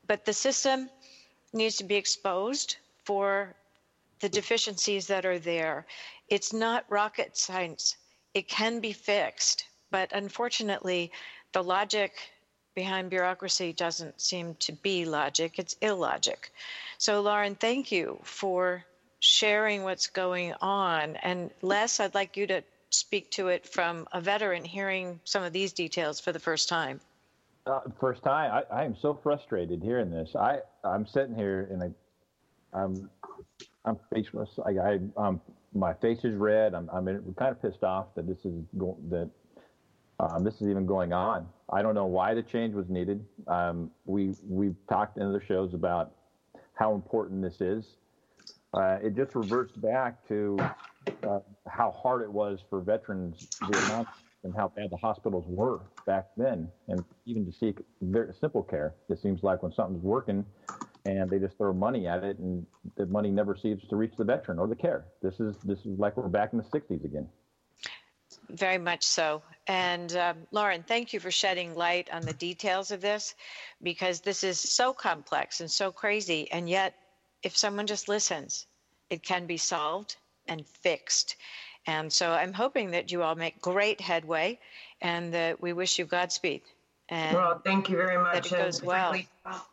But 0.09 0.24
the 0.24 0.32
system 0.32 0.90
needs 1.52 1.76
to 1.76 1.84
be 1.84 1.94
exposed 1.94 2.76
for 3.04 3.54
the 4.18 4.28
deficiencies 4.28 5.06
that 5.06 5.24
are 5.24 5.38
there. 5.38 5.86
It's 6.28 6.52
not 6.52 6.84
rocket 6.88 7.36
science, 7.36 7.96
it 8.34 8.48
can 8.48 8.80
be 8.80 8.92
fixed. 8.92 9.66
But 9.92 10.12
unfortunately, 10.12 11.12
the 11.52 11.62
logic 11.62 12.12
behind 12.78 13.10
bureaucracy 13.10 13.72
doesn't 13.72 14.20
seem 14.20 14.54
to 14.60 14.72
be 14.72 15.04
logic, 15.04 15.58
it's 15.58 15.74
illogic. 15.82 16.52
So, 16.96 17.20
Lauren, 17.22 17.56
thank 17.56 17.90
you 17.90 18.20
for 18.22 18.84
sharing 19.18 19.82
what's 19.82 20.06
going 20.06 20.54
on. 20.60 21.16
And 21.16 21.50
Les, 21.60 21.98
I'd 21.98 22.14
like 22.14 22.36
you 22.36 22.46
to 22.46 22.62
speak 22.90 23.32
to 23.32 23.48
it 23.48 23.66
from 23.66 24.06
a 24.12 24.20
veteran 24.20 24.64
hearing 24.64 25.18
some 25.24 25.42
of 25.42 25.52
these 25.52 25.72
details 25.72 26.20
for 26.20 26.30
the 26.30 26.38
first 26.38 26.68
time. 26.68 27.00
Uh, 27.66 27.80
first 27.98 28.22
time, 28.22 28.64
I, 28.70 28.82
I 28.82 28.84
am 28.84 28.96
so 29.02 29.18
frustrated 29.24 29.82
hearing 29.82 30.10
this. 30.10 30.36
I 30.36 30.60
I'm 30.84 31.04
sitting 31.04 31.34
here 31.34 31.68
and 31.72 31.82
I, 31.82 31.90
I'm 32.80 33.10
I'm 33.84 33.98
faceless. 34.14 34.50
I, 34.64 34.70
I 34.70 34.98
um 35.16 35.40
my 35.74 35.94
face 35.94 36.20
is 36.22 36.36
red. 36.36 36.74
I'm 36.74 36.88
I'm 36.92 37.06
kind 37.36 37.50
of 37.50 37.60
pissed 37.60 37.82
off 37.82 38.06
that 38.14 38.28
this 38.28 38.38
is 38.44 38.54
go, 38.78 38.96
that 39.10 39.28
um, 40.20 40.44
this 40.44 40.54
is 40.60 40.68
even 40.68 40.86
going 40.86 41.12
on. 41.12 41.46
I 41.70 41.82
don't 41.82 41.94
know 41.94 42.06
why 42.06 42.34
the 42.34 42.42
change 42.42 42.74
was 42.74 42.88
needed. 42.88 43.24
Um, 43.46 43.90
we 44.04 44.34
we've 44.48 44.76
talked 44.88 45.16
in 45.16 45.22
other 45.22 45.42
shows 45.46 45.74
about 45.74 46.12
how 46.74 46.94
important 46.94 47.42
this 47.42 47.60
is. 47.60 47.96
Uh, 48.74 48.98
it 49.02 49.14
just 49.16 49.34
reverts 49.34 49.72
back 49.76 50.26
to 50.28 50.58
uh, 51.26 51.38
how 51.66 51.90
hard 51.90 52.22
it 52.22 52.30
was 52.30 52.60
for 52.68 52.80
veterans, 52.80 53.48
and 54.44 54.54
how 54.54 54.68
bad 54.68 54.90
the 54.90 54.96
hospitals 54.96 55.44
were 55.48 55.80
back 56.06 56.26
then, 56.36 56.68
and 56.88 57.04
even 57.26 57.44
to 57.44 57.52
seek 57.52 57.78
very 58.02 58.32
simple 58.40 58.62
care. 58.62 58.94
It 59.08 59.20
seems 59.20 59.42
like 59.42 59.62
when 59.62 59.72
something's 59.72 60.02
working, 60.02 60.44
and 61.06 61.30
they 61.30 61.38
just 61.38 61.56
throw 61.56 61.72
money 61.72 62.06
at 62.06 62.24
it, 62.24 62.38
and 62.38 62.66
the 62.96 63.06
money 63.06 63.30
never 63.30 63.56
seems 63.56 63.82
to 63.88 63.96
reach 63.96 64.12
the 64.16 64.24
veteran 64.24 64.58
or 64.58 64.66
the 64.66 64.76
care. 64.76 65.06
This 65.22 65.40
is 65.40 65.56
this 65.64 65.80
is 65.80 65.98
like 65.98 66.16
we're 66.16 66.28
back 66.28 66.52
in 66.52 66.58
the 66.58 66.64
'60s 66.64 67.04
again. 67.04 67.28
Very 68.51 68.78
much 68.78 69.05
so. 69.05 69.42
And 69.66 70.14
um, 70.16 70.36
Lauren, 70.51 70.82
thank 70.82 71.12
you 71.12 71.20
for 71.20 71.30
shedding 71.30 71.74
light 71.74 72.09
on 72.12 72.22
the 72.22 72.32
details 72.32 72.90
of 72.90 73.01
this 73.01 73.34
because 73.82 74.20
this 74.20 74.42
is 74.42 74.59
so 74.59 74.92
complex 74.94 75.61
and 75.61 75.70
so 75.70 75.92
crazy. 75.92 76.51
And 76.51 76.68
yet, 76.68 76.94
if 77.42 77.57
someone 77.57 77.86
just 77.86 78.09
listens, 78.09 78.66
it 79.11 79.22
can 79.22 79.46
be 79.46 79.59
solved 79.59 80.16
and 80.46 80.66
fixed. 80.66 81.36
And 81.86 82.12
so 82.12 82.30
I'm 82.32 82.53
hoping 82.55 82.92
that 82.92 83.12
you 83.12 83.22
all 83.22 83.34
make 83.34 83.61
great 83.61 84.01
headway 84.01 84.59
and 85.01 85.34
that 85.34 85.61
we 85.61 85.72
wish 85.74 85.99
you 85.99 86.07
Godspeed. 86.07 86.62
And 87.11 87.36
Well, 87.36 87.61
thank 87.64 87.88
you 87.88 87.96
very 87.96 88.18
much. 88.18 88.51
That 88.51 88.61
it 88.61 88.64
goes 88.64 88.82
well. 88.82 89.14